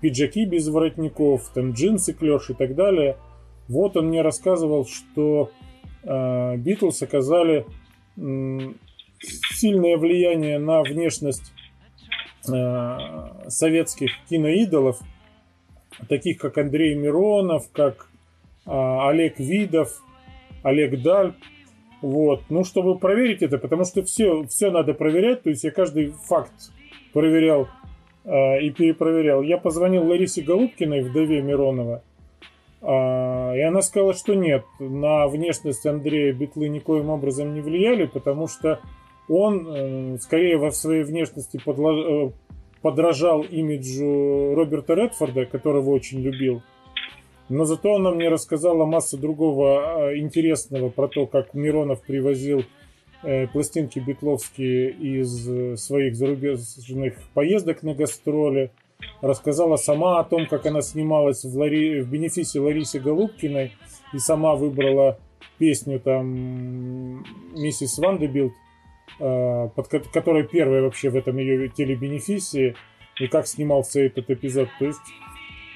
пиджаки 0.00 0.46
без 0.46 0.66
воротников, 0.68 1.50
там 1.54 1.72
джинсы 1.72 2.14
клеш 2.14 2.48
и 2.48 2.54
так 2.54 2.74
далее. 2.74 3.16
Вот 3.68 3.98
он 3.98 4.08
мне 4.08 4.22
рассказывал, 4.22 4.86
что 4.86 5.50
Битлз 6.02 7.02
оказали 7.02 7.66
сильное 9.20 9.96
влияние 9.96 10.58
на 10.58 10.82
внешность 10.82 11.52
э, 12.48 12.98
советских 13.48 14.10
киноидолов, 14.28 15.00
таких 16.08 16.38
как 16.38 16.58
Андрей 16.58 16.94
Миронов, 16.94 17.70
как 17.72 18.10
а, 18.66 19.08
Олег 19.08 19.38
Видов, 19.38 20.02
Олег 20.62 21.02
Даль. 21.02 21.34
Вот. 22.02 22.44
Ну, 22.48 22.64
чтобы 22.64 22.98
проверить 22.98 23.42
это, 23.42 23.58
потому 23.58 23.84
что 23.84 24.02
все, 24.02 24.44
все 24.44 24.70
надо 24.70 24.94
проверять, 24.94 25.42
то 25.42 25.50
есть 25.50 25.64
я 25.64 25.70
каждый 25.70 26.12
факт 26.12 26.52
проверял 27.12 27.68
э, 28.24 28.62
и 28.62 28.70
перепроверял. 28.70 29.42
Я 29.42 29.58
позвонил 29.58 30.06
Ларисе 30.06 30.42
Голубкиной, 30.42 31.02
вдове 31.02 31.42
Миронова, 31.42 32.02
и 32.82 33.60
она 33.60 33.82
сказала, 33.82 34.14
что 34.14 34.34
нет, 34.34 34.64
на 34.78 35.26
внешность 35.28 35.84
Андрея 35.84 36.32
битлы 36.32 36.68
никоим 36.68 37.10
образом 37.10 37.54
не 37.54 37.60
влияли, 37.60 38.06
потому 38.06 38.48
что 38.48 38.80
он 39.30 39.68
э, 39.68 40.18
скорее 40.18 40.58
во 40.58 40.72
своей 40.72 41.04
внешности. 41.04 41.60
Э, 41.64 42.30
подражал 42.82 43.42
имиджу 43.42 44.54
Роберта 44.54 44.94
Редфорда, 44.94 45.44
которого 45.44 45.90
очень 45.90 46.20
любил. 46.20 46.62
Но 47.50 47.64
зато 47.64 47.94
она 47.96 48.10
мне 48.10 48.28
рассказала 48.28 48.86
массу 48.86 49.18
другого 49.18 50.06
а, 50.06 50.16
интересного 50.16 50.88
про 50.88 51.08
то, 51.08 51.26
как 51.26 51.52
Миронов 51.52 52.00
привозил 52.00 52.64
э, 53.22 53.46
пластинки 53.48 53.98
битловские 53.98 54.90
из 54.92 55.78
своих 55.78 56.16
зарубежных 56.16 57.18
поездок 57.34 57.82
на 57.82 57.94
гастроли, 57.94 58.70
рассказала 59.20 59.76
сама 59.76 60.20
о 60.20 60.24
том, 60.24 60.46
как 60.46 60.66
она 60.66 60.82
снималась 60.82 61.44
в, 61.44 61.56
Лари... 61.56 62.00
в 62.00 62.08
бенефисе 62.08 62.60
Ларисы 62.60 62.98
Голубкиной 62.98 63.72
и 64.12 64.18
сама 64.18 64.54
выбрала 64.54 65.18
песню 65.58 66.00
там 66.00 67.24
«Mrs. 67.54 67.98
Vandebilt», 67.98 68.52
э, 69.18 69.68
под 69.74 69.88
которой 70.12 70.44
первая 70.44 70.82
вообще 70.82 71.10
в 71.10 71.16
этом 71.16 71.36
ее 71.36 71.68
телебенефисе, 71.68 72.74
и 73.18 73.26
как 73.26 73.46
снимался 73.46 74.00
этот 74.00 74.30
эпизод. 74.30 74.68
То 74.78 74.86
есть 74.86 75.00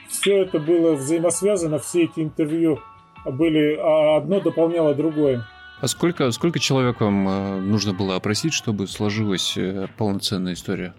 все 0.08 0.38
это 0.38 0.58
было 0.58 0.94
взаимосвязано, 0.94 1.78
все 1.78 2.04
эти 2.04 2.20
интервью 2.20 2.80
были, 3.26 3.76
а 3.80 4.16
одно 4.16 4.40
дополняло 4.40 4.94
другое. 4.94 5.46
А 5.80 5.88
сколько, 5.88 6.30
сколько 6.30 6.58
человек 6.58 7.00
вам 7.00 7.28
э, 7.28 7.60
нужно 7.60 7.92
было 7.92 8.16
опросить, 8.16 8.54
чтобы 8.54 8.86
сложилась 8.86 9.54
э, 9.56 9.86
полноценная 9.98 10.54
история? 10.54 10.94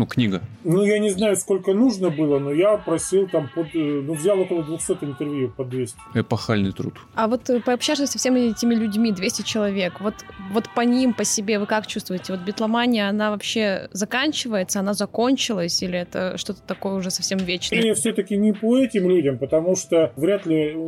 Ну, 0.00 0.06
книга. 0.06 0.40
Ну, 0.64 0.82
я 0.82 0.98
не 0.98 1.10
знаю, 1.10 1.36
сколько 1.36 1.74
нужно 1.74 2.08
было, 2.08 2.38
но 2.38 2.50
я 2.52 2.78
просил 2.78 3.28
там, 3.28 3.50
под, 3.54 3.66
э, 3.74 3.78
ну, 3.78 4.14
взял 4.14 4.40
около 4.40 4.62
200 4.62 4.96
интервью 5.02 5.52
под 5.54 5.68
200. 5.68 5.98
Эпохальный 6.14 6.72
труд. 6.72 6.94
А 7.14 7.28
вот 7.28 7.50
э, 7.50 7.60
пообщавшись 7.60 8.08
со 8.08 8.16
всеми 8.16 8.50
этими 8.50 8.74
людьми, 8.74 9.12
200 9.12 9.42
человек, 9.42 10.00
вот, 10.00 10.14
вот 10.54 10.70
по 10.74 10.80
ним, 10.80 11.12
по 11.12 11.24
себе 11.24 11.58
вы 11.58 11.66
как 11.66 11.86
чувствуете? 11.86 12.32
Вот 12.32 12.40
битломания, 12.40 13.10
она 13.10 13.30
вообще 13.30 13.90
заканчивается, 13.92 14.80
она 14.80 14.94
закончилась, 14.94 15.82
или 15.82 15.98
это 15.98 16.38
что-то 16.38 16.62
такое 16.62 16.94
уже 16.94 17.10
совсем 17.10 17.36
вечное? 17.36 17.78
Или 17.78 17.92
все-таки 17.92 18.38
не 18.38 18.54
по 18.54 18.78
этим 18.78 19.06
людям, 19.06 19.36
потому 19.36 19.76
что 19.76 20.14
вряд 20.16 20.46
ли 20.46 20.78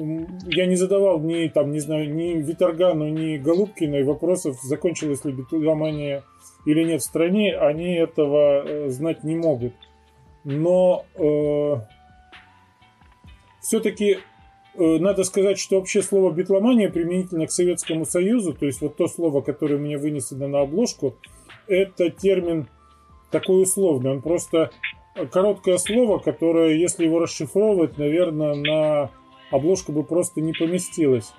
я 0.47 0.65
не 0.65 0.77
задавал 0.77 1.21
ни, 1.21 1.49
там, 1.49 1.71
не 1.71 1.81
знаю, 1.81 2.15
ни 2.15 2.41
Виторгану, 2.41 3.09
ни 3.09 3.37
Голубкиной 3.37 4.05
вопросов, 4.05 4.57
закончилась 4.63 5.23
ли 5.27 5.33
битломания 5.33 6.25
или 6.65 6.85
нет 6.85 7.01
в 7.01 7.05
стране, 7.05 7.57
они 7.57 7.95
этого 7.95 8.65
э, 8.65 8.89
знать 8.91 9.25
не 9.25 9.35
могут. 9.35 9.75
Но 10.45 11.05
э, 11.15 11.77
все-таки 13.61 14.19
э, 14.75 14.99
надо 14.99 15.25
сказать, 15.25 15.59
что 15.59 15.77
вообще 15.77 16.03
слово 16.03 16.33
битломания 16.33 16.91
применительно 16.91 17.47
к 17.47 17.53
Советскому 17.53 18.05
Союзу, 18.05 18.55
то 18.55 18.67
есть 18.67 18.81
вот 18.81 18.97
то 18.97 19.09
слово, 19.09 19.41
которое 19.41 19.79
мне 19.79 19.99
вынесено 19.99 20.49
на 20.49 20.61
обложку, 20.61 21.17
это 21.67 22.11
термин 22.11 22.69
такой 23.31 23.63
условный. 23.63 24.13
Он 24.13 24.23
просто 24.23 24.71
короткое 25.31 25.79
слово, 25.79 26.19
которое, 26.19 26.75
если 26.75 27.05
его 27.05 27.19
расшифровывать, 27.19 27.99
наверное, 27.99 28.55
на 28.55 29.11
обложку 29.51 29.93
бы 29.93 30.05
просто 30.05 30.41
не 30.41 30.53
поместилось. 30.53 31.33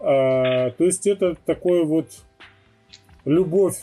А, 0.00 0.70
то 0.70 0.84
есть 0.84 1.06
это 1.06 1.34
такой 1.34 1.84
вот 1.84 2.06
любовь 3.24 3.76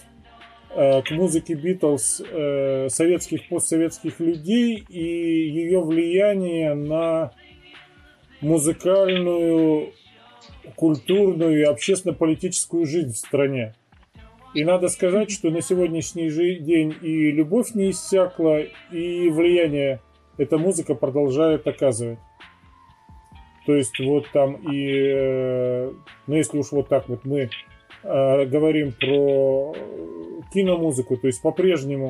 к 0.76 1.12
музыке 1.12 1.56
Битлз 1.56 2.22
э, 2.22 2.90
советских, 2.90 3.48
постсоветских 3.48 4.20
людей 4.20 4.84
и 4.90 5.04
ее 5.04 5.82
влияние 5.82 6.74
на 6.74 7.32
музыкальную, 8.42 9.94
культурную 10.76 11.60
и 11.60 11.64
общественно-политическую 11.64 12.86
жизнь 12.86 13.14
в 13.14 13.18
стране. 13.18 13.74
И 14.54 14.64
надо 14.64 14.88
сказать, 14.88 15.32
что 15.32 15.50
на 15.50 15.62
сегодняшний 15.62 16.30
день 16.30 16.96
и 17.02 17.32
любовь 17.32 17.74
не 17.74 17.92
иссякла, 17.92 18.62
и 18.92 19.30
влияние 19.30 20.02
эта 20.38 20.58
музыка 20.58 20.96
продолжает 20.96 21.68
оказывать. 21.68 22.20
То 23.66 23.76
есть 23.76 24.00
вот 24.00 24.26
там 24.32 24.56
и, 24.72 25.12
э, 25.14 25.92
ну 26.26 26.36
если 26.36 26.58
уж 26.58 26.72
вот 26.72 26.88
так 26.88 27.10
вот 27.10 27.26
мы 27.26 27.50
э, 28.04 28.46
говорим 28.46 28.94
про 28.94 29.76
киномузыку, 30.54 31.18
то 31.18 31.28
есть 31.28 31.42
по-прежнему 31.42 32.10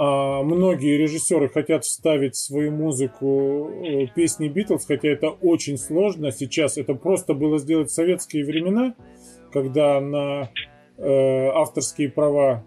а, 0.00 0.44
многие 0.44 0.96
режиссеры 0.96 1.48
хотят 1.48 1.84
вставить 1.84 2.36
в 2.36 2.38
свою 2.38 2.70
музыку 2.70 3.68
э, 3.82 4.06
песни 4.14 4.46
Битлз, 4.46 4.86
хотя 4.86 5.08
это 5.08 5.30
очень 5.30 5.76
сложно 5.76 6.30
сейчас. 6.30 6.78
Это 6.78 6.94
просто 6.94 7.34
было 7.34 7.58
сделать 7.58 7.90
в 7.90 7.94
советские 7.94 8.44
времена, 8.44 8.94
когда 9.52 10.00
на 10.00 10.50
э, 10.98 11.48
авторские 11.48 12.10
права 12.10 12.62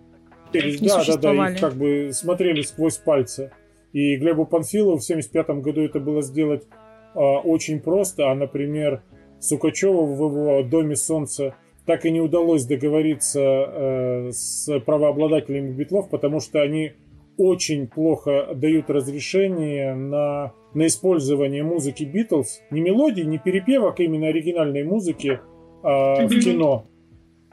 да, 0.52 0.60
да, 1.08 1.16
да, 1.16 1.52
их 1.52 1.62
как 1.62 1.76
бы 1.76 2.10
смотрели 2.12 2.64
сквозь 2.64 2.98
пальцы. 2.98 3.54
И 3.94 4.18
Глебу 4.18 4.46
Панфилову 4.46 4.98
в 4.98 5.04
1975 5.04 5.64
году 5.64 5.82
это 5.84 6.02
было 6.02 6.22
сделать 6.22 6.68
э, 7.16 7.20
очень 7.20 7.80
просто, 7.80 8.30
а, 8.30 8.36
например, 8.36 9.04
Сукачеву 9.42 10.06
в 10.06 10.14
его 10.14 10.64
«Доме 10.64 10.96
солнца» 10.96 11.56
так 11.86 12.06
и 12.06 12.12
не 12.12 12.22
удалось 12.22 12.66
договориться 12.66 13.42
э, 13.42 14.32
с 14.32 14.80
правообладателями 14.82 15.72
битлов, 15.74 16.10
потому 16.10 16.40
что 16.40 16.62
они 16.62 16.94
очень 17.38 17.88
плохо 17.88 18.50
дают 18.54 18.90
разрешение 18.90 19.96
на, 19.96 20.54
на 20.74 20.88
использование 20.88 21.64
музыки 21.64 22.04
Битлз, 22.04 22.62
не 22.70 22.82
мелодий, 22.82 23.24
не 23.24 23.40
перепевок, 23.40 24.00
а 24.00 24.04
именно 24.04 24.28
оригинальной 24.28 24.84
музыки 24.84 25.40
а, 25.84 26.28
в 26.28 26.40
кино. 26.40 26.86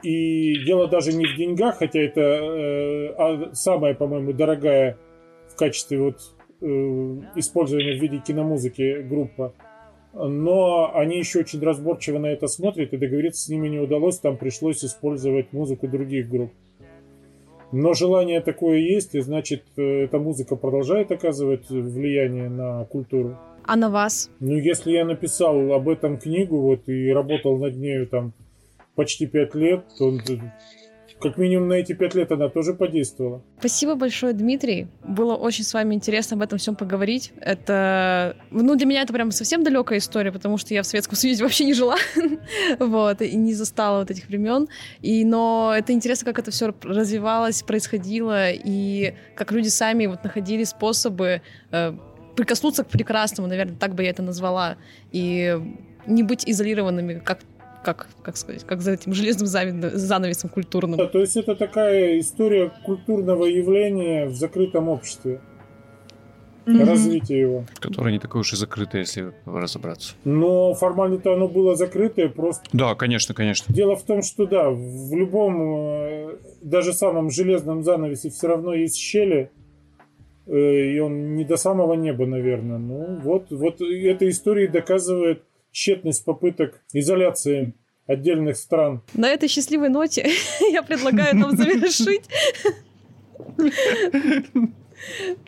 И 0.03 0.63
дело 0.63 0.87
даже 0.87 1.11
не 1.13 1.25
в 1.25 1.35
деньгах, 1.35 1.77
хотя 1.79 1.99
это 1.99 2.21
э, 2.21 3.07
а 3.17 3.49
самая, 3.53 3.95
по-моему, 3.95 4.31
дорогая 4.31 4.97
в 5.49 5.55
качестве 5.57 5.99
вот 5.99 6.15
э, 6.61 6.65
использования 7.35 7.97
в 7.97 8.01
виде 8.01 8.19
киномузыки 8.19 9.01
группа. 9.01 9.53
Но 10.13 10.91
они 10.95 11.19
еще 11.19 11.39
очень 11.39 11.61
разборчиво 11.61 12.17
на 12.17 12.27
это 12.27 12.47
смотрят, 12.47 12.93
и 12.93 12.97
договориться 12.97 13.43
с 13.43 13.49
ними 13.49 13.67
не 13.67 13.79
удалось, 13.79 14.19
там 14.19 14.37
пришлось 14.37 14.83
использовать 14.83 15.53
музыку 15.53 15.87
других 15.87 16.29
групп. 16.29 16.51
Но 17.71 17.93
желание 17.93 18.41
такое 18.41 18.77
есть, 18.77 19.13
и 19.13 19.19
значит, 19.19 19.63
э, 19.77 20.05
эта 20.05 20.17
музыка 20.17 20.55
продолжает 20.55 21.11
оказывать 21.11 21.69
влияние 21.69 22.49
на 22.49 22.85
культуру. 22.85 23.37
А 23.63 23.75
на 23.75 23.91
вас? 23.91 24.31
Ну, 24.39 24.55
если 24.55 24.91
я 24.91 25.05
написал 25.05 25.71
об 25.73 25.87
этом 25.87 26.17
книгу, 26.17 26.59
вот, 26.59 26.89
и 26.89 27.11
работал 27.11 27.57
над 27.57 27.75
нею 27.75 28.07
там 28.07 28.33
почти 28.95 29.27
пять 29.27 29.53
лет, 29.53 29.85
то 29.99 30.11
как 31.19 31.37
минимум 31.37 31.67
на 31.67 31.73
эти 31.73 31.93
пять 31.93 32.15
лет 32.15 32.31
она 32.31 32.49
тоже 32.49 32.73
подействовала. 32.73 33.41
Спасибо 33.59 33.95
большое, 33.95 34.33
Дмитрий. 34.33 34.87
Было 35.03 35.35
очень 35.35 35.63
с 35.63 35.73
вами 35.73 35.95
интересно 35.95 36.35
об 36.37 36.43
этом 36.43 36.57
всем 36.57 36.75
поговорить. 36.75 37.33
Это, 37.41 38.37
ну, 38.51 38.75
для 38.75 38.85
меня 38.85 39.01
это 39.01 39.13
прям 39.13 39.31
совсем 39.31 39.63
далекая 39.63 39.99
история, 39.99 40.31
потому 40.31 40.57
что 40.57 40.73
я 40.73 40.81
в 40.81 40.85
Советском 40.85 41.15
Союзе 41.15 41.43
вообще 41.49 41.65
не 41.65 41.73
жила, 41.73 41.97
вот, 42.79 43.21
и 43.21 43.35
не 43.35 43.53
застала 43.53 43.99
вот 43.99 44.11
этих 44.11 44.27
времен. 44.27 44.67
И, 45.01 45.25
но 45.25 45.73
это 45.75 45.91
интересно, 45.93 46.25
как 46.25 46.39
это 46.39 46.51
все 46.51 46.73
развивалось, 46.83 47.63
происходило, 47.63 48.51
и 48.51 49.13
как 49.35 49.51
люди 49.51 49.67
сами 49.67 50.05
вот 50.05 50.23
находили 50.23 50.63
способы 50.63 51.41
э, 51.71 51.93
прикоснуться 52.35 52.83
к 52.83 52.87
прекрасному, 52.87 53.49
наверное, 53.49 53.75
так 53.75 53.95
бы 53.95 54.03
я 54.03 54.11
это 54.11 54.23
назвала, 54.23 54.77
и 55.11 55.59
не 56.07 56.23
быть 56.23 56.43
изолированными, 56.47 57.19
как 57.19 57.39
как, 57.83 58.07
как 58.21 58.37
сказать, 58.37 58.63
как 58.63 58.81
за 58.81 58.91
этим 58.91 59.13
железным 59.13 59.47
занавесом 59.47 60.49
культурным. 60.49 60.97
Да, 60.97 61.07
то 61.07 61.19
есть 61.19 61.37
это 61.37 61.55
такая 61.55 62.19
история 62.19 62.71
культурного 62.85 63.45
явления 63.45 64.25
в 64.25 64.35
закрытом 64.35 64.89
обществе. 64.89 65.41
Mm-hmm. 66.65 66.85
Развитие 66.85 67.39
его. 67.39 67.65
Которое 67.79 68.11
не 68.11 68.19
такое 68.19 68.41
уж 68.41 68.53
и 68.53 68.55
закрытое, 68.55 69.01
если 69.01 69.33
разобраться. 69.45 70.13
Но 70.23 70.75
формально-то 70.75 71.33
оно 71.33 71.47
было 71.47 71.75
закрытое, 71.75 72.29
просто... 72.29 72.63
Да, 72.73 72.93
конечно, 72.93 73.33
конечно. 73.33 73.73
Дело 73.73 73.95
в 73.95 74.03
том, 74.03 74.21
что 74.21 74.45
да, 74.45 74.69
в 74.69 75.15
любом, 75.15 75.57
э, 75.61 76.37
даже 76.61 76.93
самом 76.93 77.31
железном 77.31 77.83
занавесе 77.83 78.29
все 78.29 78.47
равно 78.47 78.75
есть 78.75 78.97
щели, 78.97 79.49
э, 80.45 80.91
и 80.91 80.99
он 80.99 81.35
не 81.35 81.43
до 81.43 81.57
самого 81.57 81.93
неба, 81.93 82.27
наверное. 82.27 82.77
Ну, 82.77 83.19
вот, 83.23 83.47
вот 83.49 83.81
эта 83.81 84.29
история 84.29 84.67
доказывает 84.67 85.43
тщетность 85.71 86.25
попыток 86.25 86.81
изоляции 86.93 87.73
отдельных 88.07 88.57
стран. 88.57 89.03
На 89.13 89.29
этой 89.29 89.47
счастливой 89.47 89.89
ноте 89.89 90.29
я 90.71 90.81
предлагаю 90.81 91.35
нам 91.35 91.55
завершить. 91.55 92.23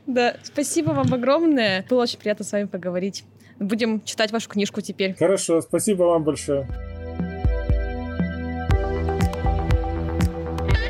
Да, 0.06 0.38
спасибо 0.44 0.92
вам 0.92 1.14
огромное. 1.14 1.86
Было 1.90 2.04
очень 2.04 2.20
приятно 2.20 2.46
с 2.46 2.52
вами 2.52 2.66
поговорить. 2.66 3.26
Будем 3.60 4.02
читать 4.04 4.32
вашу 4.32 4.50
книжку 4.50 4.82
теперь. 4.82 5.16
Хорошо, 5.16 5.62
спасибо 5.62 6.04
вам 6.04 6.24
большое. 6.24 6.68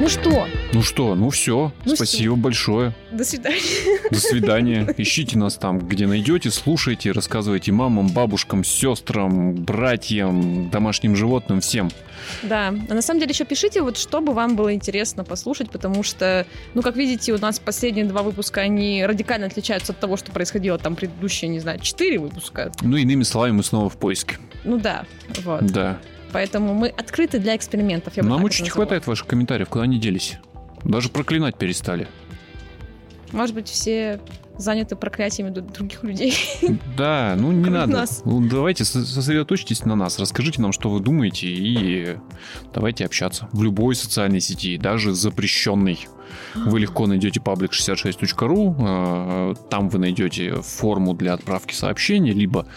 Ну 0.02 0.10
что? 0.10 0.48
Ну 0.74 0.82
что, 0.82 1.14
ну 1.14 1.30
все. 1.30 1.72
Ну 1.86 1.96
Спасибо 1.96 2.34
все. 2.34 2.42
большое. 2.42 2.94
До 3.12 3.24
свидания. 3.24 4.10
До 4.10 4.20
свидания. 4.20 4.96
Ищите 4.98 5.38
нас 5.38 5.58
там, 5.58 5.78
где 5.78 6.08
найдете, 6.08 6.50
слушайте, 6.50 7.12
рассказывайте 7.12 7.72
мамам, 7.72 8.08
бабушкам, 8.08 8.64
сестрам, 8.64 9.54
братьям, 9.54 10.72
домашним 10.72 11.16
животным, 11.16 11.62
всем. 11.62 11.92
Да, 12.42 12.70
а 12.70 12.94
на 12.96 13.04
самом 13.04 13.20
деле 13.20 13.30
еще 13.30 13.46
пишите, 13.46 13.84
вот 13.84 14.00
что 14.00 14.22
бы 14.22 14.34
вам 14.34 14.56
было 14.56 14.74
интересно 14.74 15.24
послушать, 15.24 15.70
потому 15.70 16.02
что, 16.02 16.48
ну, 16.74 16.82
как 16.82 16.96
видите, 16.96 17.32
у 17.34 17.38
нас 17.38 17.60
последние 17.60 18.06
два 18.06 18.24
выпуска, 18.24 18.62
они 18.62 19.06
радикально 19.06 19.46
отличаются 19.46 19.92
от 19.94 20.00
того, 20.00 20.18
что 20.18 20.32
происходило 20.32 20.80
там 20.80 20.96
предыдущие, 20.96 21.50
не 21.50 21.60
знаю, 21.60 21.80
четыре 21.80 22.18
выпуска. 22.18 22.72
Ну, 22.82 22.98
иными 22.98 23.22
словами, 23.22 23.52
мы 23.52 23.64
снова 23.64 23.88
в 23.88 23.98
поиске. 23.98 24.40
Ну 24.64 24.80
да, 24.80 25.06
вот. 25.44 25.64
Да. 25.68 26.00
Поэтому 26.32 26.74
мы 26.74 26.88
открыты 26.90 27.40
для 27.40 27.56
экспериментов. 27.56 28.16
Нам 28.18 28.44
очень 28.44 28.70
хватает 28.70 29.08
ваших 29.08 29.28
комментариев, 29.28 29.70
куда 29.70 29.84
они 29.84 30.00
делись. 30.00 30.38
Даже 30.84 31.10
проклинать 31.10 31.58
перестали. 31.58 32.08
Может 33.32 33.56
быть, 33.56 33.70
все 33.70 34.20
заняты 34.58 34.96
проклятиями 34.96 35.50
других 35.52 36.04
людей. 36.04 36.36
Да, 36.98 37.36
ну 37.38 37.52
не 37.52 37.70
надо. 37.70 37.94
Нас. 37.94 38.22
Ну, 38.26 38.48
давайте 38.48 38.86
сосредоточьтесь 38.86 39.86
на 39.86 39.96
нас, 39.96 40.20
расскажите 40.20 40.62
нам, 40.62 40.72
что 40.72 40.90
вы 40.90 41.00
думаете, 41.00 41.48
и 41.48 42.18
давайте 42.74 43.06
общаться 43.06 43.48
в 43.52 43.64
любой 43.64 43.96
социальной 43.96 44.40
сети, 44.40 44.78
даже 44.78 45.14
запрещенной. 45.14 46.08
Вы 46.54 46.80
легко 46.80 47.08
найдете 47.08 47.40
public66.ru, 47.40 48.76
а, 48.80 49.56
там 49.70 49.90
вы 49.90 50.00
найдете 50.00 50.62
форму 50.62 51.14
для 51.14 51.34
отправки 51.34 51.74
сообщений, 51.74 52.32
либо 52.32 52.68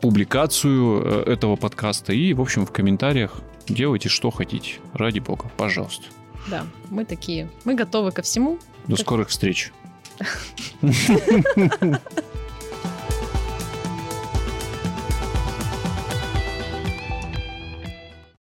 публикацию 0.00 1.02
э, 1.04 1.32
этого 1.32 1.56
подкаста. 1.56 2.12
И, 2.12 2.32
в 2.32 2.40
общем, 2.40 2.66
в 2.66 2.72
комментариях 2.72 3.40
делайте, 3.66 4.08
что 4.08 4.30
хотите. 4.30 4.74
Ради 4.92 5.18
бога, 5.20 5.50
пожалуйста. 5.56 6.04
Да, 6.48 6.66
мы 6.90 7.04
такие. 7.04 7.48
Мы 7.64 7.74
готовы 7.74 8.12
ко 8.12 8.22
всему. 8.22 8.58
До 8.86 8.96
как... 8.96 9.04
скорых 9.04 9.28
встреч. 9.28 9.72